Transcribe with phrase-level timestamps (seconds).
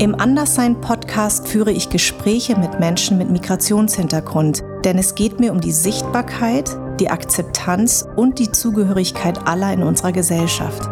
[0.00, 5.72] Im Anderssein-Podcast führe ich Gespräche mit Menschen mit Migrationshintergrund, denn es geht mir um die
[5.72, 10.88] Sichtbarkeit, die Akzeptanz und die Zugehörigkeit aller in unserer Gesellschaft.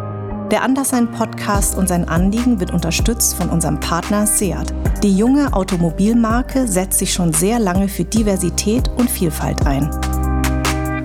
[0.51, 4.75] Der Anderssein-Podcast und sein Anliegen wird unterstützt von unserem Partner Seat.
[5.01, 9.89] Die junge Automobilmarke setzt sich schon sehr lange für Diversität und Vielfalt ein.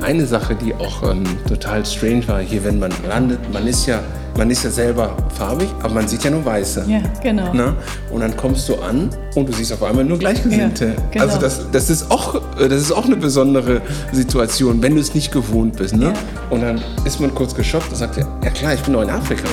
[0.02, 4.02] Eine Sache, die auch ähm, total strange war hier, wenn man landet, man ist ja
[4.36, 6.84] man ist ja selber farbig, aber man sieht ja nur Weiße.
[6.88, 7.50] Ja, genau.
[7.52, 7.76] Na?
[8.10, 10.86] Und dann kommst du an und du siehst auf einmal nur Gleichgesinnte.
[10.86, 11.24] Ja, genau.
[11.24, 13.80] Also das, das, ist auch, das ist auch eine besondere
[14.12, 15.96] Situation, wenn du es nicht gewohnt bist.
[15.96, 16.06] Ne?
[16.06, 16.12] Ja.
[16.50, 19.48] Und dann ist man kurz geschockt und sagt, ja klar, ich bin doch in Afrika.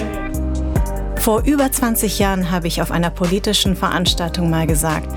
[1.18, 5.08] Vor über 20 Jahren habe ich auf einer politischen Veranstaltung mal gesagt,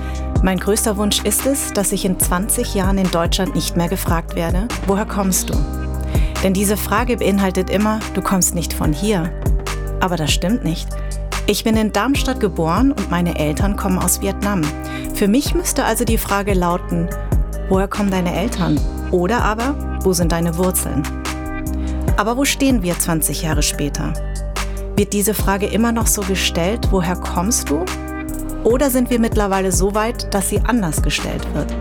[0.43, 4.35] mein größter Wunsch ist es, dass ich in 20 Jahren in Deutschland nicht mehr gefragt
[4.35, 5.55] werde, woher kommst du?
[6.43, 9.31] Denn diese Frage beinhaltet immer, du kommst nicht von hier,
[10.05, 10.87] aber das stimmt nicht.
[11.47, 14.61] Ich bin in Darmstadt geboren und meine Eltern kommen aus Vietnam.
[15.15, 17.09] Für mich müsste also die Frage lauten,
[17.69, 18.79] woher kommen deine Eltern?
[19.09, 21.01] Oder aber, wo sind deine Wurzeln?
[22.17, 24.13] Aber wo stehen wir 20 Jahre später?
[24.95, 27.83] Wird diese Frage immer noch so gestellt, woher kommst du?
[28.63, 31.75] Oder sind wir mittlerweile so weit, dass sie anders gestellt wird?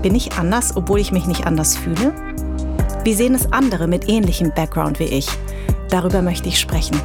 [0.00, 2.14] Bin ich anders, obwohl ich mich nicht anders fühle?
[3.04, 5.28] Wie sehen es andere mit ähnlichem Background wie ich?
[5.90, 6.98] Darüber möchte ich sprechen.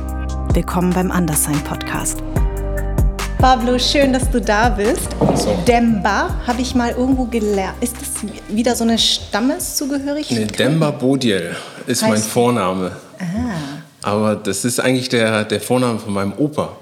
[0.57, 2.23] Willkommen beim Anderssein Podcast.
[3.37, 5.07] Pablo, schön, dass du da bist.
[5.35, 5.55] So.
[5.67, 7.75] Demba habe ich mal irgendwo gelernt.
[7.79, 8.09] Ist das
[8.49, 10.35] wieder so eine Stammeszugehörigkeit?
[10.35, 12.91] Nee, Demba Bodiel ist heißt mein Vorname.
[13.19, 13.83] Ah.
[14.01, 16.75] Aber das ist eigentlich der, der Vorname von meinem Opa.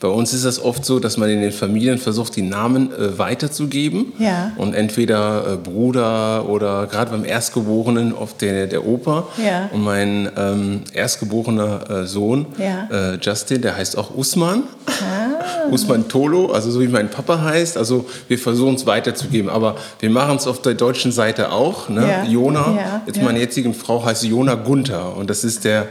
[0.00, 3.18] Bei uns ist es oft so, dass man in den Familien versucht, die Namen äh,
[3.18, 4.12] weiterzugeben.
[4.18, 4.52] Ja.
[4.56, 9.26] Und entweder äh, Bruder oder gerade beim Erstgeborenen oft der, der Opa.
[9.44, 9.68] Ja.
[9.72, 13.14] Und mein ähm, erstgeborener äh, Sohn, ja.
[13.14, 14.64] Äh, Justin, der heißt auch Usman.
[14.86, 15.68] Ah.
[15.70, 17.76] Usman Tolo, also so wie mein Papa heißt.
[17.76, 19.50] Also wir versuchen es weiterzugeben.
[19.50, 21.88] Aber wir machen es auf der deutschen Seite auch.
[21.88, 22.06] Ne?
[22.08, 22.24] Ja.
[22.24, 25.16] Jona, jetzt meine jetzige Frau heißt Jona Gunther.
[25.16, 25.88] Und das ist der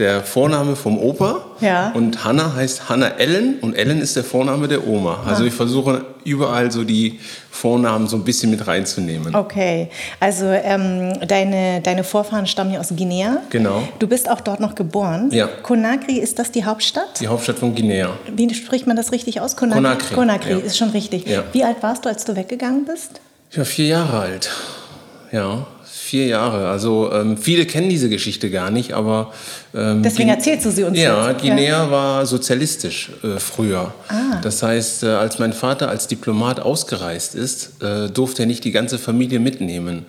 [0.00, 1.92] der Vorname vom Opa ja.
[1.92, 5.22] und Hanna heißt Hanna Ellen und Ellen ist der Vorname der Oma.
[5.26, 5.46] Also ah.
[5.46, 9.34] ich versuche überall so die Vornamen so ein bisschen mit reinzunehmen.
[9.34, 13.42] Okay, also ähm, deine, deine Vorfahren stammen ja aus Guinea.
[13.50, 13.86] Genau.
[13.98, 15.28] Du bist auch dort noch geboren.
[15.32, 15.46] Ja.
[15.46, 17.20] Conakry, ist das die Hauptstadt?
[17.20, 18.08] Die Hauptstadt von Guinea.
[18.34, 19.54] Wie spricht man das richtig aus?
[19.56, 19.82] Conakry.
[19.82, 20.58] Conakry, Conakry ja.
[20.58, 21.26] ist schon richtig.
[21.26, 21.44] Ja.
[21.52, 23.20] Wie alt warst du, als du weggegangen bist?
[23.50, 24.50] Ich war vier Jahre alt.
[25.30, 25.66] Ja,
[26.10, 26.68] vier Jahre.
[26.68, 29.32] Also ähm, viele kennen diese Geschichte gar nicht, aber
[29.72, 30.98] ähm, deswegen erzählst du sie uns.
[30.98, 31.40] Ja, jetzt.
[31.40, 31.90] Guinea ja.
[31.90, 33.94] war sozialistisch äh, früher.
[34.08, 34.40] Ah.
[34.42, 38.72] Das heißt, äh, als mein Vater als Diplomat ausgereist ist, äh, durfte er nicht die
[38.72, 40.04] ganze Familie mitnehmen.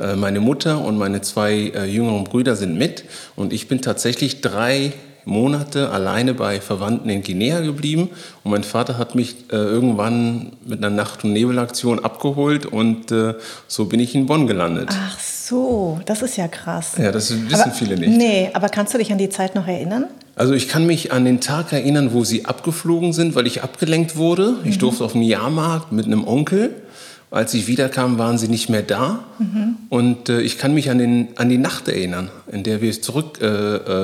[0.00, 3.04] Äh, meine Mutter und meine zwei äh, jüngeren Brüder sind mit
[3.36, 4.92] und ich bin tatsächlich drei
[5.24, 8.10] Monate alleine bei Verwandten in Guinea geblieben
[8.42, 13.34] und mein Vater hat mich äh, irgendwann mit einer Nacht- und Nebelaktion abgeholt und äh,
[13.66, 14.90] so bin ich in Bonn gelandet.
[14.90, 16.92] Ach so, das ist ja krass.
[16.98, 18.16] Ja, das wissen aber, viele nicht.
[18.16, 20.06] Nee, aber kannst du dich an die Zeit noch erinnern?
[20.36, 24.16] Also ich kann mich an den Tag erinnern, wo sie abgeflogen sind, weil ich abgelenkt
[24.16, 24.56] wurde.
[24.64, 24.80] Ich mhm.
[24.80, 26.74] durfte auf einen Jahrmarkt mit einem Onkel
[27.34, 29.24] als ich wiederkam, waren sie nicht mehr da.
[29.40, 29.76] Mhm.
[29.88, 33.40] Und äh, ich kann mich an, den, an die Nacht erinnern, in der wir zurück,
[33.42, 33.46] äh,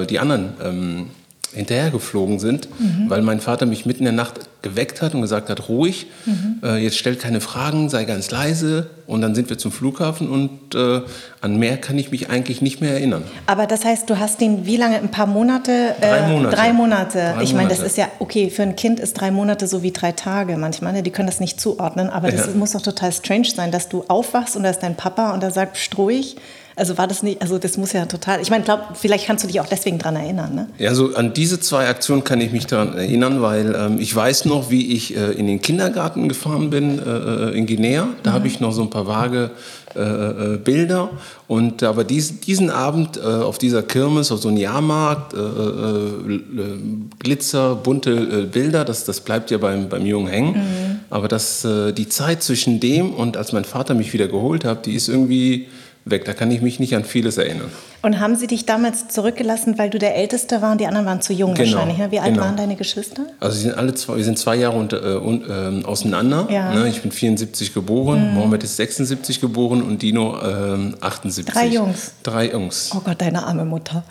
[0.03, 1.07] äh die anderen ähm,
[1.53, 3.11] hinterhergeflogen sind, mhm.
[3.11, 6.61] weil mein Vater mich mitten in der Nacht geweckt hat und gesagt hat, ruhig, mhm.
[6.63, 8.91] äh, jetzt stell keine Fragen, sei ganz leise.
[9.07, 11.01] Und dann sind wir zum Flughafen und äh,
[11.41, 13.25] an mehr kann ich mich eigentlich nicht mehr erinnern.
[13.47, 15.97] Aber das heißt, du hast ihn wie lange, ein paar Monate?
[16.01, 16.57] Äh, drei Monate.
[16.57, 17.33] Drei Monate.
[17.35, 19.91] Drei ich meine, das ist ja, okay, für ein Kind ist drei Monate so wie
[19.91, 20.93] drei Tage manchmal.
[20.93, 21.03] Ne?
[21.03, 22.53] Die können das nicht zuordnen, aber das ja.
[22.53, 25.51] muss doch total strange sein, dass du aufwachst und da ist dein Papa und er
[25.51, 26.37] sagt, struhig.
[26.81, 29.49] Also war das nicht, also das muss ja total, ich meine, glaub, vielleicht kannst du
[29.49, 30.67] dich auch deswegen daran erinnern, ne?
[30.79, 34.47] Ja, also an diese zwei Aktionen kann ich mich daran erinnern, weil ähm, ich weiß
[34.47, 38.09] noch, wie ich äh, in den Kindergarten gefahren bin äh, äh in Guinea.
[38.23, 38.35] Da mhm.
[38.35, 39.51] habe ich noch so ein paar vage
[39.95, 41.11] äh, äh Bilder.
[41.49, 45.35] Und aber dies, diesen Abend äh, auf dieser Kirmes, auf so einem Jahrmarkt,
[47.19, 50.53] Glitzer, bunte Bilder, das, das bleibt ja beim, beim Jungen hängen.
[50.55, 51.01] Mhm.
[51.11, 54.95] Aber das, die Zeit zwischen dem und als mein Vater mich wieder geholt hat, die
[54.95, 55.67] ist irgendwie
[56.05, 56.25] weg.
[56.25, 57.71] Da kann ich mich nicht an vieles erinnern.
[58.03, 61.21] Und haben sie dich damals zurückgelassen, weil du der Älteste war und die anderen waren
[61.21, 61.99] zu jung genau, wahrscheinlich?
[61.99, 62.11] Ne?
[62.11, 62.45] Wie alt genau.
[62.45, 63.27] waren deine Geschwister?
[63.41, 66.49] Also sie sind alle zwei, wir sind zwei Jahre unter, äh, äh, auseinander.
[66.51, 66.73] Ja.
[66.73, 66.89] Ne?
[66.89, 68.35] Ich bin 74 geboren, mhm.
[68.35, 71.55] Mohammed ist 76 geboren und Dino äh, 78.
[71.55, 72.13] Drei Jungs.
[72.23, 72.91] Drei Jungs.
[72.95, 74.03] Oh Gott, deine arme Mutter.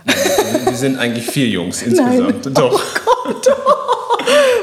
[0.66, 2.46] wir sind eigentlich vier Jungs insgesamt.
[2.46, 2.54] Nein.
[2.54, 2.80] Doch.
[3.06, 3.79] Oh Gott.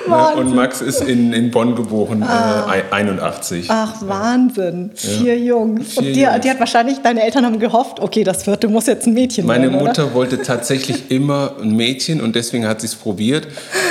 [0.08, 0.36] Ne?
[0.36, 2.72] Und Max ist in, in Bonn geboren, ah.
[2.74, 3.66] äh, 81.
[3.68, 4.90] Ach, Wahnsinn.
[4.94, 5.54] Vier ja.
[5.54, 5.92] Jungs.
[5.92, 6.40] Vier und die, Jungs.
[6.42, 9.64] die hat wahrscheinlich, deine Eltern haben gehofft, okay, das vierte muss jetzt ein Mädchen Meine
[9.64, 9.74] werden.
[9.74, 13.48] Meine Mutter wollte tatsächlich immer ein Mädchen und deswegen hat sie es probiert.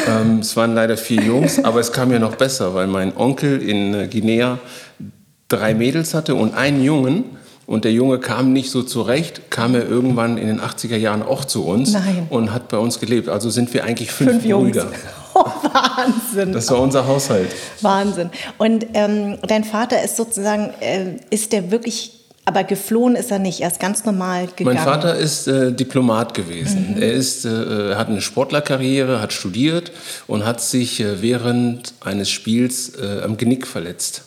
[0.07, 3.61] Ähm, es waren leider vier Jungs, aber es kam ja noch besser, weil mein Onkel
[3.61, 4.59] in äh, Guinea
[5.47, 7.23] drei Mädels hatte und einen Jungen.
[7.67, 11.45] Und der Junge kam nicht so zurecht, kam er irgendwann in den 80er Jahren auch
[11.45, 12.27] zu uns Nein.
[12.29, 13.27] und hat bei uns gelebt.
[13.27, 14.83] Also sind wir eigentlich fünf, fünf Brüder.
[14.83, 14.95] Jungs.
[15.37, 16.53] Oh, Wahnsinn.
[16.53, 17.53] Das war unser Haushalt.
[17.81, 18.29] Wahnsinn.
[18.57, 22.15] Und ähm, dein Vater ist sozusagen, äh, ist der wirklich
[22.47, 24.75] aber geflohen ist er nicht, er ist ganz normal gegangen.
[24.75, 26.93] Mein Vater ist äh, Diplomat gewesen.
[26.95, 27.01] Mhm.
[27.01, 29.91] Er ist, äh, hat eine Sportlerkarriere, hat studiert
[30.27, 34.21] und hat sich äh, während eines Spiels äh, am Genick verletzt.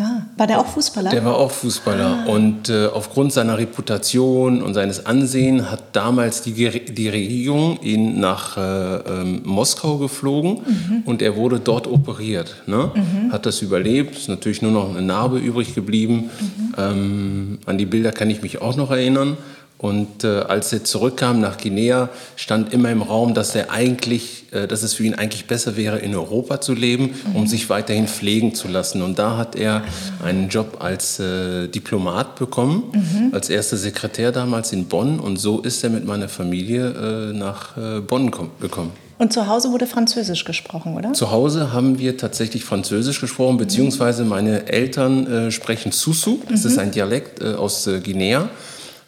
[0.00, 1.10] Ah, war der auch Fußballer?
[1.10, 2.24] Der war auch Fußballer.
[2.26, 2.30] Ah.
[2.30, 8.56] Und äh, aufgrund seiner Reputation und seines Ansehens hat damals die, die Regierung ihn nach
[8.56, 11.02] äh, ähm, Moskau geflogen mhm.
[11.04, 12.62] und er wurde dort operiert.
[12.66, 12.90] Ne?
[12.94, 13.32] Mhm.
[13.32, 16.30] Hat das überlebt, ist natürlich nur noch eine Narbe übrig geblieben.
[16.40, 16.74] Mhm.
[16.78, 19.36] Ähm, an die Bilder kann ich mich auch noch erinnern.
[19.80, 24.68] Und äh, als er zurückkam nach Guinea, stand immer im Raum, dass er eigentlich, äh,
[24.68, 27.36] dass es für ihn eigentlich besser wäre, in Europa zu leben, mhm.
[27.36, 29.00] um sich weiterhin pflegen zu lassen.
[29.00, 29.82] Und da hat er
[30.22, 33.32] einen Job als äh, Diplomat bekommen, mhm.
[33.32, 35.18] als erster Sekretär damals in Bonn.
[35.18, 38.30] Und so ist er mit meiner Familie äh, nach äh, Bonn
[38.60, 38.92] gekommen.
[39.16, 41.14] Und zu Hause wurde Französisch gesprochen, oder?
[41.14, 46.70] Zu Hause haben wir tatsächlich Französisch gesprochen, beziehungsweise meine Eltern äh, sprechen Susu, das mhm.
[46.70, 48.50] ist ein Dialekt aus Guinea.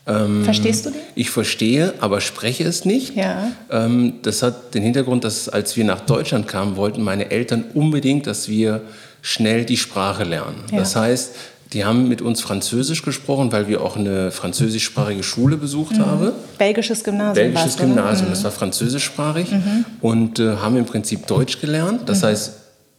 [0.07, 1.01] Ähm, Verstehst du den?
[1.15, 3.15] Ich verstehe, aber spreche es nicht.
[3.15, 3.53] Ja.
[3.71, 8.27] Ähm, das hat den Hintergrund, dass als wir nach Deutschland kamen, wollten meine Eltern unbedingt,
[8.27, 8.83] dass wir
[9.21, 10.65] schnell die Sprache lernen.
[10.73, 10.79] Ja.
[10.79, 11.35] Das heißt,
[11.73, 16.07] die haben mit uns Französisch gesprochen, weil wir auch eine französischsprachige Schule besucht mhm.
[16.07, 16.33] haben.
[16.59, 17.35] Belgisches Gymnasium.
[17.35, 18.33] Belgisches Gymnasium, mhm.
[18.33, 19.85] das war französischsprachig mhm.
[20.01, 22.03] und äh, haben im Prinzip Deutsch gelernt.
[22.07, 22.27] Das mhm.
[22.27, 22.53] heißt,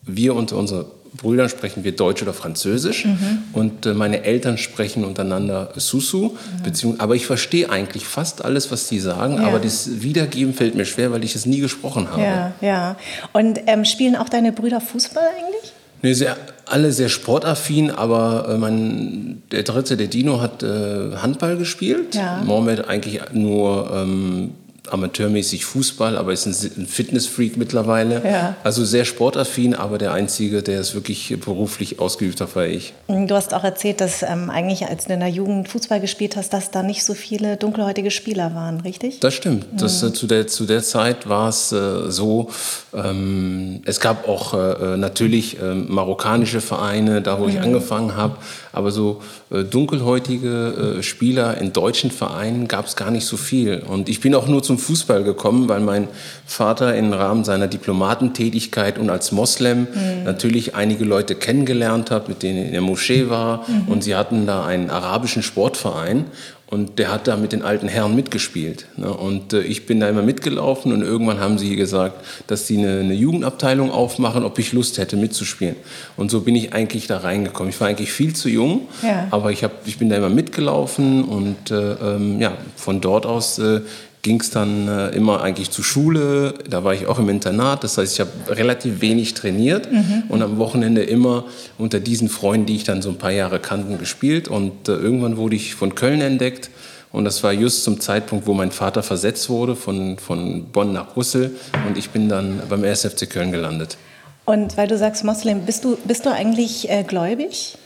[0.04, 0.86] wir und unsere
[1.18, 3.44] Brüdern sprechen wir Deutsch oder Französisch mhm.
[3.54, 6.31] und äh, meine Eltern sprechen untereinander Susu.
[6.31, 6.95] Mhm.
[6.98, 9.48] Aber ich verstehe eigentlich fast alles, was sie sagen, ja.
[9.48, 12.21] aber das Wiedergeben fällt mir schwer, weil ich es nie gesprochen habe.
[12.21, 12.95] Ja, ja.
[13.31, 15.74] Und ähm, spielen auch deine Brüder Fußball eigentlich?
[16.01, 21.57] Nee, sehr, alle sehr sportaffin, aber äh, mein, der dritte, der Dino, hat äh, Handball
[21.57, 22.16] gespielt.
[22.16, 22.42] Ja.
[22.44, 24.51] Mohamed eigentlich nur ähm,
[24.89, 28.21] amateurmäßig Fußball, aber ist ein Fitnessfreak mittlerweile.
[28.25, 28.56] Ja.
[28.63, 32.94] Also sehr sportaffin, aber der Einzige, der es wirklich beruflich ausgeübt hat, war ich.
[33.07, 36.53] Du hast auch erzählt, dass ähm, eigentlich, als du in der Jugend Fußball gespielt hast,
[36.53, 39.21] dass da nicht so viele dunkelhäutige Spieler waren, richtig?
[39.21, 39.71] Das stimmt.
[39.71, 39.77] Mhm.
[39.77, 42.50] Das, äh, zu, der, zu der Zeit war es äh, so,
[42.94, 47.50] ähm, es gab auch äh, äh natürlich ähm, marokkanische Vereine, da wo mhm.
[47.51, 48.38] ich angefangen habe,
[48.74, 49.22] aber so
[49.52, 53.84] äh, dunkelhäutige äh, Spieler in deutschen Vereinen gab es gar nicht so viel.
[53.88, 56.08] Und ich bin auch nur zum Fußball gekommen, weil mein
[56.46, 60.24] Vater im Rahmen seiner Diplomatentätigkeit und als Moslem mhm.
[60.25, 63.64] natürlich einige Leute kennengelernt hat, mit denen er in der Moschee war.
[63.70, 63.88] Mhm.
[63.90, 66.26] Und sie hatten da einen arabischen Sportverein.
[66.68, 68.88] Und der hat da mit den alten Herren mitgespielt.
[68.98, 69.13] Ne?
[69.13, 73.01] Und äh, ich bin da immer mitgelaufen und irgendwann haben sie gesagt, dass sie eine,
[73.01, 75.75] eine, Jugendabteilung aufmachen, ob ich Lust hätte mitzuspielen.
[76.18, 77.69] Und so bin ich eigentlich da reingekommen.
[77.69, 79.27] Ich war eigentlich viel zu jung, ja.
[79.30, 83.59] aber ich, hab, ich bin da immer mitgelaufen und äh, ähm, ja, von dort aus
[83.59, 83.81] äh,
[84.24, 86.56] ging es dann äh, immer eigentlich zur Schule.
[86.68, 87.84] Da war ich auch im Internat.
[87.84, 90.24] Das heißt, ich habe relativ wenig trainiert mhm.
[90.30, 91.46] und am Wochenende immer
[91.78, 94.48] unter diesen Freunden, die ich dann so ein paar Jahre kannten, gespielt.
[94.48, 96.72] Und äh, irgendwann wurde ich von Köln entdeckt.
[97.12, 101.14] Und das war just zum Zeitpunkt, wo mein Vater versetzt wurde von, von Bonn nach
[101.14, 101.52] Brüssel.
[101.88, 103.98] Und ich bin dann beim RSFC Köln gelandet.
[104.46, 107.78] Und weil du sagst Moslem, bist du, bist du eigentlich äh, gläubig?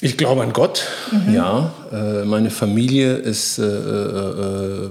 [0.00, 1.34] Ich glaube an Gott, mhm.
[1.34, 1.72] ja.
[1.92, 4.90] Äh, meine Familie ist äh, äh, äh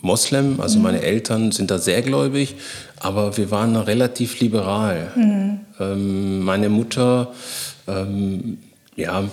[0.00, 0.82] Moslem, also mhm.
[0.84, 2.56] meine Eltern sind da sehr gläubig,
[3.00, 5.10] aber wir waren relativ liberal.
[5.16, 5.60] Mhm.
[5.80, 7.32] Ähm, meine Mutter,
[7.88, 8.58] ähm,
[8.96, 9.24] ja,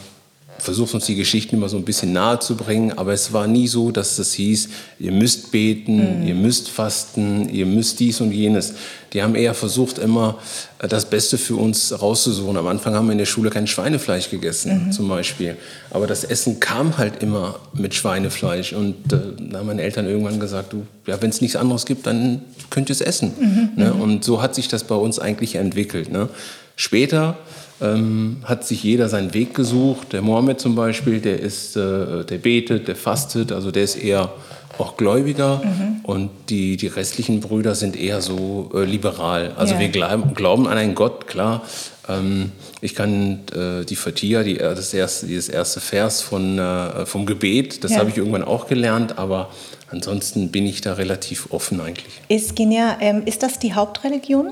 [0.61, 3.67] versucht uns die Geschichten immer so ein bisschen nahe zu bringen, aber es war nie
[3.67, 6.27] so, dass es hieß, ihr müsst beten, mhm.
[6.27, 8.75] ihr müsst fasten, ihr müsst dies und jenes.
[9.13, 10.37] Die haben eher versucht, immer
[10.79, 12.55] äh, das Beste für uns rauszusuchen.
[12.57, 14.91] Am Anfang haben wir in der Schule kein Schweinefleisch gegessen, mhm.
[14.91, 15.57] zum Beispiel.
[15.89, 18.73] Aber das Essen kam halt immer mit Schweinefleisch.
[18.73, 22.05] Und äh, da haben meine Eltern irgendwann gesagt, du, ja, wenn es nichts anderes gibt,
[22.05, 23.33] dann könnt ihr es essen.
[23.39, 23.69] Mhm.
[23.83, 23.93] Ne?
[23.93, 24.01] Mhm.
[24.01, 26.11] Und so hat sich das bei uns eigentlich entwickelt.
[26.11, 26.29] Ne?
[26.75, 27.37] Später
[27.81, 30.13] ähm, hat sich jeder seinen Weg gesucht.
[30.13, 34.31] Der Mohammed zum Beispiel, der ist, äh, der betet, der fastet, also der ist eher
[34.77, 35.99] auch Gläubiger mhm.
[36.03, 39.53] und die, die restlichen Brüder sind eher so äh, liberal.
[39.57, 39.79] Also ja.
[39.79, 41.63] wir glauben, glauben an einen Gott, klar.
[42.07, 47.05] Ähm, ich kann äh, die Fatia, die, äh, das erste, dieses erste Vers von, äh,
[47.05, 47.99] vom Gebet, das ja.
[47.99, 49.49] habe ich irgendwann auch gelernt, aber
[49.89, 52.13] ansonsten bin ich da relativ offen eigentlich.
[52.27, 54.51] Ist Guinea, ähm, ist das die Hauptreligion?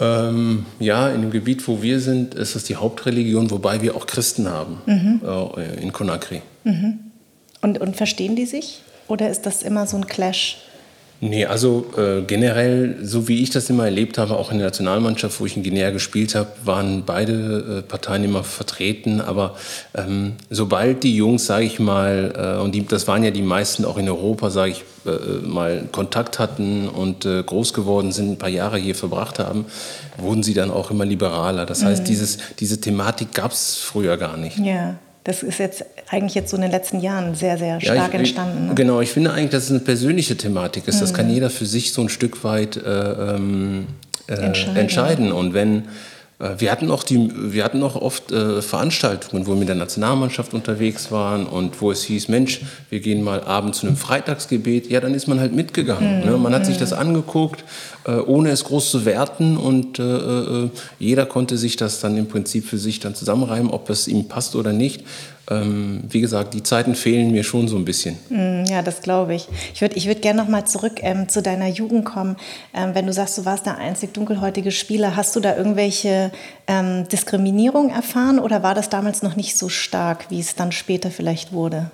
[0.00, 4.06] Ähm, ja, in dem Gebiet, wo wir sind, ist das die Hauptreligion, wobei wir auch
[4.06, 5.20] Christen haben mhm.
[5.24, 6.40] äh, in Conakry.
[6.64, 7.00] Mhm.
[7.60, 8.82] Und, und verstehen die sich?
[9.08, 10.58] Oder ist das immer so ein Clash?
[11.22, 15.38] Nee, also äh, generell, so wie ich das immer erlebt habe, auch in der Nationalmannschaft,
[15.38, 19.20] wo ich in Guinea gespielt habe, waren beide äh, Parteien immer vertreten.
[19.20, 19.54] Aber
[19.94, 23.84] ähm, sobald die Jungs, sage ich mal, äh, und die, das waren ja die meisten
[23.84, 28.38] auch in Europa, sage ich äh, mal, Kontakt hatten und äh, groß geworden sind, ein
[28.38, 29.66] paar Jahre hier verbracht haben,
[30.16, 31.66] wurden sie dann auch immer liberaler.
[31.66, 32.06] Das heißt, mhm.
[32.06, 34.58] dieses, diese Thematik gab es früher gar nicht.
[34.58, 34.96] Ja.
[35.24, 38.14] Das ist jetzt eigentlich jetzt so in den letzten Jahren sehr, sehr stark ja, ich,
[38.14, 38.68] entstanden.
[38.68, 38.74] Ne?
[38.74, 40.96] Genau, ich finde eigentlich, dass es eine persönliche Thematik ist.
[40.96, 41.00] Mhm.
[41.00, 43.86] Das kann jeder für sich so ein Stück weit äh, ähm,
[44.26, 44.76] äh, entscheiden.
[44.76, 45.32] entscheiden.
[45.32, 45.84] Und wenn
[46.56, 50.54] wir hatten auch, die, wir hatten auch oft äh, Veranstaltungen, wo wir mit der Nationalmannschaft
[50.54, 54.90] unterwegs waren und wo es hieß, Mensch, wir gehen mal abends zu einem Freitagsgebet.
[54.90, 56.20] Ja, dann ist man halt mitgegangen.
[56.20, 56.30] Mhm.
[56.30, 56.36] Ne?
[56.38, 57.62] Man hat sich das angeguckt,
[58.04, 62.26] äh, ohne es groß zu werten und äh, äh, jeder konnte sich das dann im
[62.26, 65.04] Prinzip für sich dann zusammenreimen, ob es ihm passt oder nicht
[65.48, 68.16] ähm, wie gesagt, die Zeiten fehlen mir schon so ein bisschen.
[68.28, 69.48] Mm, ja, das glaube ich.
[69.74, 72.36] Ich würde ich würd gerne noch mal zurück ähm, zu deiner Jugend kommen.
[72.72, 76.30] Ähm, wenn du sagst, du warst der einzig dunkelhäutige Spieler, hast du da irgendwelche
[76.66, 81.10] ähm, Diskriminierung erfahren oder war das damals noch nicht so stark, wie es dann später
[81.10, 81.90] vielleicht wurde?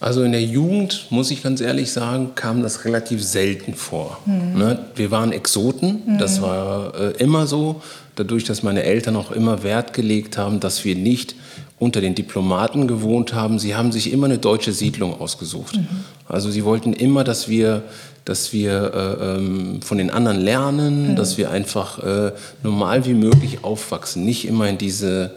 [0.00, 4.18] Also in der Jugend, muss ich ganz ehrlich sagen, kam das relativ selten vor.
[4.24, 4.58] Mhm.
[4.58, 4.78] Ne?
[4.94, 6.18] Wir waren Exoten, mhm.
[6.18, 7.82] das war äh, immer so.
[8.16, 11.34] Dadurch, dass meine Eltern auch immer Wert gelegt haben, dass wir nicht
[11.80, 15.76] unter den Diplomaten gewohnt haben, sie haben sich immer eine deutsche Siedlung ausgesucht.
[15.76, 15.88] Mhm.
[16.28, 17.82] Also sie wollten immer, dass wir,
[18.26, 21.16] dass wir äh, ähm, von den anderen lernen, mhm.
[21.16, 22.32] dass wir einfach äh,
[22.62, 25.32] normal wie möglich aufwachsen, nicht immer in diese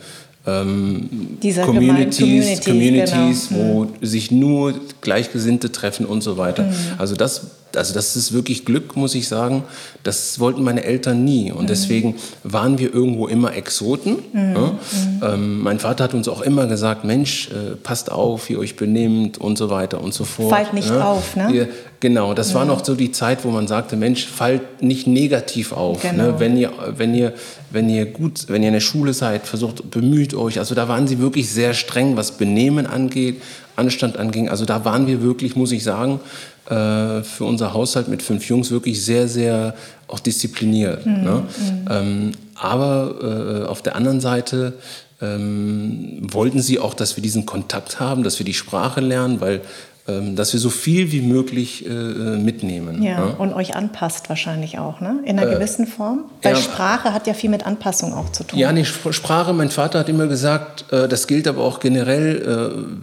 [0.45, 1.09] ähm,
[1.41, 3.63] Communities, Communities, Communities genau.
[3.63, 3.89] wo mhm.
[4.01, 6.63] sich nur Gleichgesinnte treffen und so weiter.
[6.63, 6.75] Mhm.
[6.97, 9.63] Also das also das ist wirklich Glück, muss ich sagen.
[10.03, 11.51] Das wollten meine Eltern nie.
[11.51, 11.67] Und mhm.
[11.67, 14.17] deswegen waren wir irgendwo immer Exoten.
[14.31, 14.55] Mhm.
[14.55, 14.61] Ja?
[14.61, 15.21] Mhm.
[15.23, 18.75] Ähm, mein Vater hat uns auch immer gesagt, Mensch, äh, passt auf, wie ihr euch
[18.75, 20.49] benimmt und so weiter und so fort.
[20.49, 21.03] Fallt nicht ja?
[21.11, 21.51] auf, ne?
[21.51, 21.69] Ihr,
[22.03, 22.55] genau, das ja.
[22.55, 26.03] war noch so die Zeit, wo man sagte, Mensch, fallt nicht negativ auf.
[26.03, 26.11] Ne?
[26.11, 26.23] Genau.
[26.23, 26.39] Ne?
[26.39, 27.33] Wenn, ihr, wenn, ihr,
[27.71, 30.59] wenn ihr gut, wenn ihr in der Schule seid, versucht, bemüht euch.
[30.59, 33.41] Also da waren sie wirklich sehr streng, was Benehmen angeht,
[33.77, 34.49] Anstand anging.
[34.49, 36.19] Also da waren wir wirklich, muss ich sagen,
[36.65, 39.73] äh, für unser Haushalt mit fünf Jungs wirklich sehr, sehr
[40.07, 41.05] auch diszipliniert.
[41.05, 41.23] Mhm.
[41.23, 41.43] Ne?
[41.57, 41.87] Mhm.
[41.89, 44.73] Ähm, aber äh, auf der anderen Seite
[45.21, 49.61] ähm, wollten sie auch, dass wir diesen Kontakt haben, dass wir die Sprache lernen, weil
[50.05, 53.01] dass wir so viel wie möglich äh, äh, mitnehmen.
[53.01, 55.19] Ja, ja, und euch anpasst wahrscheinlich auch, ne?
[55.23, 56.25] In einer äh, gewissen Form?
[56.41, 58.59] Weil ja, Sprache hat ja viel mit Anpassung auch zu tun.
[58.59, 62.33] Ja, nicht Sprache, mein Vater hat immer gesagt, äh, das gilt aber auch generell,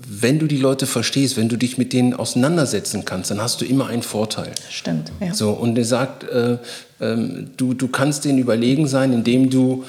[0.07, 3.65] wenn du die Leute verstehst, wenn du dich mit denen auseinandersetzen kannst, dann hast du
[3.65, 4.53] immer einen Vorteil.
[4.69, 5.33] Stimmt, ja.
[5.33, 6.59] So, und er sagt, äh,
[7.01, 9.85] ähm, du, du kannst denen überlegen sein, indem du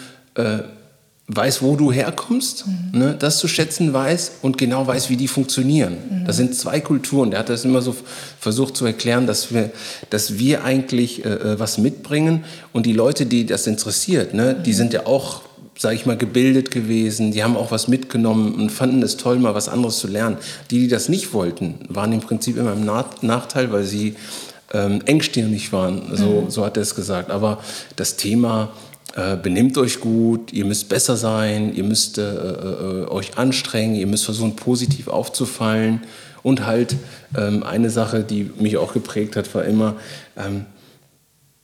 [1.36, 3.00] weiß, wo du herkommst, mhm.
[3.00, 5.94] ne, das zu schätzen weiß und genau weiß, wie die funktionieren.
[5.94, 6.26] Mhm.
[6.26, 7.32] Das sind zwei Kulturen.
[7.32, 7.96] Der hat das immer so
[8.40, 9.72] versucht zu erklären, dass wir,
[10.10, 14.64] dass wir eigentlich äh, äh was mitbringen und die Leute, die das interessiert, ne, mhm.
[14.64, 15.42] die sind ja auch
[15.78, 19.56] sage ich mal, gebildet gewesen, die haben auch was mitgenommen und fanden es toll, mal
[19.56, 20.38] was anderes zu lernen.
[20.70, 24.16] Die, die das nicht wollten, waren im Prinzip immer im Nachteil, weil sie
[24.74, 26.52] ähm, engstirnig waren, so, mhm.
[26.52, 27.32] so hat er es gesagt.
[27.32, 27.60] Aber
[27.96, 28.70] das Thema
[29.16, 34.08] äh, benimmt euch gut, ihr müsst besser sein, ihr müsst äh, äh, euch anstrengen, ihr
[34.08, 36.02] müsst versuchen, positiv aufzufallen.
[36.44, 36.96] Und halt
[37.38, 39.96] ähm, eine Sache, die mich auch geprägt hat, war immer,
[40.36, 40.66] ähm,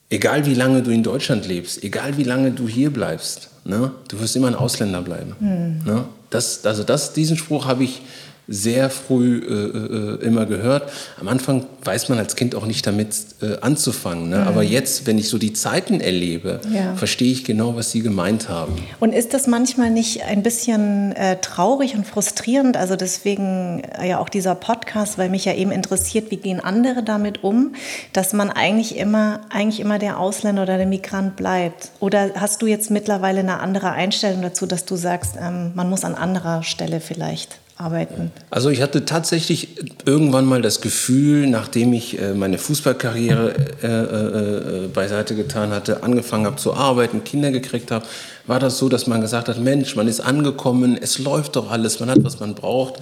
[0.09, 4.19] egal wie lange du in Deutschland lebst, egal wie lange du hier bleibst, ne, du
[4.19, 5.35] wirst immer ein Ausländer bleiben.
[5.39, 5.91] Mhm.
[5.91, 6.05] Ne?
[6.29, 8.01] Das, also das, diesen Spruch habe ich
[8.47, 10.89] sehr früh äh, äh, immer gehört.
[11.19, 14.29] Am Anfang weiß man als Kind auch nicht damit äh, anzufangen.
[14.29, 14.37] Ne?
[14.37, 14.47] Mhm.
[14.47, 16.95] Aber jetzt, wenn ich so die Zeiten erlebe, ja.
[16.95, 18.75] verstehe ich genau, was Sie gemeint haben.
[19.01, 22.77] Und ist das manchmal nicht ein bisschen äh, traurig und frustrierend?
[22.77, 27.03] Also deswegen äh, ja auch dieser Podcast, weil mich ja eben interessiert, wie gehen andere
[27.03, 27.75] damit um,
[28.13, 31.91] dass man eigentlich immer, eigentlich immer der Ausländer oder der Migrant bleibt?
[31.99, 36.05] Oder hast du jetzt mittlerweile eine andere Einstellung dazu, dass du sagst, ähm, man muss
[36.05, 38.31] an anderer Stelle vielleicht arbeiten?
[38.49, 39.69] Also ich hatte tatsächlich
[40.05, 43.53] irgendwann mal das Gefühl, nachdem ich äh, meine Fußballkarriere
[43.83, 48.05] äh, äh, beiseite getan hatte, angefangen habe zu arbeiten, Kinder gekriegt habe,
[48.47, 51.99] war das so, dass man gesagt hat, Mensch, man ist angekommen, es läuft doch alles,
[51.99, 52.95] man hat, was man braucht.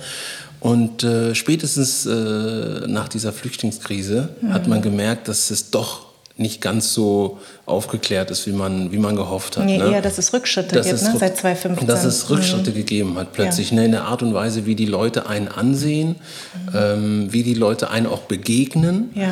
[0.59, 4.53] Und äh, spätestens äh, nach dieser Flüchtlingskrise mhm.
[4.53, 6.04] hat man gemerkt, dass es doch
[6.37, 9.65] nicht ganz so aufgeklärt ist, wie man, wie man gehofft hat.
[9.65, 9.91] Nee, ne?
[9.91, 11.15] eher, dass es Rückschritte dass gibt, es, ne?
[11.17, 11.87] seit 2015.
[11.87, 12.75] Dass es Rückschritte mhm.
[12.75, 13.77] gegeben hat plötzlich, ja.
[13.77, 13.85] ne?
[13.85, 16.75] in der Art und Weise, wie die Leute einen ansehen, mhm.
[16.75, 19.11] ähm, wie die Leute einen auch begegnen.
[19.15, 19.31] Ja.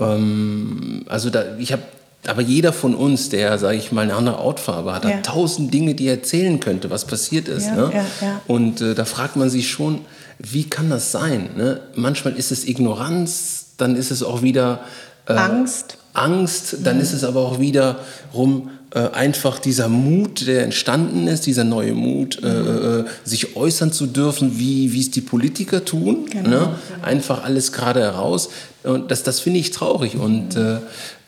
[0.00, 1.82] Ähm, also da, ich habe
[2.26, 5.10] aber jeder von uns, der, sage ich mal, eine andere Hautfarbe hat, ja.
[5.10, 7.66] hat tausend Dinge, die er erzählen könnte, was passiert ist.
[7.66, 8.04] Ja, ne?
[8.20, 10.04] ja, Und äh, da fragt man sich schon,
[10.38, 11.50] wie kann das sein?
[11.56, 11.80] Ne?
[11.94, 14.80] Manchmal ist es Ignoranz, dann ist es auch wieder
[15.26, 15.98] äh, Angst.
[16.14, 21.64] Angst, dann ist es aber auch wiederum äh, einfach dieser Mut, der entstanden ist, dieser
[21.64, 23.00] neue Mut, äh, mhm.
[23.00, 26.26] äh, sich äußern zu dürfen, wie es die Politiker tun.
[26.30, 26.68] Genau, ne?
[27.00, 28.50] Einfach alles gerade heraus.
[28.82, 30.16] Und das, das finde ich traurig.
[30.16, 30.78] Und äh,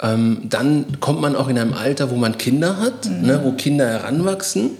[0.02, 3.26] ähm, dann kommt man auch in einem Alter, wo man Kinder hat, mhm.
[3.26, 3.40] ne?
[3.42, 4.72] wo Kinder heranwachsen.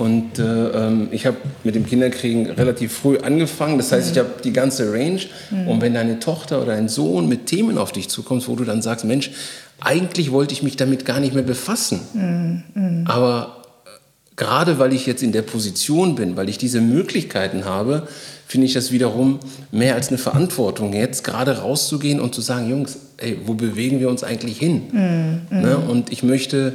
[0.00, 3.76] Und äh, ähm, ich habe mit dem Kinderkriegen relativ früh angefangen.
[3.76, 5.20] Das heißt, ich habe die ganze Range.
[5.50, 5.68] Mhm.
[5.68, 8.80] Und wenn deine Tochter oder ein Sohn mit Themen auf dich zukommt, wo du dann
[8.80, 9.30] sagst, Mensch,
[9.78, 12.00] eigentlich wollte ich mich damit gar nicht mehr befassen.
[12.14, 13.04] Mhm.
[13.06, 13.88] Aber äh,
[14.36, 18.08] gerade weil ich jetzt in der Position bin, weil ich diese Möglichkeiten habe,
[18.46, 19.38] finde ich das wiederum
[19.70, 24.08] mehr als eine Verantwortung, jetzt gerade rauszugehen und zu sagen, Jungs, ey, wo bewegen wir
[24.08, 25.44] uns eigentlich hin?
[25.50, 25.60] Mhm.
[25.60, 25.76] Ne?
[25.76, 26.72] Und ich möchte,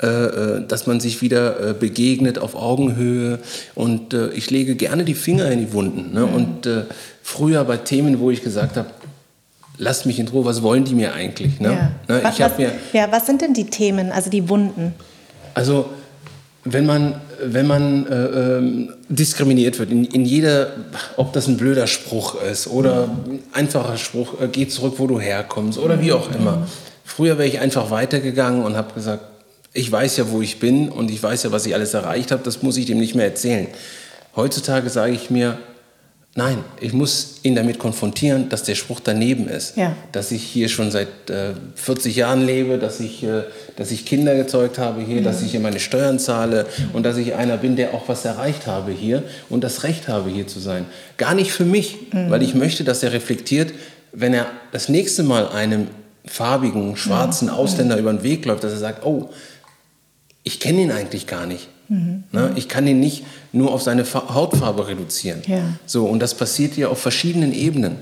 [0.00, 3.40] dass man sich wieder äh, begegnet auf Augenhöhe
[3.74, 6.12] und äh, ich lege gerne die Finger in die Wunden.
[6.14, 6.26] Ne?
[6.26, 6.34] Mhm.
[6.34, 6.84] Und äh,
[7.22, 8.90] früher bei Themen, wo ich gesagt habe,
[9.76, 11.58] lasst mich in Ruhe, was wollen die mir eigentlich?
[11.60, 11.68] Ne?
[11.68, 12.14] Ja.
[12.14, 12.20] Ne?
[12.22, 14.94] Was, was, mir, ja, was sind denn die Themen, also die Wunden?
[15.54, 15.86] Also
[16.64, 20.72] wenn man, wenn man äh, ähm, diskriminiert wird, in, in jeder,
[21.16, 25.20] ob das ein blöder Spruch ist oder ein einfacher Spruch, äh, geh zurück, wo du
[25.20, 26.66] herkommst oder wie auch immer.
[27.04, 29.24] Früher wäre ich einfach weitergegangen und habe gesagt,
[29.72, 32.42] ich weiß ja, wo ich bin und ich weiß ja, was ich alles erreicht habe,
[32.42, 33.68] das muss ich dem nicht mehr erzählen.
[34.34, 35.58] Heutzutage sage ich mir,
[36.38, 39.76] Nein, ich muss ihn damit konfrontieren, dass der Spruch daneben ist.
[39.76, 39.96] Ja.
[40.12, 43.42] Dass ich hier schon seit äh, 40 Jahren lebe, dass ich, äh,
[43.74, 45.24] dass ich Kinder gezeugt habe hier, mhm.
[45.24, 46.90] dass ich hier meine Steuern zahle mhm.
[46.92, 50.30] und dass ich einer bin, der auch was erreicht habe hier und das Recht habe,
[50.30, 50.84] hier zu sein.
[51.16, 52.30] Gar nicht für mich, mhm.
[52.30, 53.72] weil ich möchte, dass er reflektiert,
[54.12, 55.88] wenn er das nächste Mal einem
[56.24, 59.30] farbigen, schwarzen Ausländer über den Weg läuft, dass er sagt, oh,
[60.48, 61.68] ich kenne ihn eigentlich gar nicht.
[61.88, 62.24] Mhm.
[62.32, 62.52] Ne?
[62.56, 65.42] Ich kann ihn nicht nur auf seine Hautfarbe reduzieren.
[65.46, 65.60] Ja.
[65.84, 67.96] So, und das passiert hier auf verschiedenen Ebenen.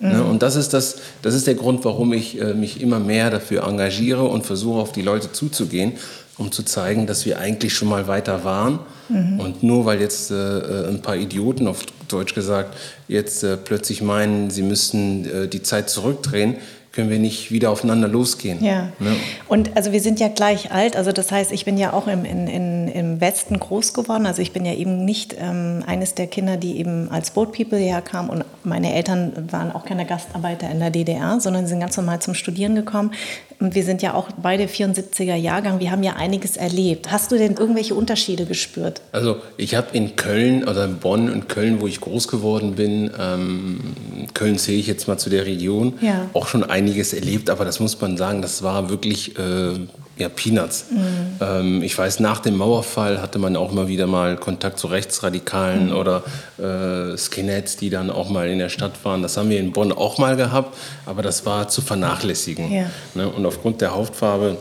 [0.00, 0.08] Mhm.
[0.08, 0.24] Ne?
[0.24, 3.62] Und das ist, das, das ist der Grund, warum ich äh, mich immer mehr dafür
[3.62, 5.92] engagiere und versuche, auf die Leute zuzugehen,
[6.36, 8.80] um zu zeigen, dass wir eigentlich schon mal weiter waren.
[9.08, 9.38] Mhm.
[9.38, 12.76] Und nur weil jetzt äh, äh ein paar Idioten, auf Deutsch gesagt,
[13.06, 16.56] jetzt äh, plötzlich meinen, sie müssten äh, die Zeit zurückdrehen,
[16.94, 18.64] können wir nicht wieder aufeinander losgehen.
[18.64, 18.92] Ja.
[19.00, 19.16] Ne?
[19.48, 22.24] Und also wir sind ja gleich alt, also das heißt, ich bin ja auch im,
[22.24, 24.26] in, in, im Westen groß geworden.
[24.26, 27.78] Also ich bin ja eben nicht ähm, eines der Kinder, die eben als Boat People
[27.78, 32.20] herkamen und meine Eltern waren auch keine Gastarbeiter in der DDR, sondern sind ganz normal
[32.20, 33.10] zum Studieren gekommen.
[33.60, 37.10] Und wir sind ja auch beide 74er Jahrgang, wir haben ja einiges erlebt.
[37.10, 39.00] Hast du denn irgendwelche Unterschiede gespürt?
[39.12, 43.10] Also ich habe in Köln, also in Bonn und Köln, wo ich groß geworden bin,
[43.18, 43.80] ähm,
[44.34, 46.28] Köln zähle ich jetzt mal zu der Region, ja.
[46.32, 49.72] auch schon einiges erlebt, aber das muss man sagen, das war wirklich äh,
[50.16, 50.86] ja, Peanuts.
[50.90, 50.98] Mhm.
[51.40, 55.86] Ähm, ich weiß, nach dem Mauerfall hatte man auch mal wieder mal Kontakt zu Rechtsradikalen
[55.86, 55.96] mhm.
[55.96, 56.22] oder
[56.58, 59.22] äh, Skinheads, die dann auch mal in der Stadt waren.
[59.22, 62.70] Das haben wir in Bonn auch mal gehabt, aber das war zu vernachlässigen.
[62.70, 62.90] Ja.
[63.14, 63.28] Ne?
[63.28, 64.58] Und aufgrund der Hautfarbe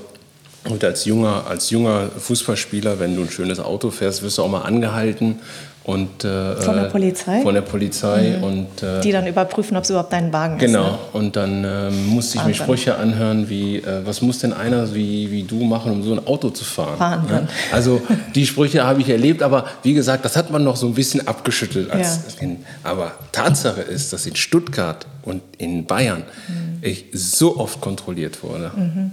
[0.70, 4.50] und als junger, als junger Fußballspieler, wenn du ein schönes Auto fährst, wirst du auch
[4.50, 5.40] mal angehalten
[5.86, 7.42] und, äh, von der Polizei?
[7.42, 8.38] Von der Polizei.
[8.38, 8.44] Mhm.
[8.44, 10.80] Und, äh, die dann überprüfen, ob es überhaupt dein Wagen genau.
[10.80, 10.86] ist.
[10.86, 10.92] Genau.
[10.92, 11.00] Ne?
[11.14, 15.30] Und dann äh, musste ich mir Sprüche anhören wie, äh, was muss denn einer wie,
[15.30, 16.98] wie du machen, um so ein Auto zu fahren?
[16.98, 17.48] fahren ne?
[17.72, 18.02] Also
[18.34, 21.28] die Sprüche habe ich erlebt, aber wie gesagt, das hat man noch so ein bisschen
[21.28, 21.92] abgeschüttelt.
[21.92, 22.40] Als ja.
[22.40, 22.60] Kind.
[22.84, 26.78] Aber Tatsache ist, dass in Stuttgart und in Bayern mhm.
[26.82, 28.72] ich so oft kontrolliert wurde.
[28.76, 29.12] Mhm.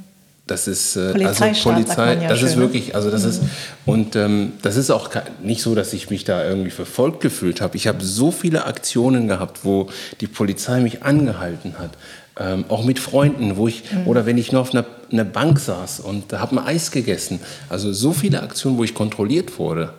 [0.51, 2.63] Das ist äh, also Polizei, ja das schön, ist ne?
[2.63, 3.29] wirklich, also das mhm.
[3.29, 3.41] ist
[3.87, 5.09] und ähm, das ist auch
[5.45, 7.77] nicht so, dass ich mich da irgendwie verfolgt gefühlt habe.
[7.77, 9.89] Ich habe so viele Aktionen gehabt, wo
[10.21, 11.91] die Polizei mich angehalten hat,
[12.37, 14.09] ähm, auch mit Freunden, wo ich mhm.
[14.09, 17.39] oder wenn ich nur auf einer, einer Bank saß und habe ein Eis gegessen.
[17.69, 19.93] Also so viele Aktionen, wo ich kontrolliert wurde.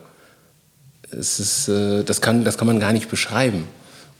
[1.18, 3.70] Es ist, äh, das kann, das kann man gar nicht beschreiben.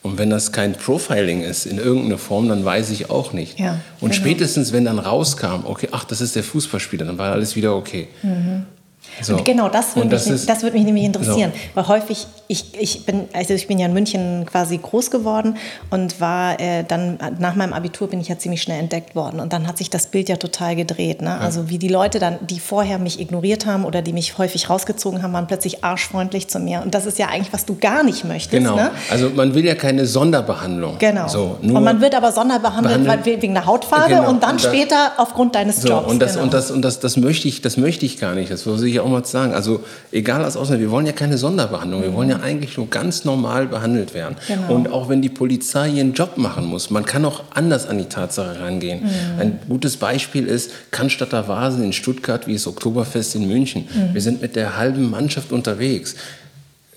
[0.04, 3.60] Und wenn das kein Profiling ist in irgendeiner Form, dann weiß ich auch nicht.
[3.60, 4.14] Ja, und genau.
[4.14, 8.08] spätestens, wenn dann rauskam, okay, ach, das ist der Fußballspieler, dann war alles wieder okay.
[8.24, 8.66] Mhm.
[9.22, 9.36] So.
[9.36, 11.76] Und genau das würde mich, ist, das würd mich nämlich interessieren, so.
[11.76, 15.58] weil häufig, ich, ich, bin, also ich bin ja in München quasi groß geworden
[15.90, 19.54] und war äh, dann, nach meinem Abitur bin ich ja ziemlich schnell entdeckt worden und
[19.54, 21.22] dann hat sich das Bild ja total gedreht.
[21.22, 21.30] Ne?
[21.30, 21.38] Ja.
[21.40, 25.24] Also wie die Leute dann, die vorher mich ignoriert haben oder die mich häufig rausgezogen
[25.24, 28.24] haben, waren plötzlich arschfreundlich zu mir und das ist ja eigentlich, was du gar nicht
[28.24, 28.52] möchtest.
[28.52, 28.92] Genau, ne?
[29.10, 30.98] also man will ja keine Sonderbehandlung.
[31.00, 34.30] Genau, so, und man wird aber sonderbehandelt wegen der Hautfarbe genau.
[34.30, 36.10] und dann und später aufgrund deines Jobs.
[36.10, 36.44] Und, das, genau.
[36.44, 38.91] und, das, und das, das, möchte ich, das möchte ich gar nicht, das muss ich
[39.00, 39.54] auch mal sagen.
[39.54, 43.26] Also egal als Ausländer, wir wollen ja keine Sonderbehandlung, wir wollen ja eigentlich nur ganz
[43.26, 44.36] normal behandelt werden.
[44.48, 44.74] Genau.
[44.74, 48.06] Und auch wenn die Polizei ihren Job machen muss, man kann auch anders an die
[48.06, 49.04] Tatsache rangehen.
[49.04, 49.40] Mhm.
[49.40, 53.88] Ein gutes Beispiel ist Cannstatter Vasen in Stuttgart wie das Oktoberfest in München.
[53.94, 54.14] Mhm.
[54.14, 56.16] Wir sind mit der halben Mannschaft unterwegs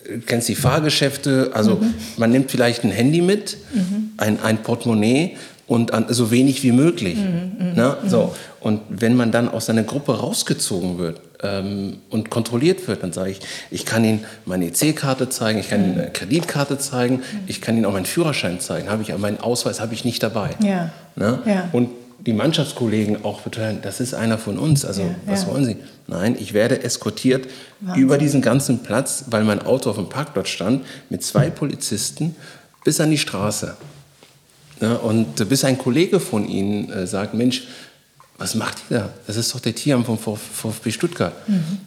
[0.06, 1.94] du kennst die Fahrgeschäfte, also mhm.
[2.16, 4.10] man nimmt vielleicht ein Handy mit, mhm.
[4.16, 7.16] ein, ein Portemonnaie und an, so wenig wie möglich.
[7.16, 7.96] Mhm, mhm, ne?
[8.06, 8.34] so.
[8.60, 13.30] Und wenn man dann aus seiner Gruppe rausgezogen wird ähm, und kontrolliert wird, dann sage
[13.30, 15.84] ich, ich kann Ihnen meine EC-Karte zeigen, ich kann.
[15.84, 19.38] Ihnen eine Kreditkarte zeigen, ich kann Ihnen auch meinen Führerschein zeigen, habe ich, aber meinen
[19.38, 20.50] Ausweis habe ich nicht dabei.
[20.60, 20.90] Ja.
[21.14, 21.38] Ne?
[21.44, 21.68] Ja.
[21.72, 21.90] Und
[22.26, 24.84] die Mannschaftskollegen auch beteuern, das ist einer von uns.
[24.84, 25.48] Also ja, was ja.
[25.48, 25.76] wollen Sie?
[26.06, 27.46] Nein, ich werde eskortiert
[27.80, 28.02] Wahnsinn.
[28.02, 32.34] über diesen ganzen Platz, weil mein Auto auf dem Parkplatz stand, mit zwei Polizisten
[32.84, 33.76] bis an die Straße.
[34.80, 37.64] Ja, und bis ein Kollege von Ihnen äh, sagt, Mensch,
[38.38, 39.08] was macht ihr da?
[39.26, 41.32] Das ist doch der Tierarm vom VfB Stuttgart.
[41.48, 41.78] Mhm.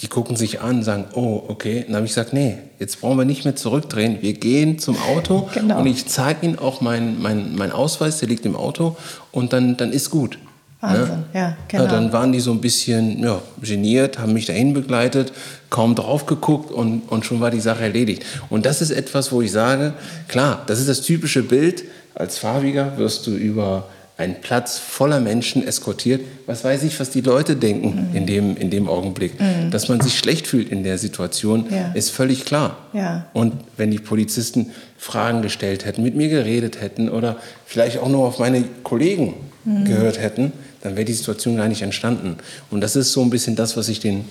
[0.00, 1.84] Die gucken sich an, sagen, oh, okay.
[1.86, 4.18] Dann habe ich gesagt, nee, jetzt brauchen wir nicht mehr zurückdrehen.
[4.20, 5.78] Wir gehen zum Auto genau.
[5.78, 8.96] und ich zeige Ihnen auch meinen mein, mein Ausweis, der liegt im Auto
[9.30, 10.38] und dann, dann ist gut.
[10.84, 11.84] Wahnsinn, ja, ja genau.
[11.84, 15.32] Ja, dann waren die so ein bisschen ja, geniert, haben mich dahin begleitet,
[15.70, 18.24] kaum drauf geguckt und, und schon war die Sache erledigt.
[18.50, 19.94] Und das ist etwas, wo ich sage,
[20.28, 25.66] klar, das ist das typische Bild, als Farbiger wirst du über einen Platz voller Menschen
[25.66, 26.20] eskortiert.
[26.46, 28.16] Was weiß ich, was die Leute denken mhm.
[28.16, 29.40] in, dem, in dem Augenblick.
[29.40, 29.72] Mhm.
[29.72, 31.90] Dass man sich schlecht fühlt in der Situation, ja.
[31.94, 32.78] ist völlig klar.
[32.92, 33.26] Ja.
[33.32, 38.26] Und wenn die Polizisten Fragen gestellt hätten, mit mir geredet hätten oder vielleicht auch nur
[38.26, 39.84] auf meine Kollegen mhm.
[39.84, 42.36] gehört hätten, dann wäre die Situation gar nicht entstanden.
[42.70, 44.26] Und das ist so ein bisschen das, was ich den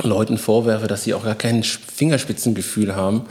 [0.00, 3.22] Leuten vorwerfe, dass sie auch gar kein Fingerspitzengefühl haben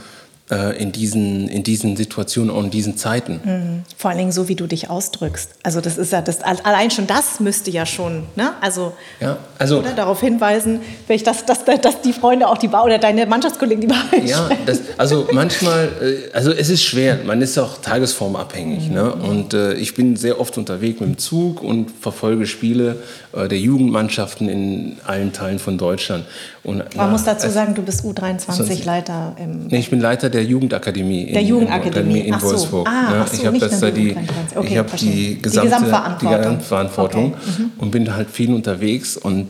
[0.48, 3.42] in diesen, in diesen Situationen und in diesen Zeiten.
[3.44, 3.84] Mhm.
[3.98, 5.50] Vor allen Dingen so, wie du dich ausdrückst.
[5.64, 8.52] Also das ist ja das, allein schon das müsste ja schon, ne?
[8.62, 12.86] Also, ja, also oder darauf hinweisen, ich dass, dass, dass die Freunde auch die Wahrheit
[12.86, 17.42] oder deine Mannschaftskollegen die Wahrheit Ja, das, also manchmal, äh, also es ist schwer, man
[17.42, 18.90] ist auch tagesformabhängig.
[18.90, 18.94] Mhm.
[18.94, 19.14] Ne?
[19.14, 22.98] Und äh, ich bin sehr oft unterwegs mit dem Zug und verfolge Spiele
[23.34, 26.26] äh, der Jugendmannschaften in allen Teilen von Deutschland.
[26.64, 29.68] Und, Man na, muss dazu sagen, du bist U23-Leiter im.
[29.68, 32.88] Nee, ich bin Leiter der Jugendakademie der in, Jugendakademie in, in Wolfsburg.
[32.88, 34.16] Ah, ja, so, ich habe das da die,
[34.56, 37.62] okay, ich habe die gesamte die Gesamtverantwortung, die Gesamtverantwortung okay.
[37.62, 37.72] mhm.
[37.78, 39.48] und bin halt viel unterwegs und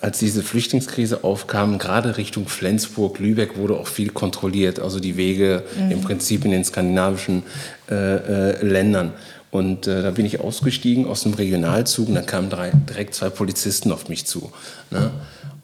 [0.00, 5.64] als diese Flüchtlingskrise aufkam, gerade Richtung Flensburg, Lübeck, wurde auch viel kontrolliert, also die Wege
[5.76, 5.90] mhm.
[5.90, 7.42] im Prinzip in den skandinavischen
[7.90, 9.12] äh, äh, Ländern.
[9.50, 13.30] Und äh, da bin ich ausgestiegen aus dem Regionalzug und da kamen drei, direkt zwei
[13.30, 14.52] Polizisten auf mich zu.
[14.90, 15.10] Ne?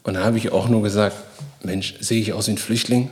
[0.02, 1.16] Und da habe ich auch nur gesagt,
[1.62, 3.10] Mensch, sehe ich aus wie ein Flüchtling?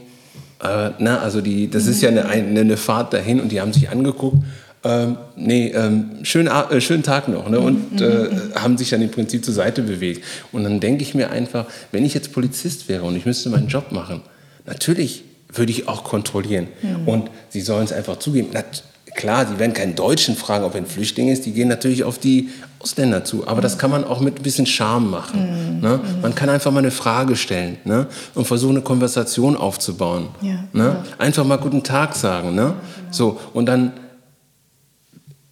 [0.63, 3.91] Äh, na, also die, das ist ja eine, eine Fahrt dahin und die haben sich
[3.91, 4.39] angeguckt.
[4.85, 7.49] Ähm, nee, ähm, schönen, äh, schönen Tag noch.
[7.49, 7.61] Ne?
[7.61, 8.55] Und mhm, äh, mhm, mhm.
[8.55, 10.25] haben sich dann im Prinzip zur Seite bewegt.
[10.51, 13.69] Und dann denke ich mir einfach, wenn ich jetzt Polizist wäre und ich müsste meinen
[13.69, 14.23] Job machen,
[14.67, 16.69] natürlich würde ich auch kontrollieren.
[16.83, 17.09] Mhm.
[17.09, 18.49] Und sie sollen es einfach zugeben.
[19.15, 21.45] Klar, die werden keinen Deutschen fragen, ob er ein Flüchtling ist.
[21.45, 23.47] Die gehen natürlich auf die Ausländer zu.
[23.47, 25.77] Aber das kann man auch mit ein bisschen Charme machen.
[25.77, 25.81] Mhm.
[25.81, 26.01] Ne?
[26.21, 28.07] Man kann einfach mal eine Frage stellen ne?
[28.35, 30.29] und versuchen, eine Konversation aufzubauen.
[30.41, 30.65] Ja.
[30.73, 31.05] Ne?
[31.19, 32.55] Einfach mal guten Tag sagen.
[32.55, 32.75] Ne?
[33.11, 33.93] So, und dann,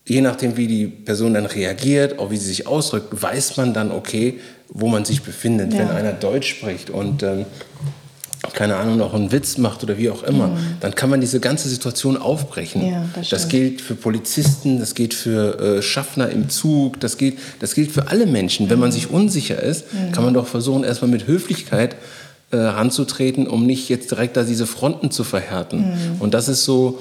[0.07, 3.93] je nachdem, wie die Person dann reagiert, auch wie sie sich ausdrückt, weiß man dann,
[3.93, 5.73] okay, wo man sich befindet.
[5.73, 5.81] Ja.
[5.81, 7.45] Wenn einer Deutsch spricht und ähm,
[8.55, 10.59] keine Ahnung, noch einen Witz macht oder wie auch immer, mhm.
[10.81, 12.87] dann kann man diese ganze Situation aufbrechen.
[12.87, 17.39] Ja, das, das, gilt für Polizisten, das gilt für äh, Schaffner im Zug, das gilt,
[17.61, 18.67] das gilt für alle Menschen.
[18.67, 18.71] Mhm.
[18.71, 18.95] Wenn man mhm.
[18.95, 20.13] sich unsicher ist, mhm.
[20.13, 21.97] kann man doch versuchen, erstmal mit Höflichkeit
[22.51, 25.79] äh, ranzutreten, um nicht jetzt direkt da diese Fronten zu verhärten.
[25.79, 26.21] Mhm.
[26.21, 26.99] Und das ist so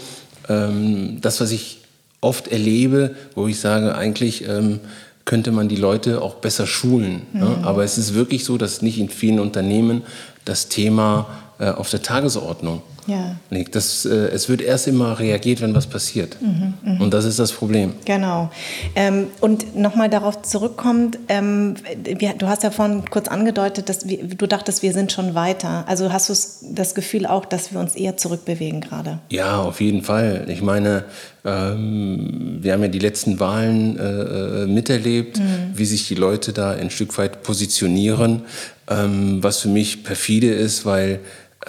[0.50, 1.80] ähm, das, was ich
[2.22, 4.82] oft erlebe, wo ich sage, eigentlich ähm,
[5.26, 7.22] könnte man die Leute auch besser schulen.
[7.34, 7.46] Ne?
[7.46, 7.64] Mhm.
[7.64, 10.02] Aber es ist wirklich so, dass nicht in vielen Unternehmen
[10.50, 11.28] das Thema
[11.60, 13.36] äh, auf der Tagesordnung ja.
[13.50, 13.76] liegt.
[13.76, 16.38] Das, äh, es wird erst immer reagiert, wenn was passiert.
[16.42, 17.04] Mhm, mh.
[17.04, 17.94] Und das ist das Problem.
[18.06, 18.50] Genau.
[18.96, 24.24] Ähm, und nochmal darauf zurückkommt, ähm, wir, du hast ja vorhin kurz angedeutet, dass wir,
[24.24, 25.86] du dachtest, wir sind schon weiter.
[25.88, 29.20] Also hast du das Gefühl auch, dass wir uns eher zurückbewegen gerade?
[29.30, 30.46] Ja, auf jeden Fall.
[30.48, 31.06] Ich meine,
[31.46, 35.72] ähm, wir haben ja die letzten Wahlen äh, äh miterlebt, mhm.
[35.74, 38.44] wie sich die Leute da ein Stück weit positionieren
[38.90, 41.20] ähm, was für mich perfide ist, weil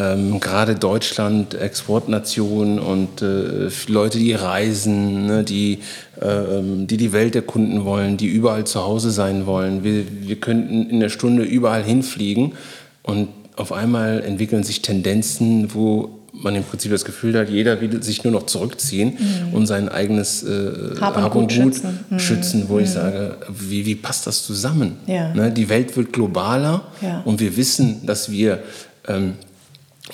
[0.00, 5.80] ähm, gerade Deutschland, Exportnation und äh, Leute, die reisen, ne, die,
[6.20, 9.84] äh, die die Welt erkunden wollen, die überall zu Hause sein wollen.
[9.84, 12.52] Wir, wir könnten in der Stunde überall hinfliegen
[13.02, 18.02] und auf einmal entwickeln sich Tendenzen, wo man im Prinzip das Gefühl hat, jeder will
[18.02, 19.54] sich nur noch zurückziehen mhm.
[19.54, 22.04] und sein eigenes äh, Hab und Gut, schützen.
[22.08, 22.18] Mhm.
[22.18, 22.84] schützen, wo mhm.
[22.84, 24.96] ich sage, wie, wie passt das zusammen?
[25.06, 25.34] Ja.
[25.34, 27.20] Ne, die Welt wird globaler ja.
[27.26, 28.60] und wir wissen, dass wir
[29.08, 29.34] ähm,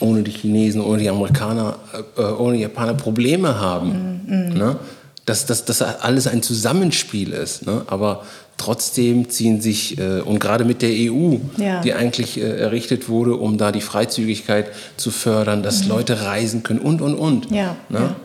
[0.00, 1.78] ohne die Chinesen, ohne die Amerikaner,
[2.16, 4.22] äh, ohne die Japaner Probleme haben.
[4.26, 4.58] Mhm.
[4.58, 4.76] Ne?
[5.24, 7.66] Dass das alles ein Zusammenspiel ist.
[7.66, 7.82] Ne?
[7.88, 8.24] Aber
[8.56, 11.80] trotzdem ziehen sich, äh, und gerade mit der EU, ja.
[11.80, 15.90] die eigentlich äh, errichtet wurde, um da die Freizügigkeit zu fördern, dass mhm.
[15.90, 17.50] Leute reisen können und, und, und.
[17.50, 17.76] Ja.
[17.88, 17.98] Ne?
[17.98, 18.16] Ja.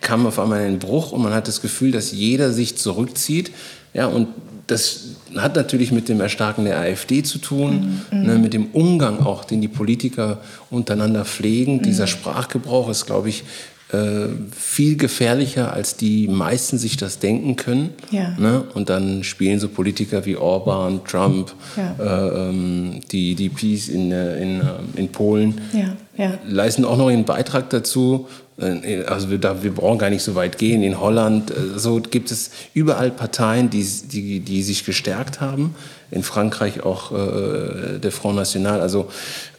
[0.00, 3.50] Kam auf einmal ein Bruch und man hat das Gefühl, dass jeder sich zurückzieht.
[3.92, 4.28] Ja, und
[4.66, 8.22] das hat natürlich mit dem Erstarken der AfD zu tun, mhm.
[8.22, 10.38] ne, mit dem Umgang auch, den die Politiker
[10.70, 11.76] untereinander pflegen.
[11.76, 11.82] Mhm.
[11.82, 13.44] Dieser Sprachgebrauch ist, glaube ich,
[13.92, 17.90] äh, viel gefährlicher, als die meisten sich das denken können.
[18.12, 18.36] Ja.
[18.38, 18.62] Ne?
[18.74, 21.96] Und dann spielen so Politiker wie Orban, Trump, ja.
[21.98, 24.64] äh, ähm, die, die Peace in, äh, in, äh,
[24.94, 26.34] in Polen, ja.
[26.46, 28.28] leisten auch noch einen Beitrag dazu,
[29.06, 30.82] also wir, da, wir brauchen gar nicht so weit gehen.
[30.82, 35.74] In Holland äh, so gibt es überall Parteien, die, die, die sich gestärkt haben.
[36.10, 38.80] In Frankreich auch äh, der Front National.
[38.80, 39.08] Also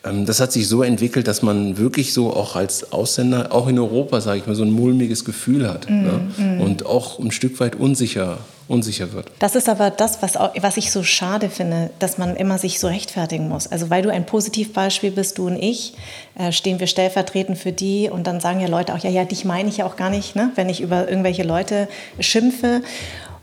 [0.03, 3.79] ähm, das hat sich so entwickelt, dass man wirklich so auch als Ausländer, auch in
[3.79, 6.21] Europa, sage ich mal, so ein mulmiges Gefühl hat mm, ne?
[6.37, 6.61] mm.
[6.61, 8.39] und auch ein Stück weit unsicher
[8.71, 9.31] unsicher wird.
[9.39, 12.87] Das ist aber das, was, was ich so schade finde, dass man immer sich so
[12.87, 13.67] rechtfertigen muss.
[13.67, 15.93] Also weil du ein Positivbeispiel bist, du und ich,
[16.37, 19.45] äh, stehen wir stellvertretend für die und dann sagen ja Leute auch, ja, ja, dich
[19.45, 21.87] meine ich ja auch gar nicht, ne, wenn ich über irgendwelche Leute
[22.19, 22.81] schimpfe.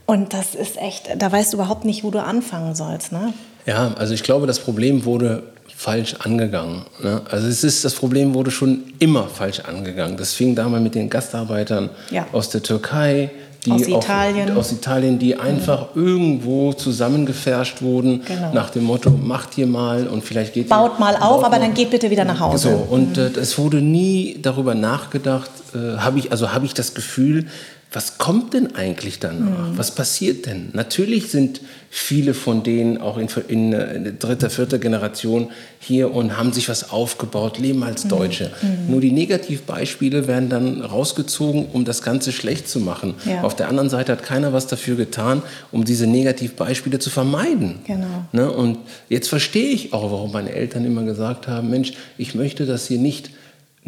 [0.06, 3.12] Und das ist echt, da weißt du überhaupt nicht, wo du anfangen sollst.
[3.12, 3.34] Ne?
[3.66, 5.42] Ja, also ich glaube, das Problem wurde
[5.78, 6.86] falsch angegangen.
[7.00, 7.20] Ne?
[7.30, 10.16] Also es ist, das Problem wurde schon immer falsch angegangen.
[10.16, 12.26] Das fing damals mit den Gastarbeitern ja.
[12.32, 13.30] aus der Türkei,
[13.64, 14.50] die aus Italien.
[14.52, 16.06] Auch, aus Italien, die einfach mhm.
[16.06, 18.52] irgendwo zusammengefärscht wurden genau.
[18.52, 21.60] nach dem Motto, macht ihr mal und vielleicht geht Baut ihr, mal auf, aber mal.
[21.60, 22.70] dann geht bitte wieder nach Hause.
[22.70, 23.22] So, und mhm.
[23.22, 27.46] äh, es wurde nie darüber nachgedacht, äh, habe ich, also habe ich das Gefühl,
[27.90, 29.70] was kommt denn eigentlich danach?
[29.70, 29.78] Mhm.
[29.78, 30.68] Was passiert denn?
[30.74, 36.52] Natürlich sind viele von denen auch in, in, in, dritter, vierter Generation hier und haben
[36.52, 38.08] sich was aufgebaut, leben als mhm.
[38.10, 38.50] Deutsche.
[38.60, 38.90] Mhm.
[38.90, 43.14] Nur die Negativbeispiele werden dann rausgezogen, um das Ganze schlecht zu machen.
[43.24, 43.42] Ja.
[43.42, 47.76] Auf der anderen Seite hat keiner was dafür getan, um diese Negativbeispiele zu vermeiden.
[47.86, 48.24] Genau.
[48.32, 48.52] Ne?
[48.52, 52.90] Und jetzt verstehe ich auch, warum meine Eltern immer gesagt haben, Mensch, ich möchte, dass
[52.90, 53.30] ihr nicht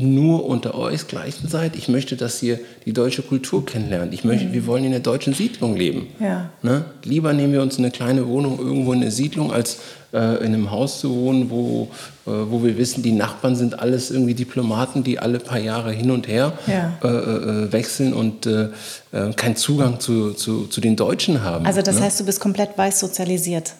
[0.01, 1.77] nur unter euch gleichen seid.
[1.77, 4.13] Ich möchte, dass ihr die deutsche Kultur kennenlernt.
[4.15, 4.53] Ich möchte, mhm.
[4.53, 6.09] wir wollen in einer deutschen Siedlung leben.
[6.19, 6.51] Ja.
[6.63, 6.85] Ne?
[7.05, 9.79] Lieber nehmen wir uns eine kleine Wohnung irgendwo in der Siedlung, als
[10.13, 11.89] äh, in einem Haus zu wohnen, wo,
[12.27, 16.11] äh, wo wir wissen, die Nachbarn sind alles irgendwie Diplomaten, die alle paar Jahre hin
[16.11, 16.99] und her ja.
[17.03, 18.69] äh, äh wechseln und äh,
[19.13, 21.65] äh, keinen Zugang zu, zu, zu, den Deutschen haben.
[21.67, 22.03] Also das ne?
[22.03, 23.75] heißt, du bist komplett weiß sozialisiert.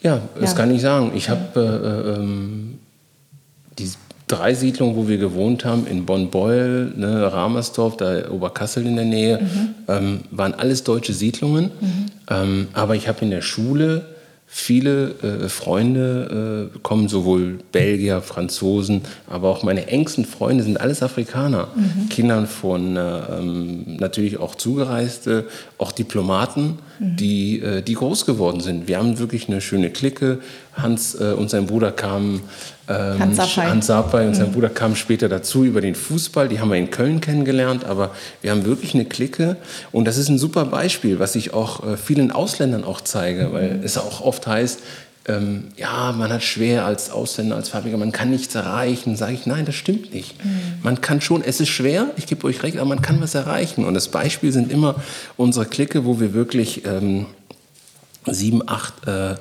[0.00, 0.56] Ja, das ja.
[0.56, 1.12] kann ich sagen.
[1.14, 2.78] Ich habe ähm,
[3.78, 3.90] die
[4.28, 9.40] drei Siedlungen, wo wir gewohnt haben, in Bonn-Beuel, ne, Ramersdorf, da Oberkassel in der Nähe,
[9.40, 9.74] mhm.
[9.88, 11.70] ähm, waren alles deutsche Siedlungen.
[11.80, 12.06] Mhm.
[12.28, 14.06] Ähm, aber ich habe in der Schule
[14.48, 21.02] viele äh, Freunde äh, kommen, sowohl Belgier, Franzosen, aber auch meine engsten Freunde sind alles
[21.02, 21.68] Afrikaner.
[21.74, 22.08] Mhm.
[22.08, 25.46] Kindern von äh, ähm, natürlich auch Zugereiste,
[25.78, 27.16] auch Diplomaten, mhm.
[27.16, 28.88] die, äh, die groß geworden sind.
[28.88, 30.38] Wir haben wirklich eine schöne Clique.
[30.74, 32.42] Hans äh, und sein Bruder kamen
[32.88, 33.66] ähm, Hans Sapai.
[33.66, 34.52] Hans Sapai und sein mhm.
[34.52, 36.48] Bruder kamen später dazu über den Fußball.
[36.48, 38.10] Die haben wir in Köln kennengelernt, aber
[38.42, 39.56] wir haben wirklich eine Clique.
[39.92, 43.74] Und das ist ein super Beispiel, was ich auch äh, vielen Ausländern auch zeige, weil
[43.74, 43.84] mhm.
[43.84, 44.80] es auch oft heißt,
[45.28, 49.16] ähm, ja, man hat schwer als Ausländer, als Farbiger, man kann nichts erreichen.
[49.16, 50.44] Sage ich, nein, das stimmt nicht.
[50.44, 50.60] Mhm.
[50.82, 53.84] Man kann schon, es ist schwer, ich gebe euch recht, aber man kann was erreichen.
[53.84, 54.94] Und das Beispiel sind immer
[55.36, 57.26] unsere Clique, wo wir wirklich ähm,
[58.26, 59.34] sieben, acht äh,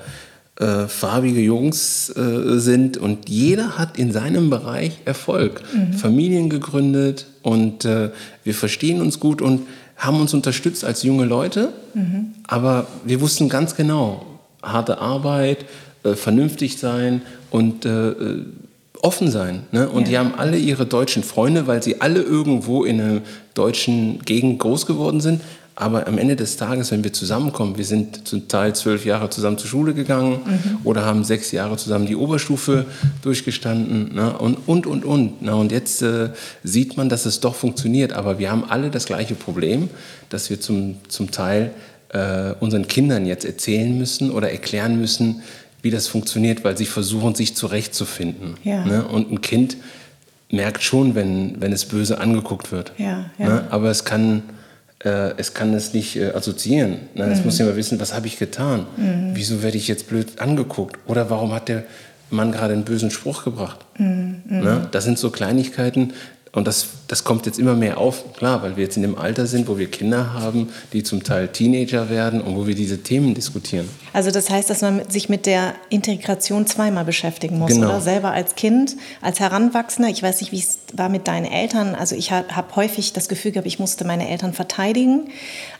[0.59, 5.61] äh, farbige Jungs äh, sind und jeder hat in seinem Bereich Erfolg.
[5.73, 5.93] Mhm.
[5.93, 8.11] Familien gegründet und äh,
[8.43, 12.33] wir verstehen uns gut und haben uns unterstützt als junge Leute, mhm.
[12.47, 14.25] aber wir wussten ganz genau,
[14.61, 15.65] harte Arbeit,
[16.03, 18.45] äh, vernünftig sein und äh, äh,
[19.01, 19.63] offen sein.
[19.71, 19.89] Ne?
[19.89, 20.07] Und ja.
[20.07, 23.21] die haben alle ihre deutschen Freunde, weil sie alle irgendwo in einer
[23.53, 25.41] deutschen Gegend groß geworden sind,
[25.77, 29.57] aber am Ende des Tages, wenn wir zusammenkommen, wir sind zum Teil zwölf Jahre zusammen
[29.57, 30.77] zur Schule gegangen mhm.
[30.85, 32.85] oder haben sechs Jahre zusammen die Oberstufe
[33.21, 34.37] durchgestanden ne?
[34.37, 35.41] und, und, und, und.
[35.41, 36.29] Na, und jetzt äh,
[36.63, 38.13] sieht man, dass es doch funktioniert.
[38.13, 39.89] Aber wir haben alle das gleiche Problem,
[40.29, 41.71] dass wir zum, zum Teil
[42.09, 45.41] äh, unseren Kindern jetzt erzählen müssen oder erklären müssen,
[45.81, 48.55] wie das funktioniert, weil sie versuchen, sich zurechtzufinden.
[48.63, 48.85] Ja.
[48.85, 49.05] Ne?
[49.05, 49.75] Und ein Kind
[50.49, 52.93] merkt schon, wenn, wenn es böse angeguckt wird.
[52.97, 53.49] Ja, ja.
[53.49, 53.67] Ne?
[53.71, 54.43] Aber es kann
[55.03, 56.97] äh, es kann es nicht äh, assoziieren.
[57.13, 57.25] Ne?
[57.25, 57.45] Es mhm.
[57.45, 58.85] muss immer wissen, was habe ich getan?
[58.97, 59.31] Mhm.
[59.33, 60.97] Wieso werde ich jetzt blöd angeguckt?
[61.07, 61.83] Oder warum hat der
[62.29, 63.79] Mann gerade einen bösen Spruch gebracht?
[63.97, 64.41] Mhm.
[64.47, 64.87] Ne?
[64.91, 66.13] Das sind so Kleinigkeiten
[66.55, 69.45] und das, das kommt jetzt immer mehr auf, klar, weil wir jetzt in dem Alter
[69.45, 73.33] sind, wo wir Kinder haben, die zum Teil Teenager werden und wo wir diese Themen
[73.33, 73.89] diskutieren.
[74.13, 77.87] Also das heißt, dass man sich mit der Integration zweimal beschäftigen muss, genau.
[77.87, 78.01] oder?
[78.01, 80.09] Selber als Kind, als Heranwachsender.
[80.09, 81.93] Ich weiß nicht, wie es war mit deinen Eltern.
[81.93, 85.27] Also ich habe häufig das Gefühl gehabt, ich musste meine Eltern verteidigen,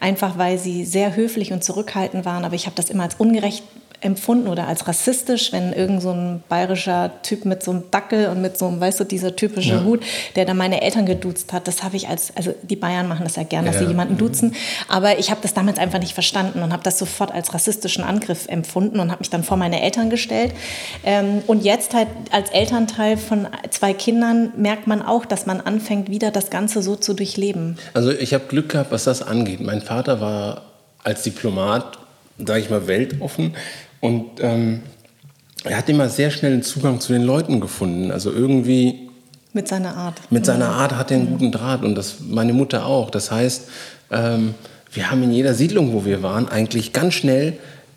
[0.01, 2.43] einfach weil sie sehr höflich und zurückhaltend waren.
[2.43, 3.63] Aber ich habe das immer als ungerecht
[4.05, 8.41] empfunden oder als rassistisch, wenn irgend so ein bayerischer Typ mit so einem Dackel und
[8.41, 9.83] mit so einem, weißt du, dieser typische ja.
[9.83, 10.01] Hut,
[10.35, 13.35] der dann meine Eltern geduzt hat, das habe ich als, also die Bayern machen das
[13.35, 13.81] ja gern, dass ja.
[13.81, 14.55] sie jemanden duzen,
[14.87, 18.47] aber ich habe das damals einfach nicht verstanden und habe das sofort als rassistischen Angriff
[18.47, 20.53] empfunden und habe mich dann vor meine Eltern gestellt.
[21.03, 26.09] Ähm, und jetzt halt als Elternteil von zwei Kindern merkt man auch, dass man anfängt,
[26.09, 27.77] wieder das Ganze so zu durchleben.
[27.93, 29.61] Also ich habe Glück gehabt, was das angeht.
[29.61, 30.61] Mein Vater war
[31.03, 31.97] als Diplomat,
[32.37, 33.55] sage ich mal, weltoffen
[34.01, 34.81] und ähm,
[35.63, 38.11] er hat immer sehr schnell einen Zugang zu den Leuten gefunden.
[38.11, 39.09] Also irgendwie.
[39.53, 40.21] Mit seiner Art.
[40.29, 43.09] Mit seiner Art hat er einen guten Draht und das meine Mutter auch.
[43.09, 43.63] Das heißt,
[44.11, 44.53] ähm,
[44.91, 47.53] wir haben in jeder Siedlung, wo wir waren, eigentlich ganz schnell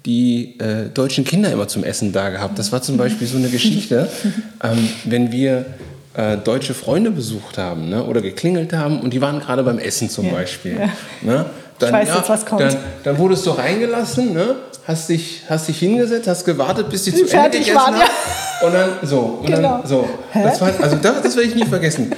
[0.07, 2.59] die äh, deutschen Kinder immer zum Essen da gehabt.
[2.59, 4.09] Das war zum Beispiel so eine Geschichte,
[4.63, 5.67] ähm, wenn wir
[6.15, 10.09] äh, deutsche Freunde besucht haben ne, oder geklingelt haben und die waren gerade beim Essen
[10.09, 10.33] zum ja.
[10.33, 10.79] Beispiel.
[10.79, 10.89] Ja.
[11.23, 11.47] Ne,
[11.79, 12.61] dann, ich weiß ja, jetzt, was kommt.
[12.61, 14.57] Dann, dann wurdest du reingelassen, ne?
[14.89, 17.95] hast, dich, hast dich hingesetzt, hast gewartet, bis sie zu Ende gegessen waren.
[17.95, 18.67] Ja.
[18.67, 19.19] Und dann so.
[19.19, 19.79] Und genau.
[19.79, 20.09] dann, so.
[20.35, 22.11] Das war, also das, das werde ich nie vergessen.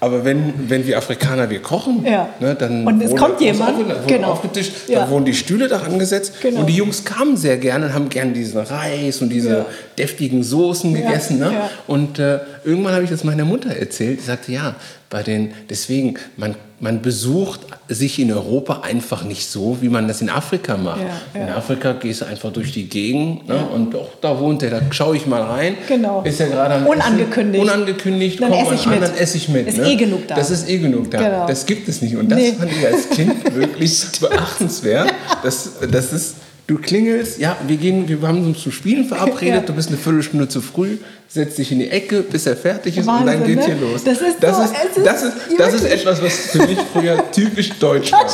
[0.00, 2.28] Aber wenn, wenn wir Afrikaner, wir kochen, ja.
[2.38, 4.28] ne, dann und es kommt jemand, auf, genau.
[4.30, 5.00] aufgetischt, ja.
[5.00, 6.60] da wurden die Stühle da angesetzt genau.
[6.60, 9.66] und die Jungs kamen sehr gerne und haben gerne diesen Reis und diese ja.
[9.98, 11.40] deftigen Soßen gegessen.
[11.40, 11.52] Ne?
[11.88, 14.76] Und äh, irgendwann habe ich das meiner Mutter erzählt, die sagte, ja,
[15.10, 20.20] bei den, deswegen, man man besucht sich in Europa einfach nicht so, wie man das
[20.20, 21.00] in Afrika macht.
[21.00, 21.46] Ja, ja.
[21.46, 23.56] In Afrika gehst du einfach durch die Gegend ne?
[23.56, 23.62] ja.
[23.62, 25.76] und auch da wohnt er, da schaue ich mal rein.
[25.88, 26.22] Genau.
[26.22, 27.64] Ist ja gerade Unangekündigt.
[27.64, 27.74] Essen.
[27.74, 29.02] Unangekündigt, dann esse ich an, mit.
[29.02, 29.68] Dann esse ich mit.
[29.68, 29.90] Ist ne?
[29.90, 30.34] eh genug da.
[30.36, 31.18] Das ist eh genug da.
[31.18, 31.46] Genau.
[31.46, 32.16] Das gibt es nicht.
[32.16, 32.52] Und das nee.
[32.52, 35.12] fand ich als Kind wirklich beachtenswert.
[35.42, 36.34] Das, das ist,
[36.68, 40.48] du klingelst, ja, wir, gehen, wir haben uns zum Spielen verabredet, du bist eine Viertelstunde
[40.48, 40.98] zu früh
[41.30, 43.74] setzt dich in die Ecke, bis er fertig ist Wahnsinn, und dann geht's ne?
[43.74, 44.02] hier los.
[44.02, 47.22] Das ist, das, so, ist, ist, das, ist, das ist etwas, was für mich früher
[47.32, 48.24] typisch deutsch war.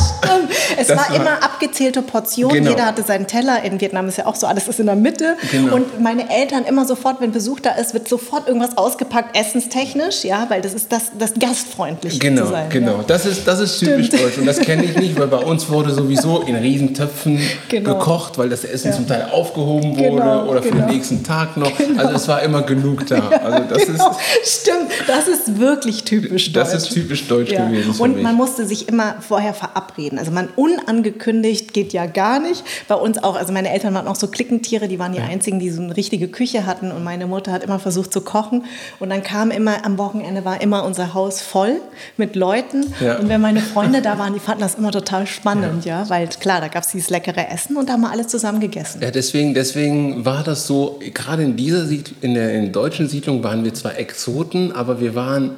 [0.76, 2.54] Es war, war immer abgezählte Portionen.
[2.54, 2.70] Genau.
[2.70, 3.64] Jeder hatte seinen Teller.
[3.64, 5.36] In Vietnam ist ja auch so, alles ist in der Mitte.
[5.50, 5.74] Genau.
[5.74, 10.46] Und meine Eltern immer sofort, wenn Besuch da ist, wird sofort irgendwas ausgepackt, essenstechnisch, ja,
[10.48, 12.70] weil das ist das, das gastfreundlich genau, zu sein.
[12.70, 13.04] Genau, ja.
[13.08, 14.22] das ist, das ist typisch Stimmt.
[14.22, 14.38] deutsch.
[14.38, 17.94] Und das kenne ich nicht, weil bei uns wurde sowieso in Riesentöpfen genau.
[17.94, 18.96] gekocht, weil das Essen ja.
[18.96, 20.92] zum Teil aufgehoben wurde genau, oder für den genau.
[20.92, 21.72] nächsten Tag noch.
[21.96, 23.28] Also es war immer genug da.
[23.28, 24.10] Also das genau.
[24.42, 26.72] ist, Stimmt, das ist wirklich typisch deutsch.
[26.72, 27.66] Das ist typisch deutsch ja.
[27.66, 28.00] gewesen.
[28.00, 30.18] Und man musste sich immer vorher verabreden.
[30.18, 32.64] Also man unangekündigt geht ja gar nicht.
[32.88, 35.24] Bei uns auch, also meine Eltern waren auch so Klickentiere, die waren die ja.
[35.24, 36.92] einzigen, die so eine richtige Küche hatten.
[36.92, 38.64] Und meine Mutter hat immer versucht zu kochen.
[39.00, 41.80] Und dann kam immer, am Wochenende war immer unser Haus voll
[42.16, 42.92] mit Leuten.
[43.00, 43.18] Ja.
[43.18, 46.08] Und wenn meine Freunde da waren, die fanden das immer total spannend, ja.
[46.08, 49.00] Weil klar, da gab es dieses leckere Essen und da wir alles zusammen gegessen.
[49.02, 51.86] Ja, deswegen, deswegen war das so, gerade in dieser
[52.20, 55.56] in der in deutschen Siedlung waren wir zwar Exoten, aber wir waren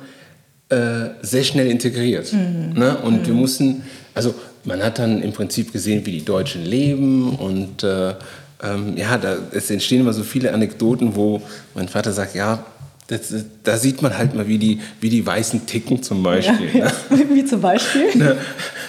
[0.70, 2.32] äh, sehr schnell integriert.
[2.32, 2.72] Mhm.
[2.78, 2.96] Ne?
[2.96, 3.26] Und mhm.
[3.26, 3.82] wir mussten,
[4.14, 8.14] also man hat dann im Prinzip gesehen, wie die Deutschen leben und äh,
[8.62, 11.42] ähm, ja, da, es entstehen immer so viele Anekdoten, wo
[11.74, 12.64] mein Vater sagt, ja,
[13.08, 16.70] das, da sieht man halt mal, wie die, wie die Weißen ticken zum Beispiel.
[16.74, 16.92] Ja, ja.
[17.10, 17.26] Ne?
[17.34, 18.16] Wie zum Beispiel?
[18.16, 18.36] Ne?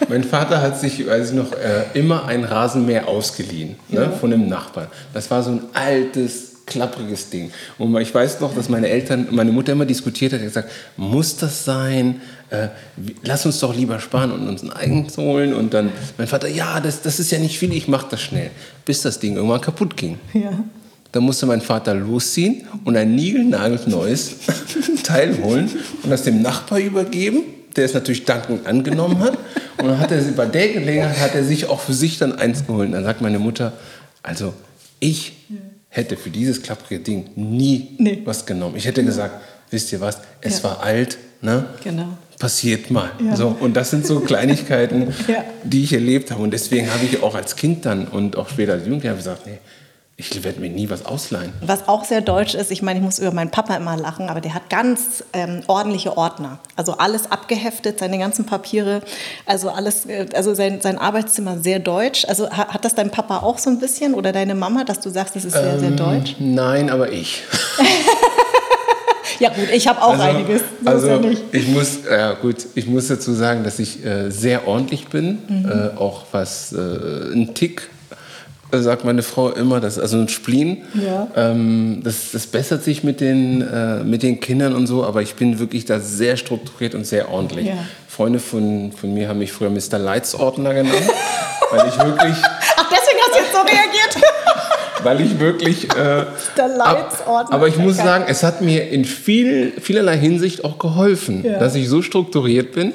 [0.10, 4.02] Mein Vater hat sich, weiß ich noch, äh, immer ein Rasenmäher ausgeliehen ne?
[4.02, 4.10] ja.
[4.10, 4.88] von einem Nachbarn.
[5.14, 7.52] Das war so ein altes klappriges Ding.
[7.78, 11.64] Und ich weiß noch, dass meine Eltern, meine Mutter immer diskutiert hat, gesagt, muss das
[11.64, 12.22] sein?
[12.50, 12.68] Äh,
[13.24, 15.54] lass uns doch lieber sparen und uns ein eigenes holen.
[15.54, 18.52] Und dann mein Vater, ja, das, das ist ja nicht viel, ich mache das schnell.
[18.86, 20.20] Bis das Ding irgendwann kaputt ging.
[20.34, 20.52] Ja.
[21.18, 24.36] Da musste mein Vater losziehen und ein niegelnagelneues
[25.04, 25.68] Teil holen
[26.04, 27.40] und das dem Nachbar übergeben,
[27.76, 29.36] der es natürlich dankend angenommen hat.
[29.80, 32.68] Und dann hat er bei der Gelegenheit hat er sich auch für sich dann eins
[32.68, 32.90] geholt.
[32.90, 33.74] Und dann sagt meine Mutter,
[34.22, 34.54] also
[35.00, 35.34] ich
[35.90, 38.22] hätte für dieses klapprige Ding nie nee.
[38.24, 38.76] was genommen.
[38.76, 40.66] Ich hätte gesagt, wisst ihr was, es ja.
[40.66, 41.66] war alt, ne?
[41.84, 42.10] Genau.
[42.38, 43.10] Passiert mal.
[43.26, 43.36] Ja.
[43.36, 45.44] So, und das sind so Kleinigkeiten, ja.
[45.64, 46.44] die ich erlebt habe.
[46.44, 49.58] Und deswegen habe ich auch als Kind dann und auch später als Jugendlicher gesagt, nee,
[50.20, 51.54] ich werde mir nie was ausleihen.
[51.62, 54.42] Was auch sehr deutsch ist, ich meine, ich muss über meinen Papa immer lachen, aber
[54.42, 56.58] der hat ganz ähm, ordentliche Ordner.
[56.76, 59.04] Also alles abgeheftet, seine ganzen Papiere,
[59.46, 62.26] also alles, äh, also sein, sein Arbeitszimmer sehr deutsch.
[62.28, 65.12] Also hat, hat, das dein Papa auch so ein bisschen oder deine Mama, dass du
[65.12, 66.36] sagst, das ist sehr, ähm, sehr deutsch?
[66.40, 67.44] Nein, aber ich.
[69.40, 70.64] ja gut, ich habe auch also, einiges.
[70.84, 74.68] So also ja ich muss, ja gut, ich muss dazu sagen, dass ich äh, sehr
[74.68, 75.70] ordentlich bin, mhm.
[75.70, 77.92] äh, auch was äh, ein Tick
[78.72, 81.28] sagt meine Frau immer, das, also ein Spleen, ja.
[81.36, 85.36] ähm, das, das bessert sich mit den, äh, mit den Kindern und so, aber ich
[85.36, 87.68] bin wirklich da sehr strukturiert und sehr ordentlich.
[87.68, 87.78] Ja.
[88.08, 90.00] Freunde von, von mir haben mich früher Mr.
[90.00, 91.10] Leitsordner genannt,
[91.72, 92.36] weil ich wirklich...
[92.78, 94.28] Ach, deswegen hast du jetzt so reagiert?
[95.04, 95.96] weil ich wirklich...
[95.96, 96.26] Äh,
[96.58, 97.54] Leitsordner.
[97.54, 101.60] Aber ich muss sagen, es hat mir in viel, vielerlei Hinsicht auch geholfen, ja.
[101.60, 102.92] dass ich so strukturiert bin,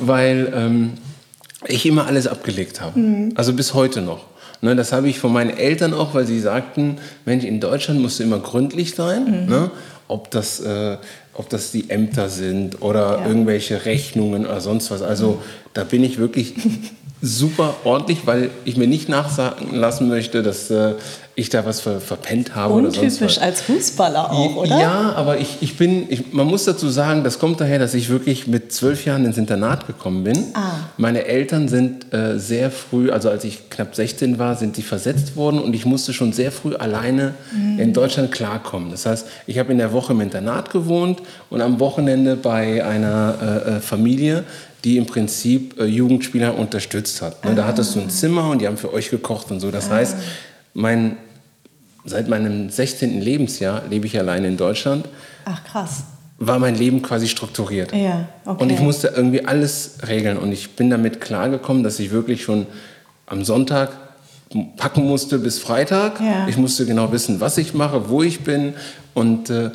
[0.00, 0.92] weil ähm,
[1.66, 2.98] ich immer alles abgelegt habe.
[2.98, 3.32] Mhm.
[3.34, 4.24] Also bis heute noch.
[4.62, 8.18] Ne, das habe ich von meinen Eltern auch, weil sie sagten, Mensch, in Deutschland musst
[8.18, 9.44] du immer gründlich sein.
[9.44, 9.50] Mhm.
[9.50, 9.70] Ne?
[10.08, 10.96] Ob, das, äh,
[11.34, 13.26] ob das die Ämter sind oder ja.
[13.26, 15.02] irgendwelche Rechnungen oder sonst was.
[15.02, 15.38] Also mhm.
[15.74, 16.54] da bin ich wirklich
[17.22, 20.94] super ordentlich, weil ich mir nicht nachsagen lassen möchte, dass äh,
[21.38, 23.38] ich da was ver verpennt habe Untypisch oder sonst was.
[23.38, 24.80] als Fußballer auch, oder?
[24.80, 28.08] Ja, aber ich, ich bin, ich, man muss dazu sagen, das kommt daher, dass ich
[28.08, 30.46] wirklich mit zwölf Jahren ins Internat gekommen bin.
[30.54, 30.70] Ah.
[30.96, 35.36] Meine Eltern sind äh, sehr früh, also als ich knapp 16 war, sind die versetzt
[35.36, 37.80] worden und ich musste schon sehr früh alleine mhm.
[37.80, 38.90] in Deutschland klarkommen.
[38.90, 41.20] Das heißt, ich habe in der Woche im Internat gewohnt
[41.50, 43.34] und am Wochenende bei einer
[43.66, 44.44] äh, äh Familie,
[44.84, 47.44] die im Prinzip äh, Jugendspieler unterstützt hat.
[47.44, 47.54] Ne?
[47.54, 49.70] Da hattest du ein Zimmer und die haben für euch gekocht und so.
[49.70, 49.96] Das ah.
[49.96, 50.16] heißt,
[50.72, 51.18] mein
[52.06, 53.20] seit meinem 16.
[53.20, 55.06] Lebensjahr lebe ich allein in Deutschland.
[55.44, 56.04] Ach krass.
[56.38, 57.92] War mein Leben quasi strukturiert.
[57.94, 58.62] Ja, okay.
[58.62, 60.36] Und ich musste irgendwie alles regeln.
[60.36, 62.66] Und ich bin damit klargekommen, dass ich wirklich schon
[63.26, 63.90] am Sonntag
[64.76, 66.20] packen musste bis Freitag.
[66.20, 66.46] Ja.
[66.48, 68.74] Ich musste genau wissen, was ich mache, wo ich bin.
[69.14, 69.70] Und äh,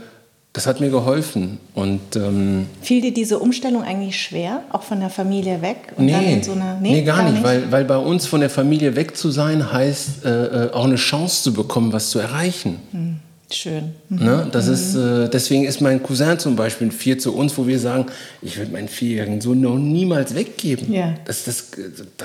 [0.53, 1.59] das hat mir geholfen.
[1.73, 5.93] Und, ähm, Fiel dir diese Umstellung eigentlich schwer, auch von der Familie weg?
[5.95, 8.41] Und nee, so einer, nee, nee, gar, gar nicht, nicht, Weil, weil bei uns von
[8.41, 12.19] der Familie weg zu sein heißt, äh, äh auch eine Chance zu bekommen, was zu
[12.19, 12.79] erreichen.
[12.91, 13.19] Hm.
[13.53, 13.93] Schön.
[14.09, 14.25] Mhm.
[14.25, 14.47] Ne?
[14.51, 14.73] Das mhm.
[14.73, 18.05] ist, äh, deswegen ist mein Cousin zum Beispiel ein Vier zu uns, wo wir sagen,
[18.41, 20.91] ich würde meinen vierjährigen Sohn noch niemals weggeben.
[20.91, 21.15] Ja.
[21.25, 21.71] Das, das,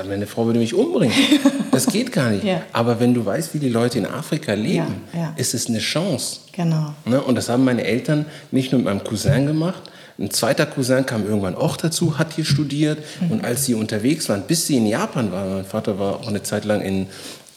[0.08, 1.16] meine Frau würde mich umbringen.
[1.72, 2.42] Das geht gar nicht.
[2.42, 2.62] Ja.
[2.72, 5.02] Aber wenn du weißt, wie die Leute in Afrika leben.
[5.12, 5.34] Ja.
[5.36, 6.40] ist es eine Chance.
[6.52, 6.94] Genau.
[7.04, 7.20] Ne?
[7.20, 9.82] Und das haben meine Eltern nicht nur mit meinem Cousin gemacht.
[10.18, 13.00] Ein zweiter Cousin kam irgendwann auch dazu, hat hier studiert.
[13.20, 13.30] Mhm.
[13.30, 16.42] Und als sie unterwegs waren, bis sie in Japan waren, mein Vater war auch eine
[16.42, 17.08] Zeit lang in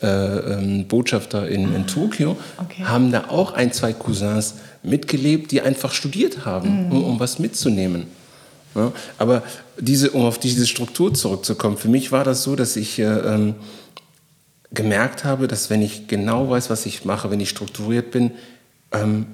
[0.01, 2.83] äh, ähm, Botschafter in, in Tokio, okay.
[2.83, 6.91] haben da auch ein, zwei Cousins mitgelebt, die einfach studiert haben, mhm.
[6.91, 8.07] um, um, was mitzunehmen.
[8.75, 9.43] Ja, aber
[9.79, 13.55] diese, um auf diese Struktur zurückzukommen, für mich war das so, dass ich äh, ähm,
[14.71, 18.31] gemerkt habe, dass wenn ich genau weiß, was ich mache, wenn ich strukturiert bin,
[18.91, 19.25] ähm,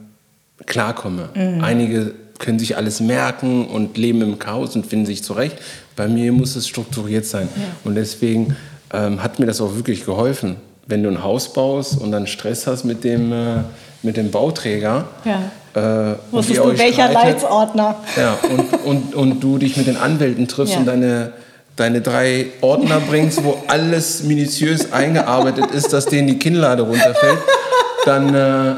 [0.66, 1.30] klarkomme.
[1.36, 1.64] Mhm.
[1.64, 5.58] Einige können sich alles merken und leben im Chaos und finden sich zurecht.
[5.96, 7.48] Bei mir muss es strukturiert sein.
[7.56, 7.64] Ja.
[7.84, 8.56] Und deswegen
[8.96, 10.58] ähm, hat mir das auch wirklich geholfen.
[10.88, 13.58] Wenn du ein Haus baust und dann Stress hast mit dem, äh,
[14.04, 15.06] mit dem Bauträger.
[15.26, 16.12] Ja.
[16.12, 17.96] Äh, Wusstest du, welcher streitet, Leitsordner?
[18.16, 20.80] Ja, und, und, und du dich mit den Anwälten triffst ja.
[20.80, 21.34] und deine,
[21.76, 27.40] deine drei Ordner bringst, wo alles minutiös eingearbeitet ist, dass denen die Kinnlade runterfällt,
[28.06, 28.34] dann.
[28.34, 28.76] Äh,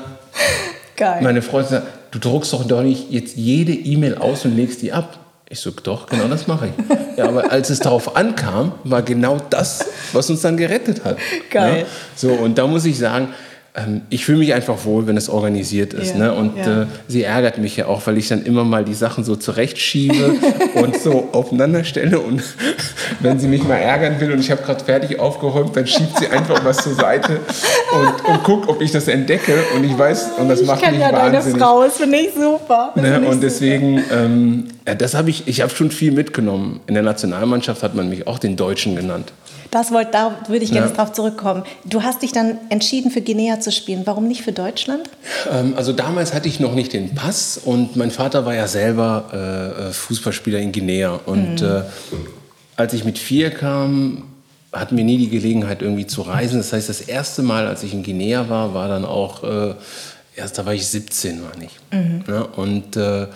[0.95, 1.21] Geil.
[1.21, 4.91] Meine Freundin sagt, du druckst doch doch nicht jetzt jede E-Mail aus und legst die
[4.91, 5.19] ab.
[5.49, 7.17] Ich so, doch, genau das mache ich.
[7.17, 11.17] Ja, aber als es darauf ankam, war genau das, was uns dann gerettet hat.
[11.49, 11.79] Geil.
[11.79, 11.85] Ja?
[12.15, 13.33] So, und da muss ich sagen,
[13.77, 16.13] ähm, ich fühle mich einfach wohl, wenn es organisiert ist.
[16.13, 16.33] Ja, ne?
[16.33, 16.83] Und ja.
[16.83, 20.35] äh, sie ärgert mich ja auch, weil ich dann immer mal die Sachen so zurechtschiebe
[20.75, 22.19] und so aufeinander stelle.
[22.19, 22.41] Und
[23.19, 26.27] wenn sie mich mal ärgern will und ich habe gerade fertig aufgeräumt, dann schiebt sie
[26.27, 27.39] einfach was zur Seite
[27.93, 29.53] und, und guckt, ob ich das entdecke.
[29.75, 31.43] Und ich weiß, und das ich macht mich ja wahnsinnig.
[31.43, 32.93] Deine Frau, das finde ich super.
[32.95, 33.21] Ne?
[33.29, 36.79] Und deswegen, ähm, ja, das habe ich, ich habe schon viel mitgenommen.
[36.87, 39.31] In der Nationalmannschaft hat man mich auch den Deutschen genannt.
[39.71, 40.93] Das wollte, da würde ich gerne ja.
[40.93, 41.63] darauf zurückkommen.
[41.85, 44.03] Du hast dich dann entschieden, für Guinea zu spielen.
[44.05, 45.09] Warum nicht für Deutschland?
[45.51, 49.29] Ähm, also damals hatte ich noch nicht den Pass und mein Vater war ja selber
[49.33, 51.19] äh, äh Fußballspieler in Guinea.
[51.25, 51.67] Und mhm.
[51.67, 51.81] äh,
[52.75, 54.23] als ich mit vier kam,
[54.71, 56.57] hatten wir nie die Gelegenheit irgendwie zu reisen.
[56.57, 59.73] Das heißt, das erste Mal, als ich in Guinea war, war dann auch äh,
[60.37, 61.71] erst da war ich 17, war ich.
[61.91, 62.23] Mhm.
[62.27, 63.27] Ja, und äh,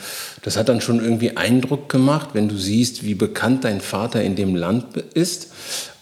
[0.43, 4.35] das hat dann schon irgendwie Eindruck gemacht, wenn du siehst, wie bekannt dein Vater in
[4.35, 5.49] dem Land ist.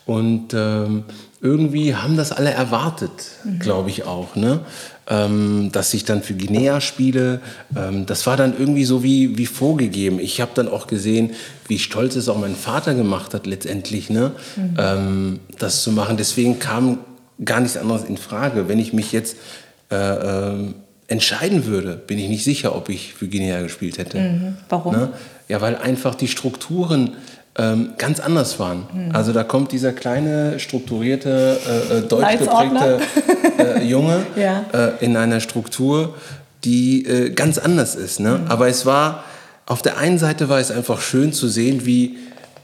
[0.10, 1.04] Und ähm,
[1.40, 3.12] irgendwie haben das alle erwartet,
[3.44, 3.60] mhm.
[3.60, 4.36] glaube ich auch.
[4.36, 4.62] Ne?
[5.08, 7.42] Ähm, dass ich dann für Guinea spiele,
[7.78, 10.20] ähm, das war dann irgendwie so wie, wie vorgegeben.
[10.20, 11.34] Ich habe dann auch gesehen,
[11.68, 14.32] wie stolz es auch mein Vater gemacht hat, letztendlich, ne?
[14.56, 14.78] Mhm.
[14.80, 16.18] Ähm, das zu machen.
[16.18, 16.98] Deswegen kam
[17.46, 18.68] gar nichts anderes in Frage.
[18.68, 19.38] Wenn ich mich jetzt
[19.92, 20.74] äh, äh,
[21.08, 24.18] entscheiden würde, bin ich nicht sicher, ob ich für Guinea gespielt hätte.
[24.18, 24.58] Mhm.
[24.70, 24.96] Warum?
[24.96, 25.10] Ne?
[25.48, 27.16] Ja, weil einfach die Strukturen
[27.58, 28.88] ähm, ganz anders waren.
[28.94, 29.16] Mhm.
[29.16, 31.60] Also da kommt dieser kleine, strukturierte,
[31.92, 33.00] äh, äh deutsch geprägte
[33.58, 34.66] äh, Junge ja.
[34.74, 36.16] äh, in einer Struktur,
[36.64, 38.20] die äh, ganz anders ist.
[38.20, 38.40] Ne?
[38.40, 38.48] Mhm.
[38.52, 39.24] Aber es war,
[39.66, 42.18] auf der einen Seite war es einfach schön zu sehen, wie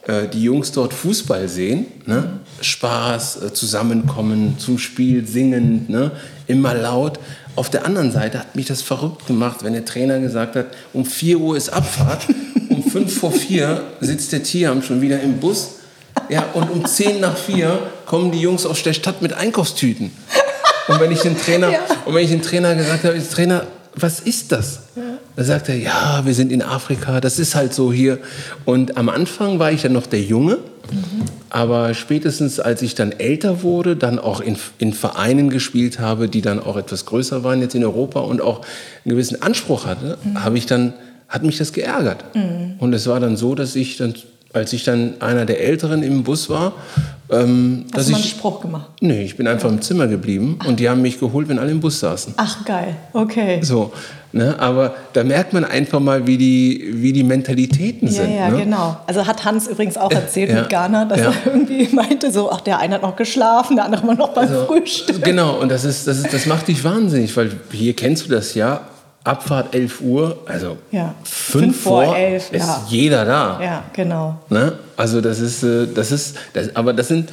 [0.07, 2.39] äh, die Jungs dort Fußball sehen, ne?
[2.61, 6.11] Spaß, äh, zusammenkommen, zum Spiel singen, ne?
[6.47, 7.19] immer laut.
[7.55, 11.05] Auf der anderen Seite hat mich das verrückt gemacht, wenn der Trainer gesagt hat, um
[11.05, 12.27] 4 Uhr ist Abfahrt,
[12.69, 15.75] um 5 vor 4 sitzt der Tiam schon wieder im Bus.
[16.29, 20.11] Ja, und um 10 nach 4 kommen die Jungs aus der Stadt mit Einkaufstüten.
[20.87, 21.79] Und wenn ich den Trainer, ja.
[22.05, 24.79] und wenn ich den Trainer gesagt habe, Trainer, was ist das?
[24.95, 25.03] Ja.
[25.35, 28.19] Da sagt er, ja, wir sind in Afrika, das ist halt so hier.
[28.63, 30.55] Und am Anfang war ich dann noch der Junge,
[30.91, 31.23] mhm.
[31.49, 36.41] aber spätestens als ich dann älter wurde, dann auch in, in Vereinen gespielt habe, die
[36.41, 38.61] dann auch etwas größer waren jetzt in Europa und auch
[39.03, 40.43] einen gewissen Anspruch hatte, mhm.
[40.43, 40.93] habe ich dann,
[41.27, 42.23] hat mich das geärgert.
[42.33, 42.75] Mhm.
[42.79, 44.13] Und es war dann so, dass ich dann
[44.55, 46.73] als ich dann einer der Älteren im Bus war,
[47.29, 48.89] ähm, Hast du mal einen Spruch gemacht?
[49.01, 49.75] Nee, ich bin einfach ja.
[49.75, 50.67] im Zimmer geblieben Ach.
[50.67, 52.35] und die haben mich geholt, wenn alle im Bus saßen.
[52.37, 53.59] Ach, geil, okay.
[53.63, 53.91] So,
[54.31, 54.55] ne?
[54.59, 58.35] aber da merkt man einfach mal, wie die, wie die Mentalitäten ja, sind.
[58.35, 58.63] Ja, ne?
[58.63, 58.97] genau.
[59.07, 60.61] Also hat Hans übrigens auch erzählt ja.
[60.61, 64.07] mit Ghana, dass er irgendwie meinte, so, ach, der eine hat noch geschlafen, der andere
[64.07, 65.23] war noch beim also, Frühstück.
[65.23, 68.53] Genau, und das, ist, das, ist, das macht dich wahnsinnig, weil hier kennst du das
[68.53, 68.81] ja,
[69.25, 71.15] Abfahrt 11 Uhr, also ja.
[71.23, 72.85] 5 vor 11 ist ja.
[72.87, 73.59] jeder da.
[73.61, 74.39] Ja, genau.
[74.49, 74.73] Ne?
[74.95, 77.31] Also das ist, äh, das ist, das, aber das sind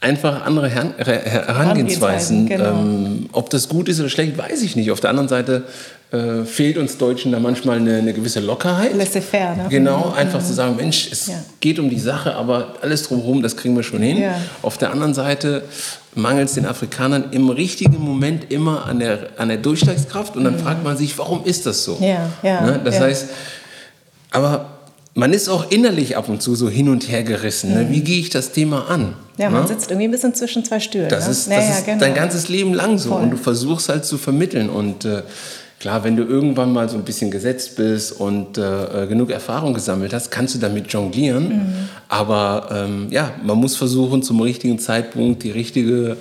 [0.00, 2.46] einfach andere Her Herangehensweisen.
[2.46, 2.80] Genau.
[2.80, 4.90] Ähm, ob das gut ist oder schlecht, weiß ich nicht.
[4.90, 5.64] Auf der anderen Seite
[6.12, 8.94] äh, fehlt uns Deutschen da manchmal eine, eine gewisse Lockerheit.
[8.94, 9.56] Laissez-faire.
[9.56, 9.66] Ne?
[9.68, 10.44] Genau, einfach mhm.
[10.44, 11.34] zu sagen, Mensch, es ja.
[11.60, 14.18] geht um die Sache, aber alles drumherum, das kriegen wir schon hin.
[14.18, 14.40] Ja.
[14.62, 15.64] Auf der anderen Seite
[16.14, 20.54] mangelt es den Afrikanern im richtigen Moment immer an der, an der Durchschlagskraft und dann
[20.54, 20.60] mhm.
[20.60, 21.98] fragt man sich, warum ist das so?
[22.00, 22.80] Ja, ja, ne?
[22.84, 23.28] Das heißt,
[24.30, 24.76] aber
[25.14, 27.72] man ist auch innerlich ab und zu so hin und her gerissen.
[27.72, 27.88] Ne?
[27.90, 29.14] Wie gehe ich das Thema an?
[29.38, 29.68] Ja, man ne?
[29.68, 31.08] sitzt irgendwie ein bisschen zwischen zwei Stühlen.
[31.08, 31.32] Das ne?
[31.32, 32.00] ist, das ja, ist genau.
[32.00, 33.08] dein ganzes Leben lang so.
[33.08, 33.22] Voll.
[33.22, 34.68] Und du versuchst halt zu vermitteln.
[34.68, 35.22] Und äh,
[35.80, 39.74] klar, wenn du irgendwann mal so ein bisschen gesetzt bist und äh, äh genug Erfahrung
[39.74, 41.48] gesammelt hast, kannst du damit jonglieren.
[41.48, 41.88] Mhm.
[42.08, 46.16] Aber ähm, ja, man muss versuchen, zum richtigen Zeitpunkt die richtige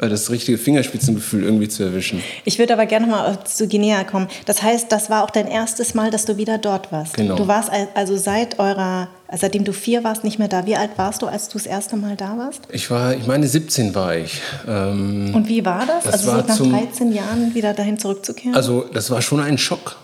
[0.00, 2.22] äh, das richtige Fingerspitzengefühl irgendwie zu erwischen.
[2.44, 4.28] Ich würde aber gerne mal zu Guinea kommen.
[4.46, 7.14] Das heißt, das war auch dein erstes Mal, dass du wieder dort warst.
[7.14, 7.36] Genau.
[7.36, 10.66] Du warst also seit eurer, seitdem du vier warst, nicht mehr da.
[10.66, 12.62] Wie alt warst du, als du das erste Mal da warst?
[12.70, 14.40] Ich war, ich meine, 17 war ich.
[14.68, 16.04] Ähm, Und wie war das?
[16.04, 18.54] das also war so nach 13 Jahren wieder dahin zurückzukehren?
[18.54, 19.96] Also das war schon ein Schock.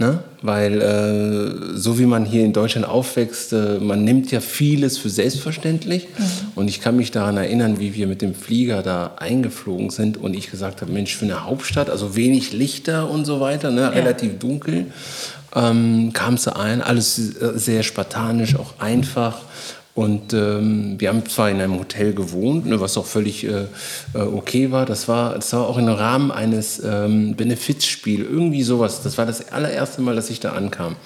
[0.00, 0.20] Ne?
[0.40, 5.10] Weil äh, so wie man hier in Deutschland aufwächst, äh, man nimmt ja vieles für
[5.10, 6.08] selbstverständlich.
[6.16, 6.24] Mhm.
[6.54, 10.34] Und ich kann mich daran erinnern, wie wir mit dem Flieger da eingeflogen sind und
[10.34, 13.82] ich gesagt habe, Mensch, für eine Hauptstadt, also wenig Lichter und so weiter, ne?
[13.82, 13.88] Ja.
[13.90, 14.86] relativ dunkel,
[15.54, 19.42] ähm, kam es ein, alles sehr spartanisch, auch einfach.
[19.94, 23.64] Und ähm, wir haben zwar in einem Hotel gewohnt, ne, was auch völlig äh,
[24.14, 24.86] äh, okay war.
[24.86, 29.02] Das war, das war auch im Rahmen eines ähm, Benefizspiels, irgendwie sowas.
[29.02, 30.96] Das war das allererste Mal, dass ich da ankam.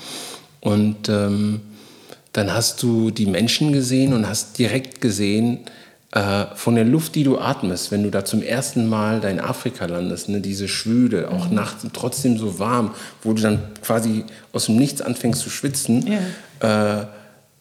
[0.61, 1.62] Und ähm,
[2.32, 5.61] dann hast du die Menschen gesehen und hast direkt gesehen,
[6.14, 9.40] äh, von der Luft, die du atmest, wenn du da zum ersten Mal da in
[9.40, 11.56] Afrika landest, ne, diese Schwüle, auch mhm.
[11.56, 12.94] nachts und trotzdem so warm,
[13.24, 16.06] wo du dann quasi aus dem Nichts anfängst zu schwitzen.
[16.60, 17.00] Yeah.
[17.00, 17.06] Äh,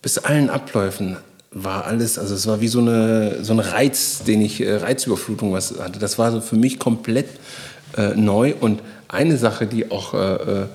[0.04, 1.18] bis allen Abläufen
[1.50, 5.52] war alles, also es war wie so, eine, so ein Reiz, den ich, äh, Reizüberflutung
[5.52, 5.98] was hatte.
[5.98, 7.30] Das war so für mich komplett
[7.98, 10.66] äh, neu und eine Sache, die auch äh,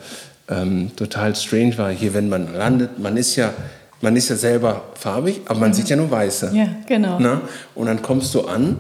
[0.49, 3.53] ähm, total strange war, hier, wenn man landet, man ist ja,
[4.01, 5.75] man ist ja selber farbig, aber man mhm.
[5.75, 6.51] sieht ja nur Weiße.
[6.55, 7.19] Ja, genau.
[7.19, 7.41] Na?
[7.75, 8.77] Und dann kommst du an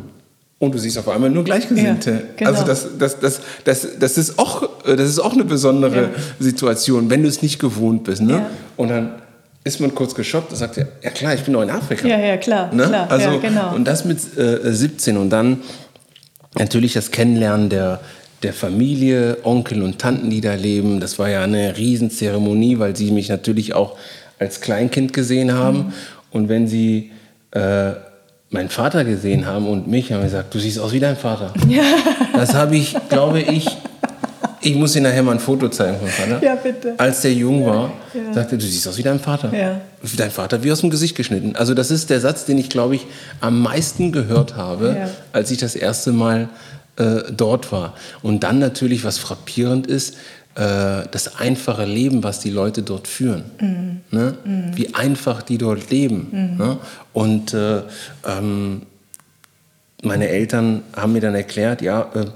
[0.58, 2.10] und du siehst auf einmal nur Gleichgesinnte.
[2.10, 2.50] Ja, genau.
[2.50, 6.08] Also das, das, das, das, das, ist auch, äh, das ist auch eine besondere ja.
[6.38, 8.22] Situation, wenn du es nicht gewohnt bist.
[8.22, 8.32] Ne?
[8.32, 8.50] Ja.
[8.76, 9.14] Und dann
[9.64, 12.06] ist man kurz geschockt und sagt, ja, klar, ich bin doch in Afrika.
[12.08, 12.72] Ja, ja, klar.
[12.74, 12.84] Ne?
[12.84, 13.74] klar also, ja, genau.
[13.74, 15.62] Und das mit äh, 17 und dann
[16.56, 18.00] natürlich das Kennenlernen der,
[18.42, 21.00] der Familie, Onkel und Tanten, die da leben.
[21.00, 23.96] Das war ja eine Riesenzeremonie, weil sie mich natürlich auch
[24.38, 25.78] als Kleinkind gesehen haben.
[25.78, 25.92] Mhm.
[26.30, 27.10] Und wenn sie
[27.52, 27.92] äh,
[28.50, 31.52] meinen Vater gesehen haben und mich, haben gesagt, du siehst aus wie dein Vater.
[31.68, 31.82] Ja.
[32.32, 33.66] Das habe ich, glaube ich,
[34.60, 36.44] ich muss Ihnen nachher mal ein Foto zeigen von Vater.
[36.44, 36.94] Ja, bitte.
[36.96, 38.32] Als der jung war, ja.
[38.32, 39.52] sagte er, du siehst aus wie dein Vater.
[39.56, 39.80] Ja.
[40.16, 41.56] Dein Vater wie aus dem Gesicht geschnitten.
[41.56, 43.06] Also das ist der Satz, den ich, glaube ich,
[43.40, 45.10] am meisten gehört habe, ja.
[45.32, 46.48] als ich das erste Mal
[46.96, 47.94] äh, dort war.
[48.22, 50.16] Und dann natürlich, was frappierend ist,
[50.58, 53.44] äh, das einfache Leben, was die Leute dort führen.
[53.60, 54.00] Mhm.
[54.10, 54.34] Ne?
[54.44, 54.76] Mhm.
[54.76, 56.26] Wie einfach die dort leben.
[56.32, 56.56] Mhm.
[56.56, 56.78] Ne?
[57.12, 57.82] Und äh,
[58.26, 58.82] ähm,
[60.02, 62.26] meine Eltern haben mir dann erklärt, ja, äh,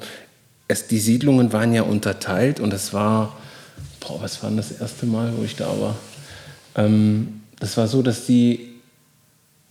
[0.68, 3.36] es, die Siedlungen waren ja unterteilt und das war,
[3.98, 5.96] boah, was war denn das erste Mal, wo ich da war?
[6.76, 8.68] Ähm, das war so, dass die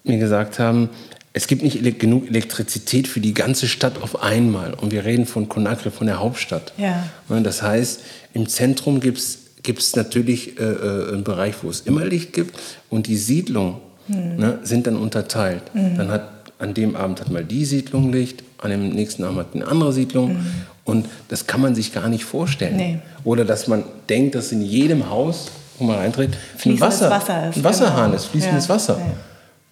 [0.03, 0.89] mir gesagt haben,
[1.34, 4.73] es gibt nicht ele genug Elektrizität für die ganze Stadt auf einmal.
[4.73, 6.73] Und wir reden von Conakry, von der Hauptstadt.
[6.77, 7.07] Ja.
[7.29, 8.01] Das heißt,
[8.34, 12.57] im Zentrum gibt es natürlich äh, äh, einen Bereich, wo es immer Licht gibt.
[12.89, 14.36] Und die Siedlung mhm.
[14.38, 15.63] ne, sind dann unterteilt.
[15.73, 15.97] Mhm.
[15.97, 16.29] Dann hat
[16.59, 19.93] an dem Abend hat mal die Siedlung Licht, an dem nächsten Abend hat eine andere
[19.93, 20.34] Siedlung.
[20.34, 20.45] Mhm.
[20.84, 22.75] Und das kann man sich gar nicht vorstellen.
[22.75, 22.99] Nee.
[23.23, 25.47] Oder dass man denkt, dass in jedem Haus,
[25.79, 28.15] wo man reintritt, ein, Wasser, Wasser ist, ein Wasserhahn genau.
[28.15, 28.75] ist, fließendes ja.
[28.75, 28.97] Wasser.
[28.99, 29.13] Ja.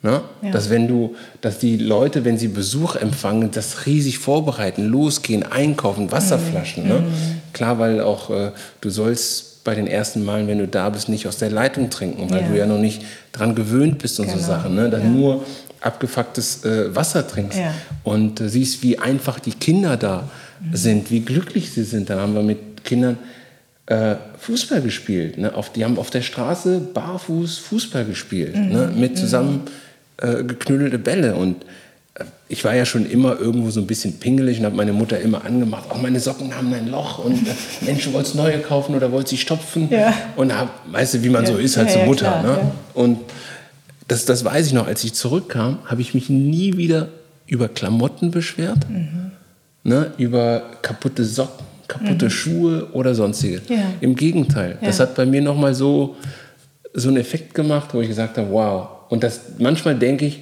[0.02, 0.22] Ne?
[0.42, 0.52] Ja.
[0.52, 6.12] Dass wenn du, dass die Leute, wenn sie Besuch empfangen, das riesig vorbereiten, losgehen, einkaufen,
[6.12, 6.84] Wasserflaschen.
[6.84, 6.90] Mhm.
[6.90, 7.00] Ne?
[7.00, 7.06] Mhm.
[7.52, 11.28] Klar, weil auch äh, du sollst bei den ersten Malen, wenn du da bist, nicht
[11.28, 12.48] aus der Leitung trinken, weil ja.
[12.48, 14.40] du ja noch nicht dran gewöhnt bist und genau.
[14.40, 14.74] so Sachen.
[14.76, 14.90] Ne?
[14.90, 15.44] Dann nur
[15.82, 17.74] abgefucktes äh, Wasser trinkst ja.
[18.04, 20.30] und äh, siehst, wie einfach die Kinder da
[20.62, 20.76] mhm.
[20.76, 22.10] sind, wie glücklich sie sind.
[22.10, 23.18] Dann haben wir mit Kindern
[23.86, 25.38] äh, Fußball gespielt.
[25.38, 25.54] Ne?
[25.54, 28.70] Auf, die haben auf der Straße barfuß Fußball gespielt, mhm.
[28.70, 28.94] ne?
[28.96, 29.16] mit mhm.
[29.16, 29.62] zusammen
[30.22, 31.36] äh, geknüdelte Bälle.
[31.36, 31.64] Und
[32.16, 35.20] äh, ich war ja schon immer irgendwo so ein bisschen pingelig und habe meine Mutter
[35.20, 37.52] immer angemacht, auch meine Socken haben ein Loch und äh,
[37.86, 39.90] Mensch, du wolltest neue kaufen oder wolltest sie stopfen.
[39.90, 40.14] Ja.
[40.36, 41.52] Und hab, weißt du, wie man ja.
[41.52, 42.40] so ist als ja, so Mutter.
[42.40, 42.72] Klar, ne?
[42.94, 43.20] Und
[44.10, 47.10] das, das weiß ich noch, als ich zurückkam, habe ich mich nie wieder
[47.46, 49.32] über Klamotten beschwert, mhm.
[49.84, 52.30] ne, über kaputte Socken, kaputte mhm.
[52.30, 53.62] Schuhe oder sonstige.
[53.70, 53.94] Ja.
[54.02, 54.88] Im Gegenteil, ja.
[54.88, 56.16] das hat bei mir nochmal so,
[56.94, 58.88] so einen Effekt gemacht, wo ich gesagt habe, wow.
[59.10, 60.40] Und das, manchmal denke ich,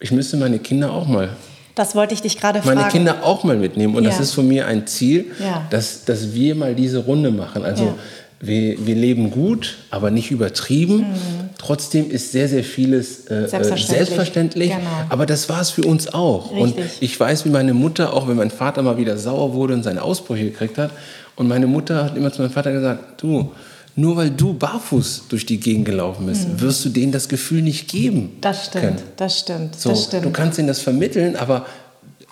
[0.00, 1.30] ich müsste meine Kinder auch mal
[1.74, 2.76] das wollte ich dich gerade fragen.
[2.76, 3.94] Meine Kinder auch mal mitnehmen.
[3.94, 4.10] Und ja.
[4.10, 5.64] das ist von mir ein Ziel, ja.
[5.70, 7.64] dass, dass wir mal diese Runde machen.
[7.64, 7.94] Also ja
[8.40, 10.98] wir, wir leben gut, aber nicht übertrieben.
[10.98, 11.50] Mhm.
[11.58, 13.86] Trotzdem ist sehr, sehr vieles äh, äh selbstverständlich.
[13.86, 15.06] selbstverständlich genau.
[15.08, 16.52] Aber das war es für uns auch.
[16.52, 16.62] Richtig.
[16.62, 19.82] Und ich weiß, wie meine Mutter, auch wenn mein Vater mal wieder sauer wurde und
[19.82, 20.90] seine Ausbrüche gekriegt hat,
[21.34, 23.52] und meine Mutter hat immer zu meinem Vater gesagt, du,
[23.98, 26.60] nur weil du barfuß durch die Gegend gelaufen bist, mhm.
[26.60, 28.36] wirst du denen das Gefühl nicht geben.
[28.40, 28.96] Das stimmt, können.
[29.16, 30.24] das stimmt, so, das stimmt.
[30.24, 31.66] Du kannst ihnen das vermitteln, aber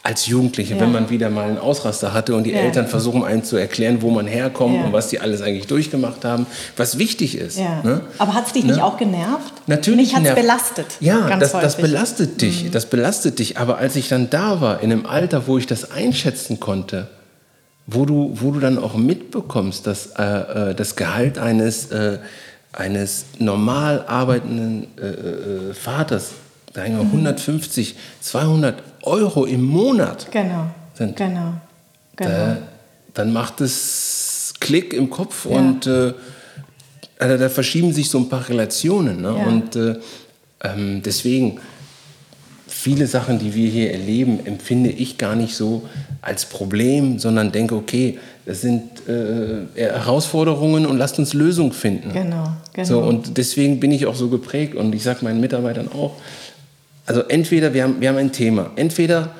[0.04, 0.80] als Jugendliche, ja.
[0.80, 2.60] wenn man wieder mal einen Ausraster hatte und die ja.
[2.60, 4.84] Eltern versuchen einem zu erklären, wo man herkommt ja.
[4.84, 6.46] und was die alles eigentlich durchgemacht haben,
[6.76, 7.58] was wichtig ist.
[7.58, 8.02] Ne?
[8.18, 8.74] Aber hat es dich ne?
[8.74, 9.52] nicht auch genervt?
[9.66, 10.12] Natürlich.
[10.12, 10.86] Mich hat es belastet.
[11.00, 12.66] Ja, das, das, belastet dich.
[12.66, 12.70] Mhm.
[12.70, 13.58] Das belastet dich.
[13.58, 17.08] Aber als ich dann da war, in einem Alter, wo ich das einschätzen konnte,
[17.86, 22.18] wo du, wo du dann auch mitbekommst, dass äh, äh das Gehalt eines, äh,
[22.72, 26.32] eines normal arbeitenden äh, äh Vaters
[26.74, 31.54] sagen wir 150, 200 Euro im Monat genau, sind, genau,
[32.16, 32.30] genau.
[32.30, 32.58] Da,
[33.14, 35.56] dann macht es Klick im Kopf ja.
[35.56, 36.12] und äh,
[37.18, 39.22] also da verschieben sich so ein paar Relationen.
[39.22, 39.34] Ne?
[39.38, 39.46] Ja.
[39.46, 39.96] Und äh,
[40.62, 41.60] ähm, deswegen,
[42.86, 45.88] viele Sachen, die wir hier erleben, empfinde ich gar nicht so
[46.22, 52.12] als Problem, sondern denke, okay, das sind äh, Herausforderungen und lasst uns Lösungen finden.
[52.12, 52.86] Genau, genau.
[52.86, 56.12] So, und deswegen bin ich auch so geprägt und ich sage meinen Mitarbeitern auch,
[57.06, 59.30] also entweder wir haben, wir haben ein Thema, entweder,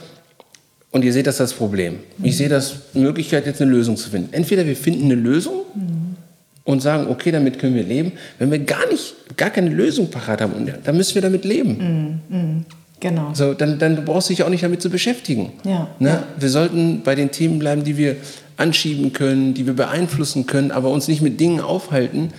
[0.90, 2.24] und ihr seht das als Problem, mhm.
[2.24, 4.30] ich sehe das Möglichkeit, jetzt eine Lösung zu finden.
[4.32, 6.16] Entweder wir finden eine Lösung mhm.
[6.64, 8.10] und sagen, okay, damit können wir leben.
[8.40, 12.20] Wenn wir gar nicht, gar keine Lösung parat haben, dann müssen wir damit leben.
[12.28, 12.64] Mhm.
[13.00, 13.34] Genau.
[13.34, 15.52] So, dann, dann brauchst du dich auch nicht damit zu beschäftigen.
[15.64, 15.88] Ja.
[15.98, 16.08] Ne?
[16.08, 16.22] Ja.
[16.38, 18.16] Wir sollten bei den Themen bleiben, die wir
[18.56, 22.32] anschieben können, die wir beeinflussen können, aber uns nicht mit Dingen aufhalten,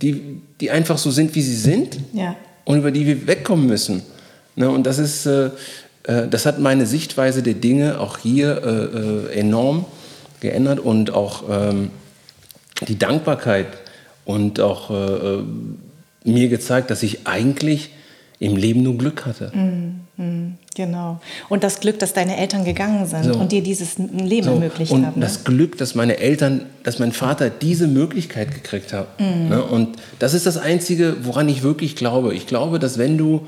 [0.00, 2.36] die, die einfach so sind, wie sie sind ja.
[2.64, 4.02] und über die wir wegkommen müssen.
[4.56, 5.50] Ne, und das ist, äh,
[6.04, 9.84] äh, das hat meine Sichtweise der Dinge auch hier äh, äh enorm
[10.40, 11.90] geändert und auch ähm,
[12.86, 13.66] die Dankbarkeit
[14.24, 15.42] und auch äh, äh,
[16.24, 17.90] mir gezeigt, dass ich eigentlich
[18.40, 19.50] im Leben nur Glück hatte.
[19.54, 21.20] Mm, mm, genau.
[21.48, 23.34] Und das Glück, dass deine Eltern gegangen sind so.
[23.34, 24.52] und dir dieses Leben so.
[24.52, 25.14] ermöglicht und haben.
[25.14, 29.20] Und das Glück, dass meine Eltern, dass mein Vater diese Möglichkeit gekriegt hat.
[29.20, 29.48] Mm.
[29.48, 29.62] Ne?
[29.62, 32.34] Und das ist das Einzige, woran ich wirklich glaube.
[32.34, 33.46] Ich glaube, dass wenn du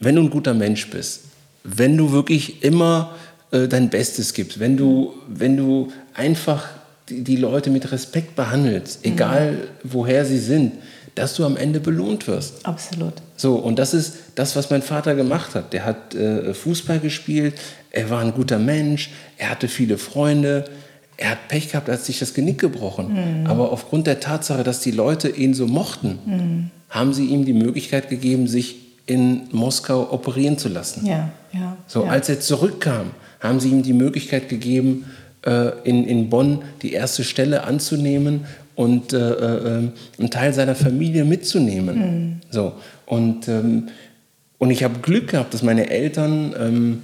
[0.00, 1.24] wenn du ein guter Mensch bist,
[1.62, 3.14] wenn du wirklich immer
[3.52, 6.68] äh, dein Bestes gibst, wenn du, wenn du einfach
[7.08, 9.12] die, die Leute mit Respekt behandelst, mhm.
[9.12, 10.72] egal woher sie sind,
[11.14, 12.64] dass du am Ende belohnt wirst.
[12.66, 13.14] Absolut.
[13.36, 15.72] So, und das ist das, was mein Vater gemacht hat.
[15.72, 17.54] Der hat äh, Fußball gespielt,
[17.90, 20.64] er war ein guter Mensch, er hatte viele Freunde,
[21.16, 23.42] er hat Pech gehabt, er hat sich das Genick gebrochen.
[23.42, 23.46] Mhm.
[23.46, 26.70] Aber aufgrund der Tatsache, dass die Leute ihn so mochten, mhm.
[26.88, 31.04] haben sie ihm die Möglichkeit gegeben, sich in Moskau operieren zu lassen.
[31.04, 32.10] Ja, ja, so, ja.
[32.10, 35.06] als er zurückkam, haben sie ihm die Möglichkeit gegeben,
[35.42, 38.46] äh, in, in Bonn die erste Stelle anzunehmen
[38.80, 41.98] und äh, äh, einen Teil seiner Familie mitzunehmen.
[41.98, 42.40] Mhm.
[42.50, 42.72] So,
[43.04, 43.88] und, ähm,
[44.56, 47.02] und ich habe Glück gehabt, dass meine Eltern ähm,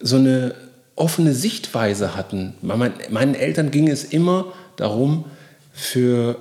[0.00, 0.56] so eine
[0.96, 2.54] offene Sichtweise hatten.
[2.62, 5.26] Meinen Eltern ging es immer darum,
[5.72, 6.36] für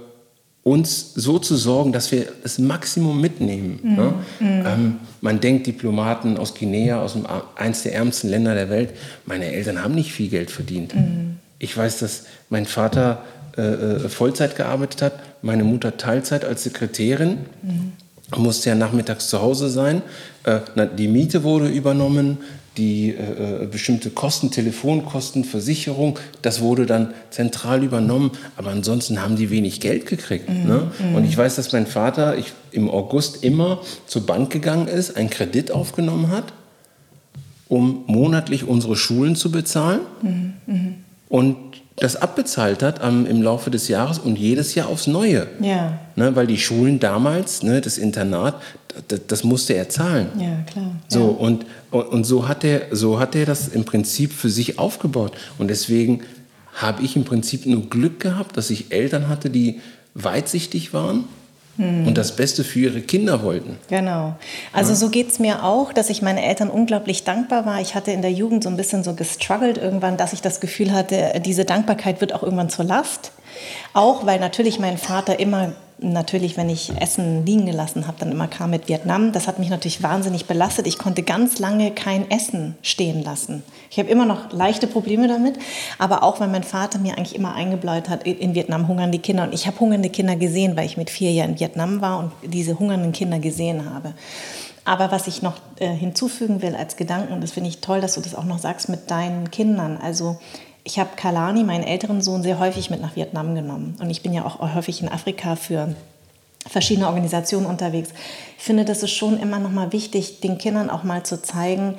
[0.64, 3.80] uns so zu sorgen, dass wir das Maximum mitnehmen.
[3.84, 3.96] Mhm.
[3.96, 4.14] Ne?
[4.40, 4.66] Mhm.
[4.66, 8.90] Ähm, man denkt, Diplomaten aus Guinea, aus dem, eins der ärmsten Länder der Welt,
[9.28, 10.96] meine Eltern haben nicht viel Geld verdient.
[10.96, 11.38] Mhm.
[11.60, 13.24] Ich weiß, dass mein Vater
[13.58, 17.40] äh, äh, Vollzeit gearbeitet hat, meine Mutter Teilzeit als Sekretärin.
[17.62, 17.94] Mhm.
[18.38, 20.02] musste ja nachmittags zu Hause sein.
[20.44, 20.60] Äh,
[20.98, 22.38] die Miete wurde übernommen,
[22.78, 28.32] die äh, äh, bestimmte Kosten, Telefonkosten, Versicherung, das wurde dann zentral übernommen.
[28.56, 30.48] Aber ansonsten haben die wenig Geld gekriegt.
[30.48, 30.68] Mhm.
[30.68, 30.92] Ne?
[31.00, 31.16] Mhm.
[31.16, 35.30] Und ich weiß, dass mein Vater ich, im August immer zur Bank gegangen ist, einen
[35.30, 36.54] Kredit aufgenommen hat,
[37.68, 40.02] um monatlich unsere Schulen zu bezahlen.
[40.22, 40.54] Mhm.
[40.68, 40.96] mhm.
[41.30, 41.58] Und
[41.98, 45.48] das abbezahlt hat am, im Laufe des Jahres und jedes Jahr aufs Neue.
[45.60, 46.00] Ja.
[46.16, 48.56] Ne, weil die Schulen damals, ne, das Internat,
[49.08, 50.28] das, das, musste er zahlen.
[50.40, 50.92] Ja, klar.
[51.08, 51.26] So, ja.
[51.26, 55.34] Und, und, und, so, hat er, so hat er das im Prinzip für sich aufgebaut.
[55.58, 56.22] Und deswegen
[56.74, 59.82] habe ich im Prinzip nur Glück gehabt, dass ich Eltern hatte, die
[60.14, 61.26] weitsichtig waren.
[61.78, 63.78] Und das Beste für ihre Kinder wollten.
[63.90, 64.36] Genau.
[64.74, 64.96] Also ja.
[64.96, 67.82] so geht es mir auch, dass ich meinen Eltern unglaublich dankbar war.
[67.82, 70.92] Ich hatte in der Jugend so ein bisschen so gestruggelt irgendwann, dass ich das Gefühl
[70.92, 73.32] hatte, diese Dankbarkeit wird auch irgendwann zur Last.
[73.94, 78.48] Auch weil natürlich mein Vater immer natürlich, wenn ich Essen liegen gelassen habe, dann immer
[78.48, 79.32] kam mit Vietnam.
[79.32, 80.88] Das hat mich natürlich wahnsinnig belastet.
[80.88, 83.64] Ich konnte ganz lange kein Essen stehen lassen.
[83.90, 85.58] Ich habe immer noch leichte Probleme damit,
[85.98, 89.44] aber auch weil mein Vater mir eigentlich immer eingebläut hat, in Vietnam hungern die Kinder.
[89.44, 92.32] Und ich habe hungernde Kinder gesehen, weil ich mit vier Jahren in Vietnam war und
[92.44, 94.14] diese hungernden Kinder gesehen habe.
[94.86, 98.14] Aber was ich noch äh, hinzufügen will als Gedanken, und das finde ich toll, dass
[98.14, 99.98] du das auch noch sagst mit deinen Kindern.
[99.98, 100.38] Also
[100.88, 103.96] ich habe Kalani, meinen älteren Sohn, sehr häufig mit nach Vietnam genommen.
[104.00, 105.94] Und ich bin ja auch häufig in Afrika für
[106.66, 108.12] verschiedene Organisationen unterwegs.
[108.58, 111.96] Ich finde, das ist schon immer noch mal wichtig, den Kindern auch mal zu zeigen,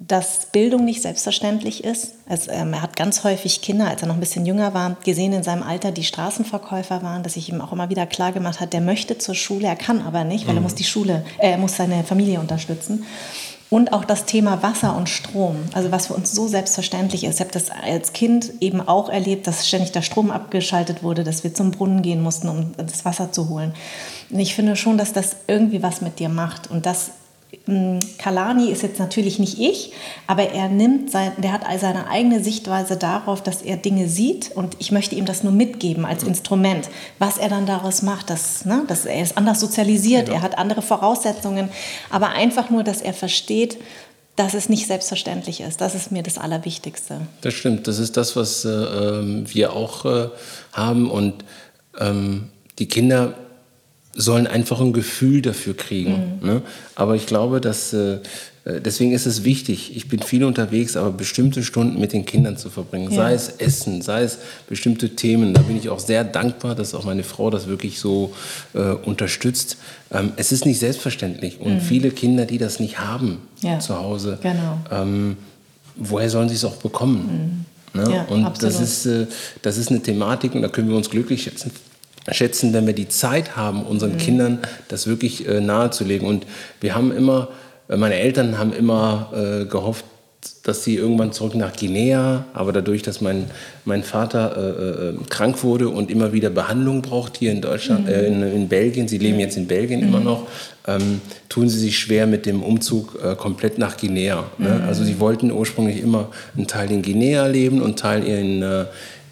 [0.00, 2.14] dass Bildung nicht selbstverständlich ist.
[2.28, 5.32] Also, ähm, er hat ganz häufig Kinder, als er noch ein bisschen jünger war, gesehen
[5.32, 8.72] in seinem Alter, die Straßenverkäufer waren, dass ich ihm auch immer wieder klar gemacht hat,
[8.72, 10.58] der möchte zur Schule, er kann aber nicht, weil mhm.
[10.58, 13.04] er muss die Schule, äh, er muss seine Familie unterstützen.
[13.68, 17.36] Und auch das Thema Wasser und Strom, also was für uns so selbstverständlich ist.
[17.36, 21.42] Ich habe das als Kind eben auch erlebt, dass ständig der Strom abgeschaltet wurde, dass
[21.42, 23.74] wir zum Brunnen gehen mussten, um das Wasser zu holen.
[24.30, 26.70] Und ich finde schon, dass das irgendwie was mit dir macht.
[26.70, 27.10] Und das
[28.18, 29.92] Kalani ist jetzt natürlich nicht ich,
[30.26, 34.76] aber er nimmt sein, der hat seine eigene Sichtweise darauf, dass er Dinge sieht und
[34.78, 36.88] ich möchte ihm das nur mitgeben als Instrument.
[37.18, 40.34] Was er dann daraus macht, das, ne, das, er ist anders sozialisiert, ja.
[40.34, 41.68] er hat andere Voraussetzungen,
[42.10, 43.78] aber einfach nur, dass er versteht,
[44.36, 45.80] dass es nicht selbstverständlich ist.
[45.80, 47.22] Das ist mir das Allerwichtigste.
[47.40, 50.28] Das stimmt, das ist das, was äh, ähm, wir auch äh,
[50.72, 51.44] haben und
[51.98, 53.34] ähm, die Kinder
[54.16, 56.38] sollen einfach ein Gefühl dafür kriegen.
[56.40, 56.46] Mhm.
[56.46, 56.62] Ne?
[56.94, 58.18] Aber ich glaube, dass äh,
[58.66, 59.96] äh, deswegen ist es wichtig.
[59.96, 63.16] Ich bin viel unterwegs, aber bestimmte Stunden mit den Kindern zu verbringen, ja.
[63.16, 64.38] sei es Essen, sei es
[64.68, 65.54] bestimmte Themen.
[65.54, 68.34] Da bin ich auch sehr dankbar, dass auch meine Frau das wirklich so
[68.74, 69.78] äh, unterstützt.
[70.10, 71.80] Ähm, es ist nicht selbstverständlich und mhm.
[71.80, 73.78] viele Kinder, die das nicht haben ja.
[73.78, 74.78] zu Hause, genau.
[74.90, 75.36] ähm,
[75.94, 77.64] woher sollen sie es auch bekommen?
[77.94, 78.02] Mhm.
[78.02, 78.12] Ne?
[78.12, 79.26] Ja, und das ist, äh,
[79.62, 81.70] das ist eine Thematik und da können wir uns glücklich schätzen,
[82.32, 84.18] schätzen, wenn wir die Zeit haben, unseren mhm.
[84.18, 84.58] Kindern
[84.88, 86.26] das wirklich äh, nahezulegen.
[86.26, 86.46] Und
[86.80, 87.48] wir haben immer,
[87.88, 90.04] äh, meine Eltern haben immer äh, gehofft,
[90.62, 93.46] dass sie irgendwann zurück nach Guinea, aber dadurch, dass mein,
[93.84, 98.12] mein Vater äh, äh krank wurde und immer wieder Behandlung braucht hier in Deutschland, mhm.
[98.12, 100.08] äh, in, in, Belgien, sie leben jetzt in Belgien mhm.
[100.08, 100.46] immer noch,
[100.86, 104.44] ähm, tun sie sich schwer mit dem Umzug äh, komplett nach Guinea.
[104.58, 104.68] Ne?
[104.68, 104.88] Mhm.
[104.88, 108.62] Also sie wollten ursprünglich immer einen Teil in Guinea leben und einen Teil in,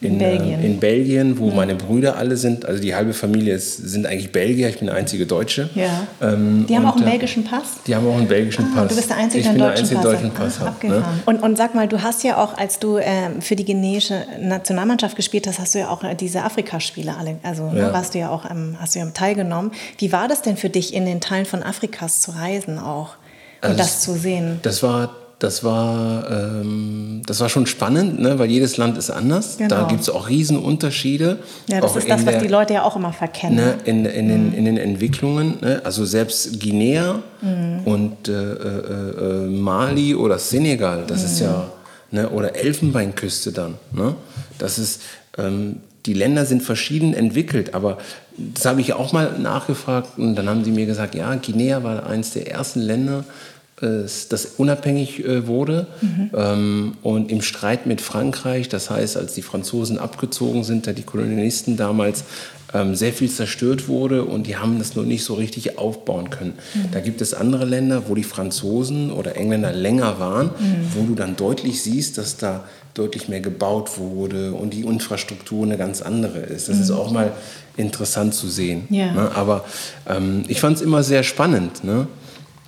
[0.04, 0.60] in, Belgien.
[0.60, 1.54] Äh, in Belgien, wo ja.
[1.54, 2.64] meine Brüder alle sind.
[2.64, 4.68] Also die halbe Familie ist, sind eigentlich Belgier.
[4.68, 5.70] Ich bin der einzige Deutsche.
[5.74, 6.06] Ja.
[6.20, 7.78] Ähm, die haben auch einen äh, belgischen Pass?
[7.86, 8.88] Die haben auch einen belgischen ah, Pass.
[8.88, 10.84] Du bist der Einzige, der einen deutschen, der deutschen Pass, Pass hat.
[10.84, 11.04] Ne?
[11.26, 15.16] Und, und sag mal, du hast ja auch, als du äh, für die guineische Nationalmannschaft
[15.16, 17.92] gespielt hast, hast du ja auch äh, diese Afrikaspiele alle, also ne, ja.
[17.92, 19.72] warst du ja auch, ähm, hast du ja teilgenommen.
[19.98, 23.16] Wie war das denn für dich, in den Teilen von Afrikas zu reisen auch
[23.62, 24.60] und also das zu sehen?
[24.62, 28.38] Das war das war, ähm, das war schon spannend, ne?
[28.38, 29.58] weil jedes Land ist anders.
[29.58, 29.68] Genau.
[29.68, 31.38] Da gibt es auch Riesenunterschiede.
[31.68, 33.56] Ja, das ist das, was die Leute ja auch immer verkennen.
[33.56, 33.74] Ne?
[33.84, 34.28] In, in, mhm.
[34.28, 35.58] den, in den Entwicklungen.
[35.60, 35.80] Ne?
[35.84, 37.80] Also selbst Guinea mhm.
[37.84, 41.26] und äh, äh, äh, Mali oder Senegal, das mhm.
[41.26, 41.66] ist ja,
[42.10, 42.30] ne?
[42.30, 43.74] oder Elfenbeinküste dann.
[43.92, 44.14] Ne?
[44.58, 45.02] Das ist,
[45.36, 47.98] ähm, die Länder sind verschieden entwickelt, aber
[48.36, 52.06] das habe ich auch mal nachgefragt und dann haben sie mir gesagt, ja, Guinea war
[52.06, 53.24] eines der ersten Länder,
[53.84, 56.30] das unabhängig äh, wurde mhm.
[56.36, 61.02] Ähm, und im Streit mit Frankreich, das heißt, als die Franzosen abgezogen sind, da die
[61.02, 62.24] Kolonialisten damals
[62.74, 66.54] ähm, sehr viel zerstört wurde und die haben das nur nicht so richtig aufbauen können.
[66.74, 66.90] Mhm.
[66.92, 70.86] Da gibt es andere Länder, wo die Franzosen oder Engländer länger waren, mhm.
[70.94, 72.64] wo du dann deutlich siehst, dass da
[72.94, 76.68] deutlich mehr gebaut wurde und die Infrastruktur eine ganz andere ist.
[76.68, 76.96] Das ist mhm.
[76.96, 77.32] auch mal
[77.76, 78.86] interessant zu sehen.
[78.90, 79.12] Ja.
[79.12, 79.30] Ne?
[79.34, 79.64] Aber
[80.08, 81.84] ähm, ich fand es immer sehr spannend.
[81.84, 82.06] Ne?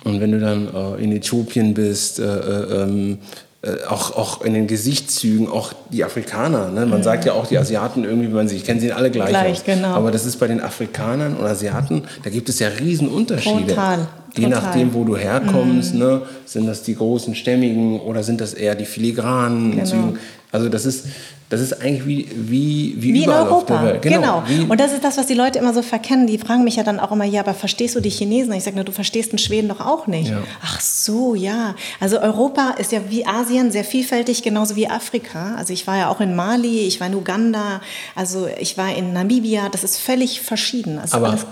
[0.03, 3.17] Und wenn du dann äh, in Äthiopien bist, äh, äh, ähm,
[3.63, 6.69] äh, auch, auch in den Gesichtszügen, auch die Afrikaner.
[6.69, 6.85] Ne?
[6.85, 7.03] Man mhm.
[7.03, 9.63] sagt ja auch, die Asiaten irgendwie, man sie, ich kenne sie alle gleich, gleich aus.
[9.65, 9.89] Genau.
[9.89, 13.67] Aber das ist bei den Afrikanern und Asiaten, da gibt es ja Riesenunterschiede.
[13.67, 14.07] Total.
[14.35, 14.61] Je Total.
[14.61, 15.99] nachdem, wo du herkommst, mhm.
[15.99, 16.21] ne?
[16.45, 19.85] sind das die großen Stämmigen oder sind das eher die filigranen genau.
[19.85, 20.19] Zügen.
[20.51, 21.07] Also das ist,
[21.49, 23.93] das ist eigentlich wie, wie, wie, wie in Europa.
[24.01, 24.43] Genau.
[24.45, 24.65] genau.
[24.67, 26.27] Und das ist das, was die Leute immer so verkennen.
[26.27, 28.51] Die fragen mich ja dann auch immer, ja, aber verstehst du die Chinesen?
[28.51, 30.29] Ich sage, na, du verstehst den Schweden doch auch nicht.
[30.29, 30.41] Ja.
[30.61, 31.75] Ach so, ja.
[32.01, 35.55] Also Europa ist ja wie Asien sehr vielfältig, genauso wie Afrika.
[35.55, 37.79] Also ich war ja auch in Mali, ich war in Uganda,
[38.13, 39.69] also ich war in Namibia.
[39.69, 40.97] Das ist völlig verschieden.
[40.97, 41.45] Das ist aber alles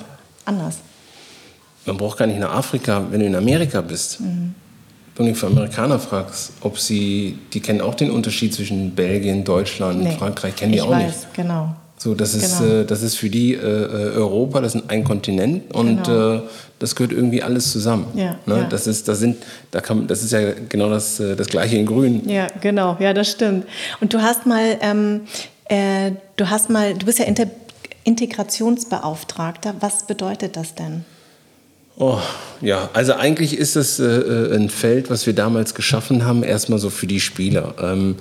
[0.44, 0.76] anders.
[1.86, 4.20] Man braucht gar nicht nach Afrika, wenn du in Amerika bist.
[4.20, 4.56] Mhm
[5.16, 10.04] wenn du für Amerikaner fragst, ob sie, die kennen auch den Unterschied zwischen Belgien, Deutschland,
[10.04, 11.34] nee, Frankreich, kennen die auch weiß, nicht.
[11.34, 11.76] genau.
[11.98, 12.82] So, das ist, genau.
[12.82, 16.36] äh, das ist für die äh, äh Europa, das ist ein Kontinent und genau.
[16.36, 16.42] äh,
[16.80, 18.08] das gehört irgendwie alles zusammen.
[18.16, 18.58] Ja, ne?
[18.58, 18.64] ja.
[18.66, 19.38] Das ist, das sind,
[19.72, 22.28] da kann, das ist ja genau das, äh, das Gleiche in Grün.
[22.28, 23.66] Ja, genau, ja, das stimmt.
[24.02, 25.22] Und du hast mal, ähm,
[25.70, 27.48] äh, du hast mal, du bist ja Inter
[28.04, 29.76] Integrationsbeauftragter.
[29.80, 31.06] Was bedeutet das denn?
[31.98, 32.20] Oh,
[32.62, 36.80] ja, also eigentlich ist es äh, äh, ein Feld, was wir damals geschaffen haben, erstmal
[36.80, 37.74] so für die Spieler.
[37.82, 38.16] Ähm,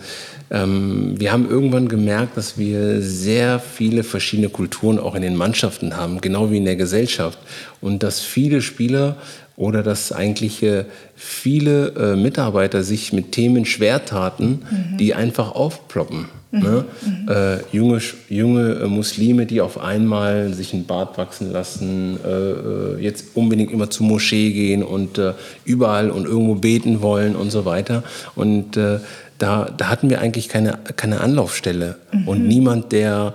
[0.50, 5.96] ähm, wir haben irgendwann gemerkt, dass wir sehr viele verschiedene Kulturen auch in den Mannschaften
[5.96, 7.38] haben, genau wie in der Gesellschaft.
[7.80, 9.16] Und dass viele Spieler
[9.56, 10.84] oder dass eigentlich äh,
[11.16, 14.98] viele äh, Mitarbeiter sich mit Themen schwer taten, mhm.
[14.98, 16.28] die einfach aufploppen.
[16.62, 16.84] Ne?
[17.04, 17.28] Mhm.
[17.28, 23.02] Äh, junge junge äh, Muslime, die auf einmal sich einen Bart wachsen lassen, äh, äh
[23.02, 25.32] jetzt unbedingt immer zur Moschee gehen und äh,
[25.64, 28.02] überall und irgendwo beten wollen und so weiter.
[28.34, 29.00] Und äh,
[29.38, 32.28] da, da hatten wir eigentlich keine, keine Anlaufstelle mhm.
[32.28, 33.34] und niemand, der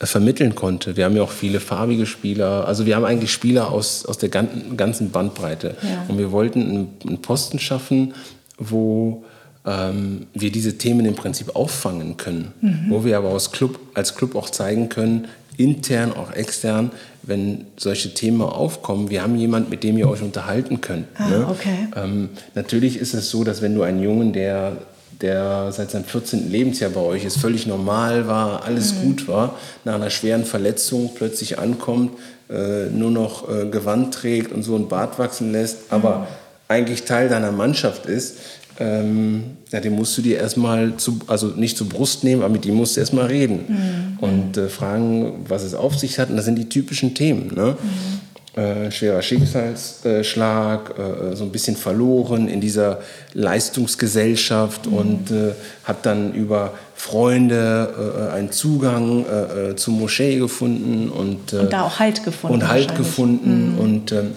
[0.00, 0.96] vermitteln konnte.
[0.96, 2.66] Wir haben ja auch viele farbige Spieler.
[2.66, 5.74] Also wir haben eigentlich Spieler aus, aus der ganzen Bandbreite.
[5.82, 6.04] Ja.
[6.08, 8.14] Und wir wollten einen Posten schaffen,
[8.58, 9.24] wo
[9.66, 12.86] ähm, wir diese Themen im Prinzip auffangen können, mhm.
[12.88, 16.90] wo wir aber als Club, als Club auch zeigen können, intern, auch extern,
[17.22, 21.06] wenn solche Themen aufkommen, wir haben jemanden, mit dem ihr euch unterhalten könnt.
[21.16, 21.46] Ah, ne?
[21.50, 21.88] okay.
[21.96, 24.76] ähm, natürlich ist es so, dass wenn du einen Jungen, der,
[25.20, 26.50] der seit seinem 14.
[26.50, 29.02] Lebensjahr bei euch ist, völlig normal war, alles mhm.
[29.02, 32.12] gut war, nach einer schweren Verletzung plötzlich ankommt,
[32.48, 36.24] äh, nur noch äh, Gewand trägt und so ein Bart wachsen lässt, aber mhm.
[36.68, 38.36] eigentlich Teil deiner Mannschaft ist,
[38.78, 42.66] ähm, ja, den musst du dir erstmal, zu, also nicht zur Brust nehmen, aber mit
[42.66, 44.18] ihm musst du erstmal reden mhm.
[44.20, 46.30] und äh, fragen, was es auf sich hat.
[46.30, 47.52] Und das sind die typischen Themen.
[47.54, 47.76] Ne?
[47.80, 48.60] Mhm.
[48.60, 53.00] Äh, schwerer Schicksalsschlag, äh, so ein bisschen verloren in dieser
[53.34, 54.92] Leistungsgesellschaft mhm.
[54.94, 55.52] und äh,
[55.84, 61.98] hat dann über Freunde äh, einen Zugang äh, zur Moschee gefunden und, und da auch
[61.98, 62.54] Halt gefunden.
[62.54, 63.78] Und Halt gefunden mhm.
[63.78, 64.30] und ähm,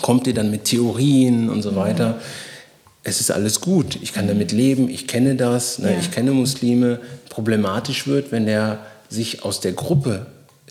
[0.00, 1.76] kommt ihr dann mit Theorien und so mhm.
[3.04, 5.98] Es ist alles gut, ich kann damit leben, ich kenne das, ne, ja.
[6.00, 6.98] ich kenne Muslime.
[7.28, 8.78] Problematisch wird, wenn er
[9.08, 10.26] sich aus der Gruppe,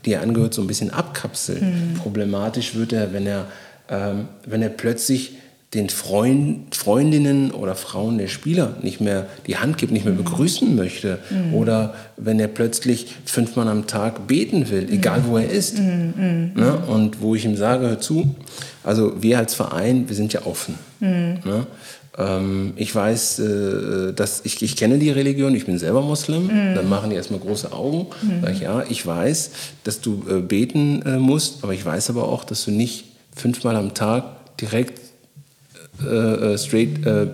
[0.05, 1.61] die er angehört, so ein bisschen abkapselt.
[1.61, 1.93] Mhm.
[2.01, 3.45] Problematisch wird er, wenn er,
[3.89, 5.33] ähm, wenn er plötzlich
[5.73, 10.23] den Freund, Freundinnen oder Frauen der Spieler nicht mehr die Hand gibt, nicht mehr mhm.
[10.23, 11.19] begrüßen möchte.
[11.29, 11.53] Mhm.
[11.55, 15.79] Oder wenn er plötzlich fünfmal am Tag beten will, egal wo er ist.
[15.79, 16.13] Mhm.
[16.15, 16.51] mhm.
[16.55, 16.77] Ne?
[16.87, 18.35] Und wo ich ihm sage, hör zu,
[18.83, 20.75] also wir als Verein, wir sind ja offen.
[20.99, 21.39] Mhm.
[21.43, 21.67] Ne?
[22.17, 26.43] Ähm, ich weiß, äh, dass ich, ich kenne die Religion, ich bin selber Muslim.
[26.43, 26.75] Mhm.
[26.75, 28.07] Dann machen die erstmal große Augen.
[28.21, 28.41] Mhm.
[28.41, 29.51] Sag ich, ja, ich weiß,
[29.83, 33.05] dass du äh, beten äh, musst, aber ich weiß aber auch, dass du nicht
[33.35, 35.01] fünfmal am Tag direkt
[36.03, 37.27] äh, äh, straight äh,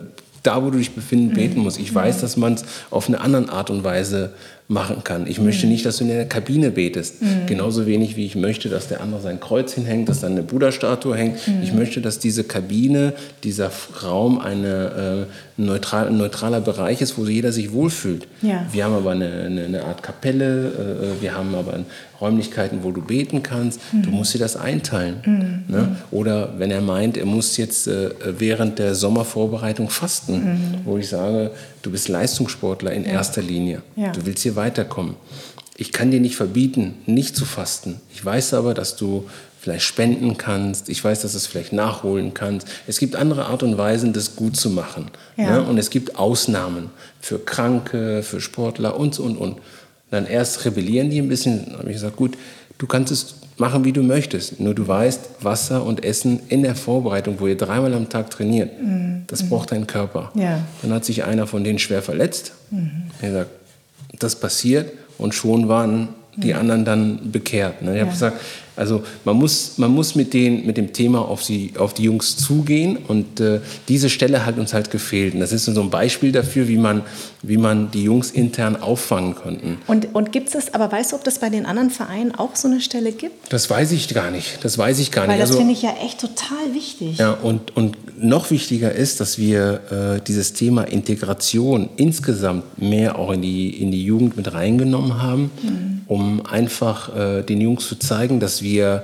[0.44, 1.80] da, wo du dich befindest, beten musst.
[1.80, 4.34] Ich weiß, dass man es auf eine andere Art und Weise
[4.70, 5.26] machen kann.
[5.26, 7.24] Ich möchte nicht, dass du in der Kabine betest.
[7.24, 7.48] Mhm.
[7.48, 11.18] Genauso wenig wie ich möchte, dass der andere sein Kreuz hinhängt, dass da eine Buddha-Statue
[11.18, 11.48] hängt.
[11.48, 11.64] Mhm.
[11.64, 13.14] Ich möchte, dass diese Kabine,
[13.44, 13.72] dieser
[14.04, 15.26] Raum eine,
[15.58, 18.28] äh, neutral, ein neutraler Bereich ist, wo jeder sich wohlfühlt.
[18.44, 18.64] Ja.
[18.72, 20.68] Wir haben aber eine, eine, eine Art Kapelle,
[21.18, 21.80] äh, wir haben aber
[22.22, 23.82] Räumlichkeiten, wo du beten kannst.
[23.92, 24.04] Mhm.
[24.04, 25.16] Du musst dir das einteilen.
[25.26, 25.74] Mhm.
[25.74, 25.96] Ne?
[26.12, 30.60] Oder wenn er meint, er muss jetzt äh, während der Sommervorbereitung fasten, mhm.
[30.86, 31.52] wo ich sage,
[31.82, 33.12] du bist Leistungssportler in ja.
[33.12, 33.82] erster Linie.
[33.96, 34.12] Ja.
[34.12, 35.16] Du willst hier weiterkommen.
[35.78, 38.02] Ich kann dir nicht verbieten, nicht zu fasten.
[38.14, 40.90] Ich weiß aber, dass du vielleicht spenden kannst.
[40.90, 42.68] Ich weiß, dass du es vielleicht nachholen kannst.
[42.88, 45.12] Es gibt andere Art und Weisen, das gut zu machen.
[45.38, 45.52] Ja.
[45.52, 45.64] Ne?
[45.64, 46.90] Und es gibt Ausnahmen
[47.22, 49.58] für Kranke, für Sportler und so und und.
[50.12, 51.66] Dann erst rebellieren die ein bisschen.
[51.66, 52.38] Dann habe ich gesagt, gut,
[52.78, 54.60] du kannst es machen, wie du möchtest.
[54.60, 58.82] Nur du weißt, Wasser und Essen in der Vorbereitung, wo ihr dreimal am Tag trainiert,
[58.82, 59.24] mhm.
[59.28, 60.32] das braucht dein Körper.
[60.34, 60.60] Ja.
[60.82, 62.54] Dann hat sich einer von denen schwer verletzt.
[62.72, 63.04] Mhm.
[63.22, 63.50] Er sagt,
[64.18, 66.60] das passiert und schon waren die mhm.
[66.60, 67.82] anderen dann bekehrt.
[67.82, 67.92] Ne?
[67.92, 68.02] Ich ja.
[68.02, 68.42] habe gesagt,
[68.80, 72.38] also man muss, man muss mit, den, mit dem Thema auf die, auf die Jungs
[72.38, 73.60] zugehen und äh,
[73.90, 75.34] diese Stelle hat uns halt gefehlt.
[75.34, 77.04] Und das ist so ein Beispiel dafür, wie man,
[77.42, 79.80] wie man die Jungs intern auffangen konnten.
[79.88, 82.70] Und, und gibt es, aber weißt du, ob das bei den anderen Vereinen auch so
[82.70, 83.52] eine Stelle gibt?
[83.52, 84.64] Das weiß ich gar nicht.
[84.64, 85.40] Das weiß ich gar Weil nicht.
[85.40, 87.18] Weil das also, finde ich ja echt total wichtig.
[87.18, 93.32] Ja, und, und noch wichtiger ist, dass wir äh, dieses Thema Integration insgesamt mehr auch
[93.32, 96.02] in die, in die Jugend mit reingenommen haben, mhm.
[96.08, 99.04] um einfach äh, den Jungs zu zeigen, dass wir wir,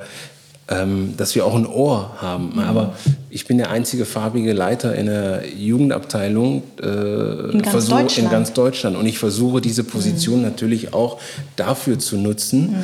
[0.68, 2.54] ähm, dass wir auch ein Ohr haben.
[2.54, 2.60] Mhm.
[2.60, 2.94] Aber
[3.30, 8.54] ich bin der einzige farbige Leiter in der Jugendabteilung äh, in, ganz versuch, in, ganz
[8.54, 8.96] Deutschland.
[8.98, 10.44] Und ich versuche diese Position mhm.
[10.44, 11.20] natürlich auch
[11.56, 12.78] dafür zu nutzen, mhm.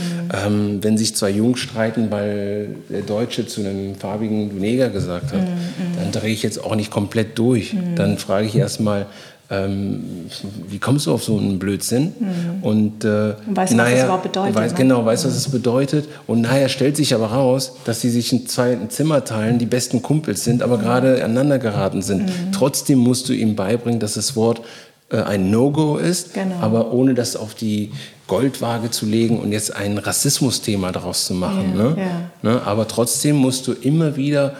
[0.45, 5.41] ähm, wenn sich zwei Jungs streiten, weil der Deutsche zu einem farbigen Neger gesagt hat,
[5.41, 5.47] mhm.
[5.47, 5.97] mhm.
[5.99, 7.73] dann drehe ich jetzt auch nicht komplett durch.
[7.73, 7.95] Mhm.
[7.95, 9.07] Dann frage ich erstmal,
[9.51, 10.27] ähm,
[10.69, 12.13] wie kommst du auf so einen Blödsinn?
[12.17, 12.63] Mhm.
[12.63, 14.55] Und, äh, und weißt du, was das überhaupt bedeutet?
[14.55, 14.77] Weiß, ne?
[14.77, 16.07] Genau, weißt du, was es bedeutet.
[16.25, 20.01] Und nachher stellt sich aber raus, dass sie sich in zwei Zimmer teilen, die besten
[20.01, 20.81] Kumpels sind, aber mhm.
[20.81, 22.27] gerade aneinander geraten sind.
[22.27, 22.51] Mhm.
[22.53, 24.61] Trotzdem musst du ihm beibringen, dass das Wort
[25.09, 26.55] äh, ein No-Go ist, genau.
[26.61, 27.91] aber ohne das auf die
[28.27, 31.73] Goldwaage zu legen und jetzt ein Rassismusthema daraus zu machen.
[31.75, 31.95] Ja, ne?
[31.97, 32.51] Ja.
[32.51, 32.61] Ne?
[32.63, 34.53] Aber trotzdem musst du immer wieder,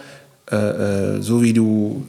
[0.50, 2.04] äh, äh so wie du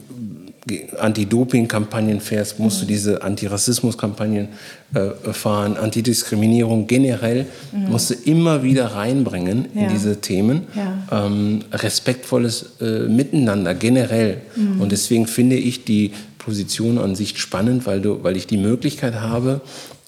[0.98, 4.48] Anti-Doping-Kampagnen fährst, musst du diese Antirassismus-Kampagnen
[4.94, 7.90] äh, fahren, Antidiskriminierung generell, mhm.
[7.90, 9.82] musst du immer wieder reinbringen ja.
[9.82, 10.62] in diese Themen.
[10.74, 11.26] Ja.
[11.26, 14.38] Ähm, respektvolles äh, Miteinander generell.
[14.56, 14.80] Mhm.
[14.80, 19.16] Und deswegen finde ich die Position an sich spannend, weil, du, weil ich die Möglichkeit
[19.16, 19.60] habe,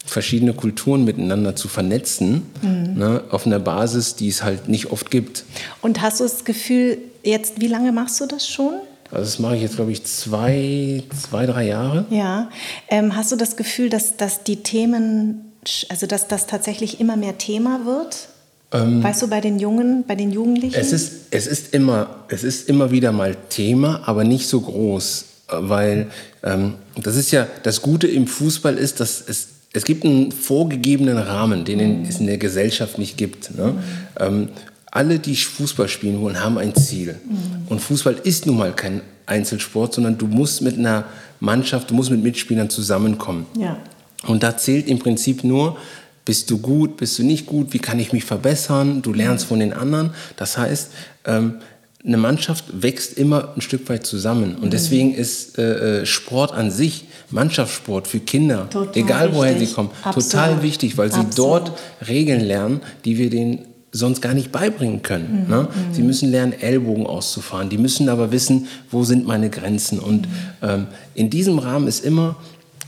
[0.07, 2.95] verschiedene Kulturen miteinander zu vernetzen, mhm.
[2.97, 5.45] ne, auf einer Basis, die es halt nicht oft gibt.
[5.83, 8.75] Und hast du das Gefühl, jetzt, wie lange machst du das schon?
[9.17, 12.05] Also das mache ich jetzt, glaube ich, zwei, zwei drei Jahre.
[12.11, 12.51] Ja.
[12.89, 15.53] Ähm, hast du das Gefühl, dass, dass die Themen,
[15.89, 18.29] also dass das tatsächlich immer mehr Thema wird?
[18.73, 20.79] Ähm, weißt du, bei den Jungen, bei den Jugendlichen?
[20.79, 25.25] Es ist, es, ist immer, es ist immer wieder mal Thema, aber nicht so groß.
[25.49, 26.09] Weil
[26.43, 31.17] ähm, das ist ja, das Gute im Fußball ist, dass es, es gibt einen vorgegebenen
[31.17, 32.05] Rahmen, den mhm.
[32.07, 33.57] es in der Gesellschaft nicht gibt.
[33.57, 33.83] Ne?
[34.91, 37.17] Alle, die Fußball spielen wollen, haben ein Ziel.
[37.25, 37.69] Mhm.
[37.69, 41.05] Und Fußball ist nun mal kein Einzelsport, sondern du musst mit einer
[41.41, 43.47] Mannschaft, du musst mit Mitspielern zusammenkommen.
[43.59, 43.79] Ja.
[44.27, 45.77] Und da zählt im Prinzip nur,
[46.25, 49.49] bist du gut, bist du nicht gut, wie kann ich mich verbessern, du lernst mhm.
[49.49, 50.11] von den anderen.
[50.37, 50.91] Das heißt,
[51.25, 51.57] ähm,
[52.05, 54.55] eine Mannschaft wächst immer ein Stück weit zusammen.
[54.57, 54.71] Und mhm.
[54.71, 59.69] deswegen ist äh, äh, Sport an sich, Mannschaftssport für Kinder, total egal woher wichtig.
[59.71, 60.31] sie kommen, Absolut.
[60.31, 61.33] total wichtig, weil Absolut.
[61.33, 61.73] sie dort
[62.07, 63.61] Regeln lernen, die wir den
[63.97, 65.45] sonst gar nicht beibringen können.
[65.45, 65.51] Mhm.
[65.51, 65.69] Ne?
[65.93, 67.69] Sie müssen lernen, Ellbogen auszufahren.
[67.69, 69.99] Die müssen aber wissen, wo sind meine Grenzen.
[69.99, 70.29] Und
[70.63, 72.37] ähm, in diesem Rahmen ist immer,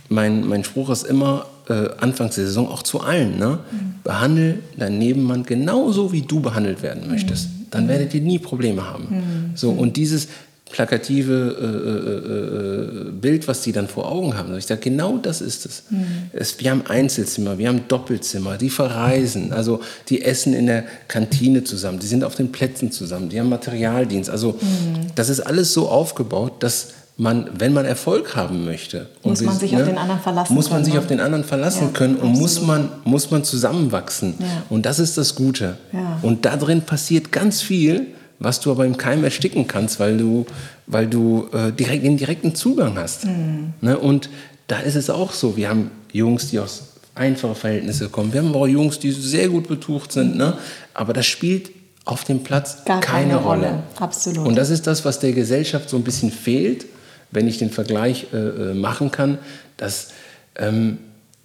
[0.08, 3.38] mein, mein Spruch ist immer, äh, Anfangs der Saison auch zu allen.
[3.38, 3.58] Ne?
[3.70, 3.94] Mhm.
[4.04, 7.48] Behandle deinen Nebenmann genauso, wie du behandelt werden möchtest.
[7.48, 7.66] Mhm.
[7.70, 9.06] Dann werdet ihr nie Probleme haben.
[9.10, 9.56] Mhm.
[9.56, 10.28] So, und dieses,
[10.70, 14.56] plakative äh, äh, äh, Bild, was die dann vor Augen haben.
[14.56, 15.82] Ich sage, genau das ist es.
[15.90, 16.06] Mhm.
[16.32, 16.60] es.
[16.60, 21.98] Wir haben Einzelzimmer, wir haben Doppelzimmer, die verreisen, also die essen in der Kantine zusammen,
[21.98, 24.30] die sind auf den Plätzen zusammen, die haben Materialdienst.
[24.30, 25.06] Also mhm.
[25.14, 26.88] das ist alles so aufgebaut, dass
[27.18, 30.66] man, wenn man Erfolg haben möchte, muss man sich ne, auf den anderen verlassen muss
[30.66, 31.00] man können, sich ne?
[31.00, 34.34] auf den anderen verlassen ja, können und muss man, muss man zusammenwachsen.
[34.38, 34.46] Ja.
[34.68, 35.76] Und das ist das Gute.
[35.92, 36.20] Ja.
[36.22, 38.06] Und da drin passiert ganz viel,
[38.38, 40.46] was du aber im Keim ersticken kannst, weil du,
[40.86, 43.26] weil du äh, direkt, den direkten Zugang hast.
[43.26, 43.72] Mhm.
[43.80, 43.98] Ne?
[43.98, 44.30] Und
[44.66, 46.84] da ist es auch so, wir haben Jungs, die aus
[47.14, 50.56] einfachen Verhältnissen kommen, wir haben auch Jungs, die sehr gut betucht sind, ne?
[50.94, 51.70] aber das spielt
[52.04, 53.66] auf dem Platz Gar keine, keine Rolle.
[53.66, 53.82] Rolle.
[53.98, 54.46] Absolut.
[54.46, 56.86] Und das ist das, was der Gesellschaft so ein bisschen fehlt,
[57.30, 59.38] wenn ich den Vergleich äh, äh machen kann,
[59.76, 60.12] dass
[60.56, 60.98] ähm,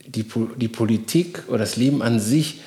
[0.06, 0.26] die,
[0.58, 2.62] die Politik oder das Leben an sich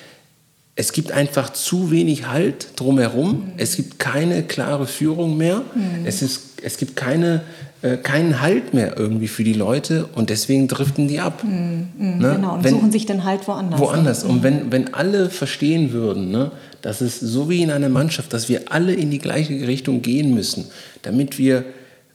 [0.78, 3.30] es gibt einfach zu wenig Halt drumherum.
[3.30, 3.52] Mhm.
[3.56, 5.62] Es gibt keine klare Führung mehr.
[5.74, 6.04] Mhm.
[6.04, 7.40] Es, ist, es gibt keine,
[7.80, 11.42] äh, keinen Halt mehr irgendwie für die Leute und deswegen driften die ab.
[11.42, 11.88] Mhm.
[11.98, 12.18] mhm.
[12.18, 12.32] Ne?
[12.36, 13.80] Genau, und wenn, suchen sich den Halt woanders.
[13.80, 14.24] Woanders.
[14.24, 14.42] Und mhm.
[14.42, 16.52] wenn, wenn alle verstehen würden, ne,
[16.82, 20.34] dass es so wie in einer Mannschaft, dass wir alle in die gleiche Richtung gehen
[20.34, 20.66] müssen,
[21.02, 21.64] damit wir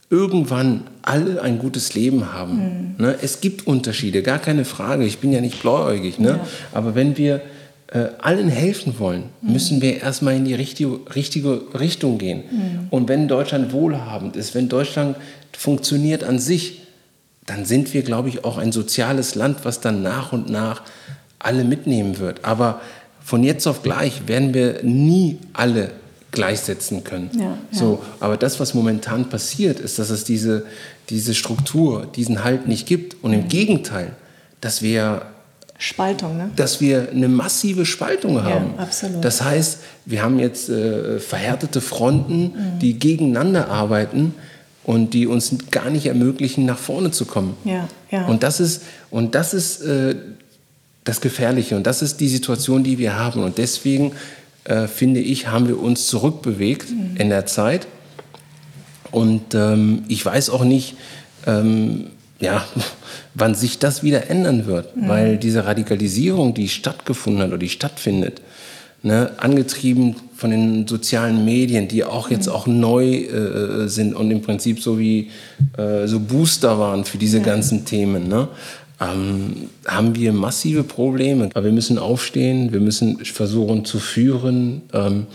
[0.08, 2.94] irgendwann alle ein gutes Leben haben.
[2.98, 3.04] Mhm.
[3.04, 3.16] Ne?
[3.22, 5.04] Es gibt Unterschiede, gar keine Frage.
[5.04, 6.20] Ich bin ja nicht blauäugig.
[6.20, 6.28] Ne?
[6.28, 6.46] Ja.
[6.72, 7.40] Aber wenn wir
[7.92, 9.52] äh, allen helfen wollen, mhm.
[9.52, 12.44] müssen wir erstmal in die richtige, richtige Richtung gehen.
[12.50, 12.86] Mhm.
[12.90, 15.16] Und wenn Deutschland wohlhabend ist, wenn Deutschland
[15.52, 16.82] funktioniert an sich,
[17.44, 20.82] dann sind wir, glaube ich, auch ein soziales Land, was dann nach und nach
[21.38, 22.44] alle mitnehmen wird.
[22.44, 22.80] Aber
[23.20, 25.90] von jetzt auf gleich werden wir nie alle
[26.30, 27.30] gleichsetzen können.
[27.34, 27.58] Ja, ja.
[27.72, 30.64] So, aber das, was momentan passiert, ist, dass es diese,
[31.10, 33.22] diese Struktur, diesen Halt nicht gibt.
[33.22, 33.48] Und im mhm.
[33.48, 34.12] Gegenteil,
[34.62, 35.26] dass wir
[35.78, 36.50] Spaltung, ne?
[36.54, 38.74] Dass wir eine massive Spaltung haben.
[38.76, 39.24] Ja, absolut.
[39.24, 42.78] Das heißt, wir haben jetzt äh, verhärtete Fronten, mhm.
[42.80, 44.34] die gegeneinander arbeiten
[44.84, 47.56] und die uns gar nicht ermöglichen, nach vorne zu kommen.
[47.64, 48.26] Ja, ja.
[48.26, 50.14] Und das ist, und das, ist äh,
[51.04, 53.42] das Gefährliche und das ist die Situation, die wir haben.
[53.42, 54.12] Und deswegen
[54.64, 57.16] äh, finde ich, haben wir uns zurückbewegt mhm.
[57.16, 57.86] in der Zeit.
[59.10, 60.96] Und ähm, ich weiß auch nicht,
[61.46, 62.10] ähm,
[62.42, 62.64] ja,
[63.34, 65.08] wann sich das wieder ändern wird, mhm.
[65.08, 68.42] weil diese Radikalisierung, die stattgefunden hat oder die stattfindet,
[69.02, 72.52] ne, angetrieben von den sozialen Medien, die auch jetzt mhm.
[72.52, 75.30] auch neu äh, sind und im Prinzip so wie
[75.78, 77.44] äh, so Booster waren für diese ja.
[77.44, 78.48] ganzen Themen, ne,
[79.00, 81.48] ähm, haben wir massive Probleme.
[81.54, 85.26] Aber wir müssen aufstehen, wir müssen versuchen zu führen, ähm,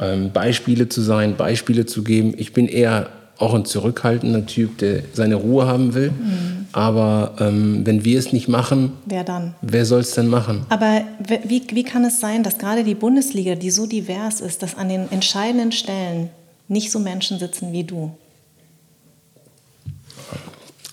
[0.00, 2.34] ähm, Beispiele zu sein, Beispiele zu geben.
[2.36, 3.08] Ich bin eher
[3.44, 6.10] auch ein zurückhaltender Typ, der seine Ruhe haben will.
[6.10, 6.66] Mhm.
[6.72, 9.54] Aber ähm, wenn wir es nicht machen, wer dann?
[9.62, 10.66] Wer soll es denn machen?
[10.70, 11.02] Aber
[11.46, 14.88] wie, wie kann es sein, dass gerade die Bundesliga, die so divers ist, dass an
[14.88, 16.30] den entscheidenden Stellen
[16.66, 18.10] nicht so Menschen sitzen wie du?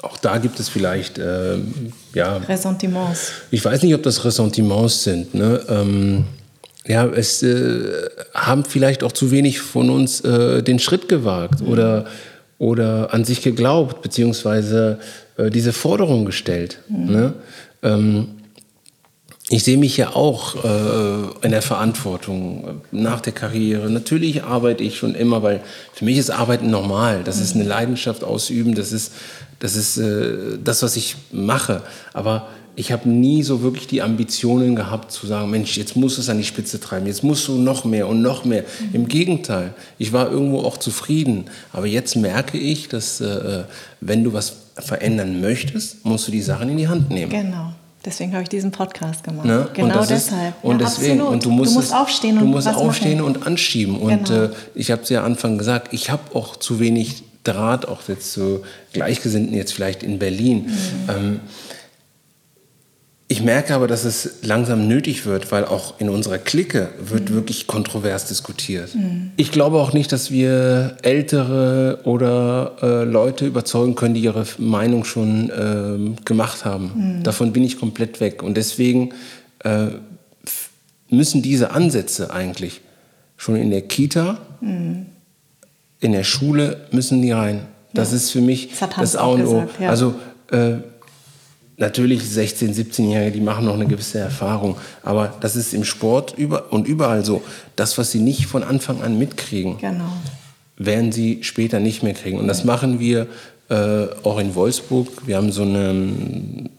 [0.04, 1.58] Auch da gibt es vielleicht äh,
[2.14, 3.32] ja, Ressentiments.
[3.52, 5.34] Ich weiß nicht, ob das Ressentiments sind.
[5.34, 5.62] Ne?
[5.70, 6.26] Ähm,
[6.86, 11.68] ja, es äh, haben vielleicht auch zu wenig von uns äh, den Schritt gewagt mhm.
[11.68, 12.06] oder
[12.62, 14.99] oder an sich geglaubt, beziehungsweise
[15.36, 16.78] äh, diese Forderung gestellt.
[16.89, 17.12] Mhm.
[17.12, 17.34] Ne?
[17.82, 18.28] Ähm,
[19.49, 23.89] ich sehe mich ja auch äh, in der Verantwortung äh, nach der Karriere.
[23.89, 27.22] Natürlich arbeite ich schon immer, weil für mich ist Arbeiten normal.
[27.26, 27.41] Das mhm.
[27.41, 29.14] ist eine Leidenschaft ausüben, das ist
[29.57, 31.82] das, ist, äh, das was ich mache.
[32.14, 36.22] Aber ich habe nie so wirklich die Ambitionen gehabt zu sagen, Mensch, jetzt musst du
[36.22, 38.63] es an die Spitze treiben, jetzt musst du noch mehr und noch mehr.
[38.63, 38.89] Mhm.
[38.93, 41.45] Im Gegenteil, ich war irgendwo auch zufrieden.
[41.74, 43.63] Aber jetzt merke ich, dass äh,
[43.99, 47.32] wenn du was verändern möchtest, musst du die Sachen in die Hand nehmen.
[47.32, 47.74] Genau.
[48.03, 49.45] Deswegen habe ich diesen Podcast gemacht.
[49.45, 49.67] Ne?
[49.74, 50.55] Genau deshalb.
[50.55, 53.45] Ist, und ja, deswegen, und du musst, du musst aufstehen und du musst aufstehen und
[53.45, 53.99] anschieben.
[53.99, 54.45] Und genau.
[54.45, 58.01] äh, ich habe es ja am Anfang gesagt, ich habe auch zu wenig Draht, auch
[58.07, 58.61] jetzt zu
[58.93, 60.65] Gleichgesinnten jetzt vielleicht in Berlin.
[60.65, 61.09] Mhm.
[61.09, 61.39] Ähm,
[63.32, 67.36] ich merke aber, dass es langsam nötig wird, weil auch in unserer Clique wird mhm.
[67.36, 68.93] wirklich kontrovers diskutiert.
[68.93, 69.32] Mhm.
[69.38, 75.05] Ich glaube auch nicht, dass wir ältere oder äh, Leute überzeugen können, die ihre Meinung
[75.05, 76.91] schon äh, gemacht haben.
[77.19, 77.23] Mhm.
[77.23, 78.43] Davon bin ich komplett weg.
[78.43, 79.13] Und deswegen
[79.59, 79.88] äh,
[81.09, 82.82] müssen diese Ansätze eigentlich
[83.38, 85.05] schon in der Kita, mhm.
[86.01, 87.61] in der Schule müssen die rein.
[87.93, 88.17] Das ja.
[88.17, 89.69] ist für mich das, das A und O.
[89.79, 89.89] Ja.
[89.89, 90.15] Also
[90.51, 90.79] äh,
[91.82, 96.71] Natürlich 16-, 17-Jährige, die machen noch eine gewisse Erfahrung, aber das ist im Sport über
[96.71, 97.41] und überall so.
[97.75, 100.13] Das, was sie nicht von Anfang an mitkriegen, genau.
[100.77, 102.38] werden sie später nicht mehr kriegen.
[102.38, 103.25] Und das machen wir
[103.69, 105.25] äh, auch in Wolfsburg.
[105.25, 106.69] Wir haben so eine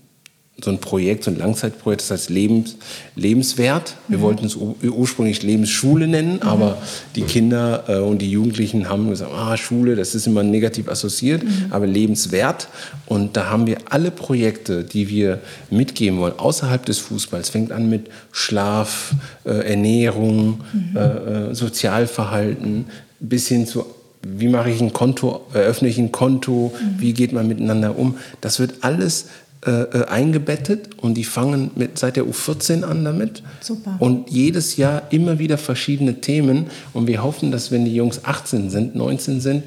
[0.63, 2.77] so ein Projekt, so ein Langzeitprojekt, das heißt Lebens,
[3.17, 3.97] Lebenswert.
[4.09, 4.23] Wir mhm.
[4.23, 6.43] wollten es ursprünglich Lebensschule nennen, mhm.
[6.43, 6.79] aber
[7.17, 11.43] die Kinder äh, und die Jugendlichen haben gesagt, ah, Schule, das ist immer negativ assoziiert,
[11.43, 11.67] mhm.
[11.71, 12.69] aber Lebenswert.
[13.07, 15.41] Und da haben wir alle Projekte, die wir
[15.71, 17.49] mitgeben wollen, außerhalb des Fußballs.
[17.51, 20.97] Fängt an mit Schlaf, äh, Ernährung, mhm.
[20.97, 22.87] äh, äh, Sozialverhalten,
[23.21, 23.85] bis hin zu
[24.25, 27.01] wie mache ich ein Konto, eröffne ich ein Konto, mhm.
[27.01, 28.17] wie geht man miteinander um.
[28.41, 29.27] Das wird alles
[29.65, 33.43] äh, äh, eingebettet und die fangen mit, seit der U14 an damit.
[33.61, 33.97] Super.
[33.99, 36.67] Und jedes Jahr immer wieder verschiedene Themen.
[36.93, 39.63] Und wir hoffen, dass wenn die Jungs 18 sind, 19 sind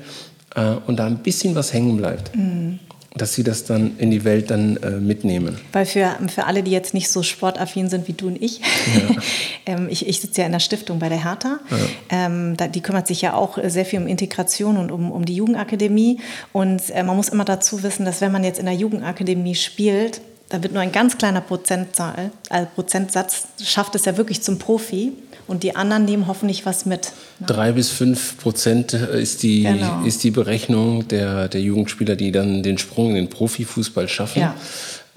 [0.55, 2.79] äh, und da ein bisschen was hängen bleibt, mhm
[3.17, 5.57] dass sie das dann in die Welt dann äh, mitnehmen.
[5.71, 9.21] Weil für, für alle, die jetzt nicht so sportaffin sind wie du und ich, ja.
[9.65, 11.77] ähm, ich, ich sitze ja in der Stiftung bei der Hertha, ja.
[12.09, 15.35] ähm, da, die kümmert sich ja auch sehr viel um Integration und um, um die
[15.35, 16.19] Jugendakademie.
[16.51, 20.21] Und äh, man muss immer dazu wissen, dass wenn man jetzt in der Jugendakademie spielt,
[20.49, 25.13] da wird nur ein ganz kleiner Prozentzahl, also Prozentsatz schafft es ja wirklich zum Profi.
[25.47, 27.11] Und die anderen nehmen hoffentlich was mit.
[27.39, 27.47] Ne?
[27.47, 30.03] Drei bis fünf Prozent ist die, genau.
[30.03, 34.41] ist die Berechnung der, der Jugendspieler, die dann den Sprung in den Profifußball schaffen.
[34.41, 34.55] Ja.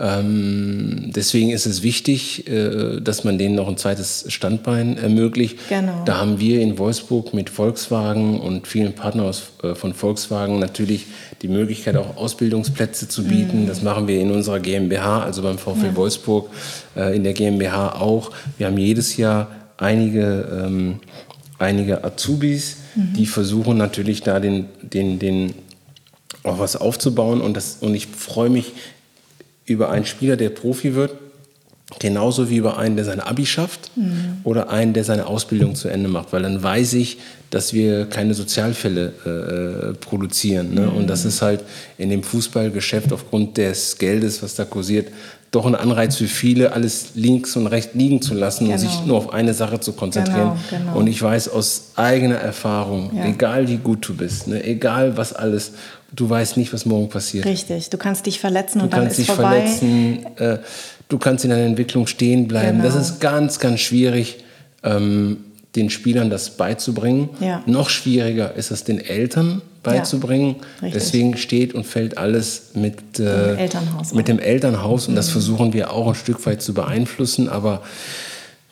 [0.01, 5.59] Ähm, deswegen ist es wichtig, äh, dass man denen noch ein zweites Standbein ermöglicht.
[5.69, 6.05] Genau.
[6.05, 11.07] Da haben wir in Wolfsburg mit Volkswagen und vielen Partnern aus, äh, von Volkswagen natürlich
[11.43, 13.63] die Möglichkeit, auch Ausbildungsplätze zu bieten.
[13.63, 13.67] Mhm.
[13.67, 15.97] Das machen wir in unserer GmbH, also beim VfL ja.
[15.97, 16.49] Wolfsburg,
[16.97, 18.31] äh, in der GmbH auch.
[18.57, 19.49] Wir haben jedes Jahr
[19.79, 21.01] einige, ähm,
[21.59, 23.15] einige Azubis, mhm.
[23.15, 25.55] die versuchen natürlich da den, den, den
[26.43, 27.41] auch was aufzubauen.
[27.41, 28.73] Und, das, und ich freue mich
[29.65, 31.13] über einen Spieler, der Profi wird,
[31.99, 34.39] genauso wie über einen, der seine Abi schafft mhm.
[34.45, 36.33] oder einen, der seine Ausbildung zu Ende macht.
[36.33, 37.19] Weil dann weiß ich,
[37.51, 40.75] dass wir keine Sozialfälle äh, produzieren.
[40.75, 40.83] Ne?
[40.83, 40.97] Mhm.
[40.97, 41.65] Und das ist halt
[41.97, 45.09] in dem Fußballgeschäft aufgrund des Geldes, was da kursiert,
[45.51, 48.75] doch ein Anreiz für viele, alles links und rechts liegen zu lassen genau.
[48.75, 50.59] und sich nur auf eine Sache zu konzentrieren.
[50.71, 50.99] Genau, genau.
[50.99, 53.25] Und ich weiß aus eigener Erfahrung, ja.
[53.25, 55.73] egal wie gut du bist, ne, egal was alles,
[56.13, 57.47] du weißt nicht, was morgen passiert.
[57.47, 59.43] Richtig, du kannst dich verletzen du und dann ist vorbei.
[59.43, 60.59] Du kannst dich verletzen, äh,
[61.09, 62.83] du kannst in deiner Entwicklung stehen bleiben.
[62.83, 63.05] Das genau.
[63.05, 64.45] ist ganz, ganz schwierig.
[64.83, 65.39] Ähm,
[65.77, 67.31] den Spielern das beizubringen.
[67.41, 67.63] Ja.
[67.67, 70.57] Noch schwieriger ist es den Eltern beizubringen.
[70.83, 75.17] Ja, Deswegen steht und fällt alles mit, äh, Elternhaus mit dem Elternhaus und mhm.
[75.17, 77.49] das versuchen wir auch ein Stück weit zu beeinflussen.
[77.49, 77.83] Aber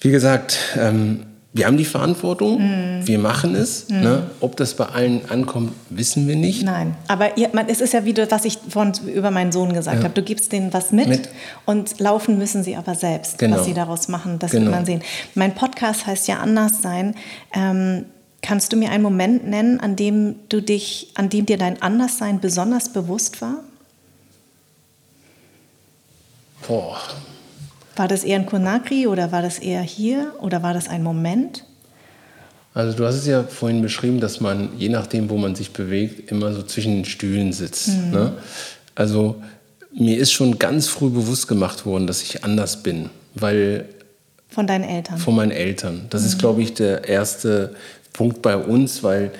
[0.00, 1.20] wie gesagt, ähm,
[1.56, 3.06] wir haben die Verantwortung, mm.
[3.06, 3.88] wir machen es.
[3.88, 4.00] Mm.
[4.00, 4.22] Ne?
[4.40, 6.62] Ob das bei allen ankommt, wissen wir nicht.
[6.62, 9.98] Nein, aber ihr, man, es ist ja wieder, was ich vorhin über meinen Sohn gesagt
[9.98, 10.04] ja.
[10.04, 10.12] habe.
[10.12, 11.28] Du gibst denen was mit, mit,
[11.64, 13.38] und laufen müssen sie aber selbst.
[13.38, 13.56] Genau.
[13.56, 14.66] Was sie daraus machen, das genau.
[14.66, 15.02] wird man sehen.
[15.34, 17.14] Mein Podcast heißt ja Anders sein.
[17.54, 18.04] Ähm,
[18.42, 22.40] kannst du mir einen Moment nennen, an dem du dich, an dem dir dein Anderssein
[22.40, 23.62] besonders bewusst war?
[26.66, 26.98] Boah,
[27.96, 31.64] war das eher in Conakry oder war das eher hier oder war das ein Moment?
[32.74, 36.30] Also du hast es ja vorhin beschrieben, dass man, je nachdem, wo man sich bewegt,
[36.30, 37.88] immer so zwischen den Stühlen sitzt.
[37.88, 38.10] Mhm.
[38.10, 38.32] Ne?
[38.94, 39.42] Also
[39.94, 43.86] mir ist schon ganz früh bewusst gemacht worden, dass ich anders bin, weil...
[44.50, 45.16] Von deinen Eltern?
[45.16, 46.06] Von meinen Eltern.
[46.10, 46.28] Das mhm.
[46.28, 47.74] ist, glaube ich, der erste
[48.16, 49.30] Punkt bei uns, weil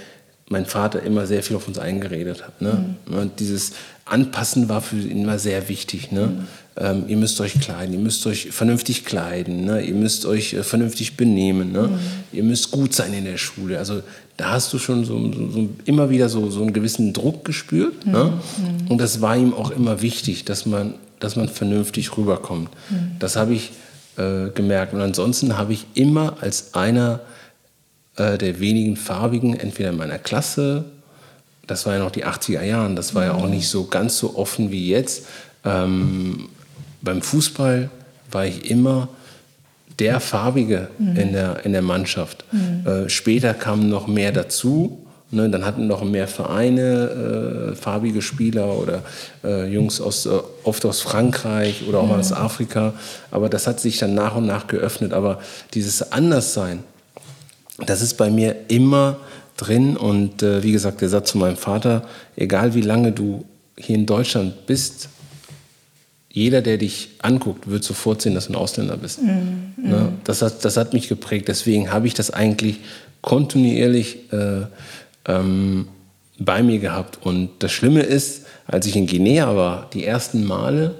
[0.49, 2.61] mein Vater immer sehr viel auf uns eingeredet hat.
[2.63, 2.85] Ne?
[3.07, 3.15] Mhm.
[3.15, 3.73] Und dieses
[4.05, 6.13] Anpassen war für ihn immer sehr wichtig.
[6.13, 6.27] Ne?
[6.27, 6.45] Mhm.
[6.77, 9.81] Ähm, ihr müsst euch kleiden, ihr müsst euch vernünftig kleiden, ne?
[9.81, 11.89] ihr müsst euch äh, vernünftig benehmen, ne?
[11.89, 11.99] Mhm.
[12.33, 13.79] ihr müsst gut sein in der Schule.
[13.79, 14.03] Also
[14.37, 18.07] da hast du schon so, so, so immer wieder so, so einen gewissen Druck gespürt.
[18.07, 18.35] Ne?
[18.59, 18.91] Mhm.
[18.91, 22.69] Und das war ihm auch immer wichtig, dass man, dass man vernünftig rüberkommt.
[22.91, 23.17] Mhm.
[23.19, 23.73] Das habe ich
[24.17, 24.93] äh, gemerkt.
[24.93, 27.21] Und ansonsten habe ich immer als einer
[28.17, 30.85] äh, der wenigen Farbigen, entweder in meiner Klasse,
[31.67, 34.37] das war ja noch die 80er Jahre, das war ja auch nicht so ganz so
[34.37, 35.27] offen wie jetzt.
[35.65, 36.49] Ähm,
[37.03, 37.91] beim Fußball
[38.31, 39.09] war ich immer
[39.99, 41.17] der Farbige mhm.
[41.17, 42.45] in, der, in der Mannschaft.
[42.53, 42.87] Mhm.
[42.87, 45.03] Äh, später kamen noch mehr dazu.
[45.33, 49.03] Ne, dann hatten noch mehr Vereine äh, farbige Spieler oder
[49.43, 50.31] äh, Jungs aus, äh,
[50.63, 52.11] oft aus Frankreich oder auch mhm.
[52.11, 52.95] mal aus Afrika.
[53.33, 55.13] Aber das hat sich dann nach und nach geöffnet.
[55.13, 55.41] Aber
[55.75, 56.85] dieses Anderssein,
[57.85, 59.19] das ist bei mir immer
[59.57, 59.97] drin.
[59.97, 62.03] Und äh, wie gesagt, der Satz zu meinem Vater,
[62.37, 63.45] egal wie lange du
[63.77, 65.09] hier in Deutschland bist,
[66.31, 69.23] jeder, der dich anguckt, wird sofort sehen, dass du ein Ausländer bist.
[69.23, 69.73] Mhm.
[69.79, 70.13] Ne?
[70.25, 71.49] Das, hat, das hat mich geprägt.
[71.49, 72.81] Deswegen habe ich das eigentlich
[73.23, 74.67] kontinuierlich äh,
[75.27, 75.89] ähm,
[76.39, 77.19] bei mir gehabt.
[77.23, 80.95] Und das Schlimme ist, als ich in Guinea war, die ersten Male,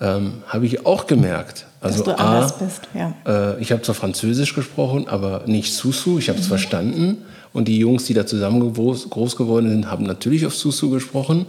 [0.00, 3.14] ähm, habe ich auch gemerkt, also Dass du A, anders bist, ja.
[3.26, 6.18] Äh, ich habe zwar Französisch gesprochen, aber nicht Susu.
[6.18, 6.50] Ich habe es mhm.
[6.50, 7.18] verstanden.
[7.52, 11.46] Und die Jungs, die da zusammen groß, groß, geworden sind, haben natürlich auf Susu gesprochen.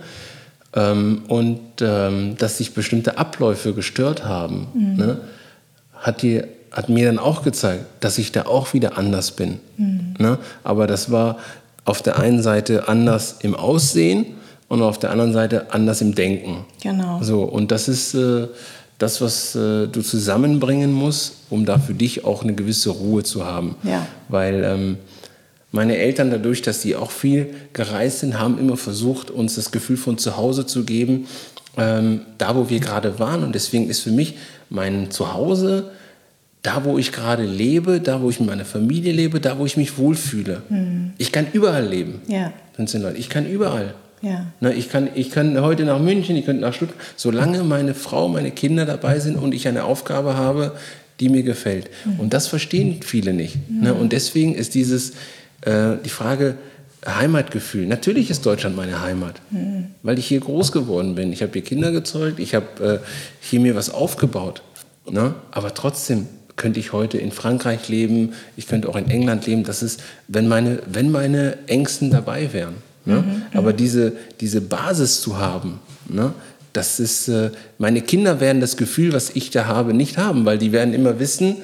[0.74, 4.96] Ähm, und ähm, dass sich bestimmte Abläufe gestört haben, mhm.
[4.96, 5.18] ne,
[5.96, 9.60] hat, die, hat mir dann auch gezeigt, dass ich da auch wieder anders bin.
[9.76, 10.14] Mhm.
[10.20, 10.38] Ne?
[10.64, 11.38] Aber das war
[11.84, 14.26] auf der einen Seite anders im Aussehen
[14.68, 16.66] und auf der anderen Seite anders im Denken.
[16.82, 17.22] Genau.
[17.22, 18.48] So, und das ist äh,
[18.98, 23.46] das, was äh, du zusammenbringen musst, um da für dich auch eine gewisse Ruhe zu
[23.46, 23.76] haben.
[23.84, 24.06] Ja.
[24.30, 24.98] Weil ähm,
[25.72, 29.98] meine Eltern, dadurch, dass sie auch viel gereist sind, haben immer versucht, uns das Gefühl
[29.98, 31.28] von zu Hause zu geben,
[31.78, 33.44] ähm, da wo wir gerade waren.
[33.44, 34.36] Und deswegen ist für mich
[34.70, 35.92] mein Zuhause
[36.64, 39.78] da, wo ich gerade lebe, da, wo ich mit meiner Familie lebe, da, wo ich
[39.78, 40.64] mich wohlfühle.
[40.70, 41.14] Mhm.
[41.18, 42.22] Ich kann überall leben.
[42.28, 42.52] Ja.
[43.16, 43.94] Ich kann überall.
[44.22, 44.48] Ja.
[44.60, 48.28] Ne, ich, kann, ich kann heute nach München, ich könnte nach Stuttgart, solange meine Frau,
[48.28, 50.74] meine Kinder dabei sind und ich eine Aufgabe habe,
[51.20, 51.90] die mir gefällt.
[52.06, 52.20] Mhm.
[52.20, 53.58] Und das verstehen viele nicht.
[53.70, 53.82] Mhm.
[53.82, 53.94] Ne?
[53.94, 55.12] Und deswegen ist dieses,
[55.62, 56.56] äh, die Frage,
[57.06, 57.86] Heimatgefühl.
[57.86, 59.86] Natürlich ist Deutschland meine Heimat, mhm.
[60.04, 61.32] weil ich hier groß geworden bin.
[61.32, 63.08] Ich habe hier Kinder gezeugt, ich habe äh,
[63.40, 64.62] hier mir was aufgebaut.
[65.10, 65.36] Ne?
[65.52, 69.64] Aber trotzdem könnte ich heute in Frankreich leben, ich könnte auch in England leben.
[69.64, 72.76] Das ist, wenn meine, wenn meine Ängsten dabei wären.
[73.08, 73.16] Ne?
[73.16, 75.80] Mhm, mhm, Aber diese, diese Basis zu haben,
[76.10, 76.34] ne?
[76.74, 80.58] das ist, äh, meine Kinder werden das Gefühl, was ich da habe, nicht haben, weil
[80.58, 81.58] die werden immer wissen,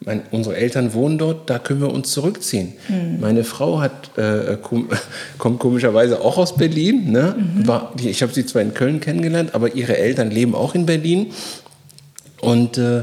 [0.00, 2.72] mein, unsere Eltern wohnen dort, da können wir uns zurückziehen.
[2.88, 3.20] Mhm.
[3.20, 4.88] Meine Frau hat, äh, kom
[5.38, 7.10] kommt komischerweise auch aus Berlin.
[7.10, 7.34] Ne?
[7.36, 7.66] Mhm.
[7.66, 11.32] War, ich habe sie zwar in Köln kennengelernt, aber ihre Eltern leben auch in Berlin.
[12.40, 13.00] Und äh,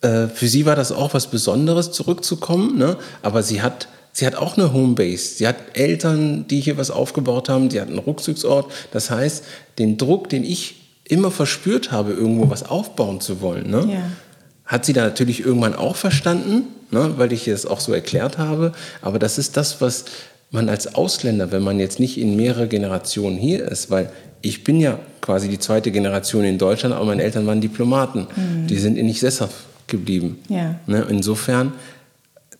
[0.00, 2.76] äh, für sie war das auch was Besonderes, zurückzukommen.
[2.78, 2.96] Ne?
[3.22, 5.36] Aber sie hat Sie hat auch eine Homebase.
[5.36, 7.70] Sie hat Eltern, die hier was aufgebaut haben.
[7.70, 8.70] Sie hat einen Rückzugsort.
[8.92, 9.44] Das heißt,
[9.78, 14.02] den Druck, den ich immer verspürt habe, irgendwo was aufbauen zu wollen, ne, ja.
[14.66, 18.72] hat sie da natürlich irgendwann auch verstanden, ne, weil ich es auch so erklärt habe.
[19.00, 20.04] Aber das ist das, was
[20.50, 24.10] man als Ausländer, wenn man jetzt nicht in mehrere Generationen hier ist, weil
[24.42, 28.26] ich bin ja quasi die zweite Generation in Deutschland, aber meine Eltern waren Diplomaten.
[28.36, 28.66] Mhm.
[28.66, 29.54] Die sind nicht sesshaft
[29.86, 30.38] geblieben.
[30.48, 30.76] Ja.
[30.86, 31.06] Ne?
[31.08, 31.72] Insofern,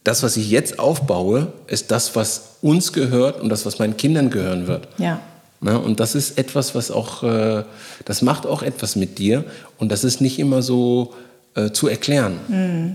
[0.05, 4.31] das, was ich jetzt aufbaue, ist das, was uns gehört und das, was meinen Kindern
[4.31, 4.89] gehören wird.
[4.99, 5.21] Ja.
[5.61, 5.79] Ne?
[5.79, 7.65] Und das ist etwas, was auch, äh,
[8.05, 9.45] das macht auch etwas mit dir
[9.79, 11.15] und das ist nicht immer so
[11.55, 12.41] äh, zu erklären.
[12.49, 12.95] Mhm.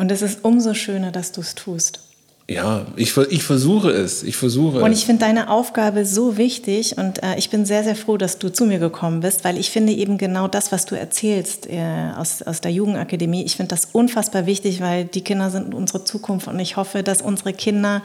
[0.00, 2.00] Und es ist umso schöner, dass du es tust.
[2.48, 4.22] Ja, ich, ich versuche es.
[4.22, 7.94] Ich versuche Und ich finde deine Aufgabe so wichtig und äh, ich bin sehr, sehr
[7.94, 10.96] froh, dass du zu mir gekommen bist, weil ich finde eben genau das, was du
[10.96, 15.72] erzählst äh, aus, aus der Jugendakademie, ich finde das unfassbar wichtig, weil die Kinder sind
[15.74, 18.02] unsere Zukunft und ich hoffe, dass unsere Kinder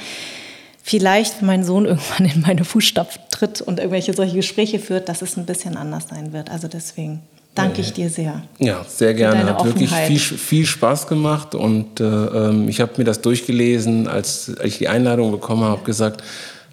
[0.84, 5.24] vielleicht, wenn mein Sohn irgendwann in meine Fußstapfen tritt und irgendwelche solche Gespräche führt, dass
[5.24, 6.52] es ein bisschen anders sein wird.
[6.52, 7.22] Also deswegen
[7.58, 8.44] danke ich dir sehr.
[8.60, 9.46] Ja, sehr gerne.
[9.46, 14.52] Hat wirklich viel, viel Spaß gemacht und äh, ähm, ich habe mir das durchgelesen, als
[14.64, 16.24] ich die Einladung bekommen habe, gesagt,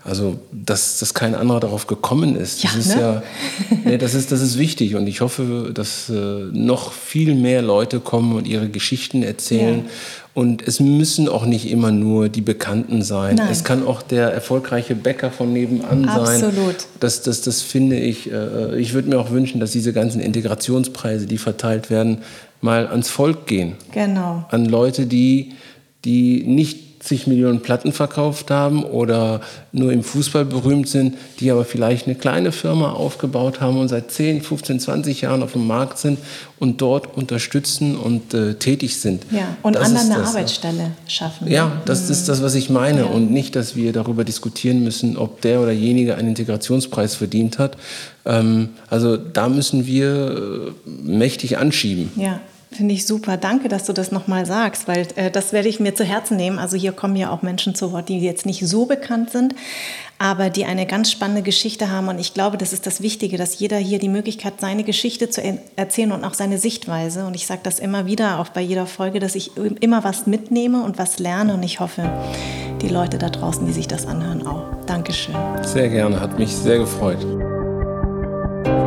[0.05, 2.62] also, dass, dass kein anderer darauf gekommen ist.
[2.62, 3.01] Ja, das ist ne?
[3.01, 3.23] ja,
[3.85, 6.12] nee, das ist, das ist wichtig und ich hoffe, dass äh,
[6.52, 9.85] noch viel mehr Leute kommen und ihre Geschichten erzählen.
[9.86, 9.90] Ja.
[10.35, 13.36] Und es müssen auch nicht immer nur die Bekannten sein.
[13.36, 13.48] Nein.
[13.52, 16.27] Es kann auch der erfolgreiche Bäcker von nebenan Absolut.
[16.27, 16.44] sein.
[16.44, 16.77] Absolut.
[16.98, 18.32] Das, das, das finde ich.
[18.32, 22.19] Äh, ich würde mir auch wünschen, dass diese ganzen Integrationspreise, die verteilt werden,
[22.61, 23.74] mal ans Volk gehen.
[23.93, 24.44] Genau.
[24.51, 25.52] An Leute, die,
[26.05, 31.65] die nicht zig Millionen Platten verkauft haben oder nur im Fußball berühmt sind, die aber
[31.65, 35.99] vielleicht eine kleine Firma aufgebaut haben und seit 10, 15, 20 Jahren auf dem Markt
[35.99, 36.19] sind
[36.59, 39.27] und dort unterstützen und äh, tätig sind.
[39.31, 41.51] Ja, und das anderen eine das, Arbeitsstelle schaffen.
[41.51, 42.13] Ja, das mhm.
[42.13, 43.01] ist das, was ich meine.
[43.01, 43.07] Ja.
[43.07, 47.77] Und nicht, dass wir darüber diskutieren müssen, ob der oder jenige einen Integrationspreis verdient hat.
[48.25, 52.11] Ähm, also da müssen wir äh, mächtig anschieben.
[52.17, 52.41] Ja.
[52.75, 53.37] Finde ich super.
[53.37, 56.59] Danke, dass du das nochmal sagst, weil äh, das werde ich mir zu Herzen nehmen.
[56.59, 59.55] Also hier kommen ja auch Menschen zu Wort, die jetzt nicht so bekannt sind,
[60.19, 62.09] aber die eine ganz spannende Geschichte haben.
[62.09, 65.41] Und ich glaube, das ist das Wichtige, dass jeder hier die Möglichkeit, seine Geschichte zu
[65.77, 67.27] erzählen und auch seine Sichtweise.
[67.27, 70.83] Und ich sage das immer wieder, auch bei jeder Folge, dass ich immer was mitnehme
[70.83, 71.55] und was lerne.
[71.55, 72.11] Und ich hoffe,
[72.83, 74.65] die Leute da draußen, die sich das anhören, auch.
[74.87, 75.35] Dankeschön.
[75.63, 77.54] Sehr gerne, hat mich sehr gefreut.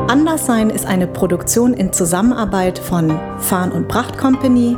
[0.07, 4.77] Anderssein ist eine Produktion in Zusammenarbeit von Farn und Pracht Company.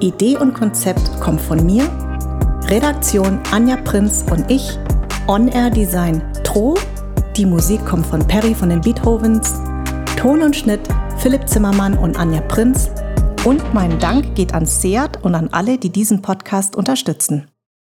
[0.00, 1.84] Idee und Konzept kommt von mir.
[2.68, 4.78] Redaktion Anja Prinz und ich.
[5.28, 6.76] On-Air Design Tro.
[7.36, 9.54] Die Musik kommt von Perry von den Beethovens.
[10.16, 10.88] Ton und Schnitt
[11.18, 12.90] Philipp Zimmermann und Anja Prinz.
[13.44, 17.48] Und mein Dank geht an Seat und an alle, die diesen Podcast unterstützen.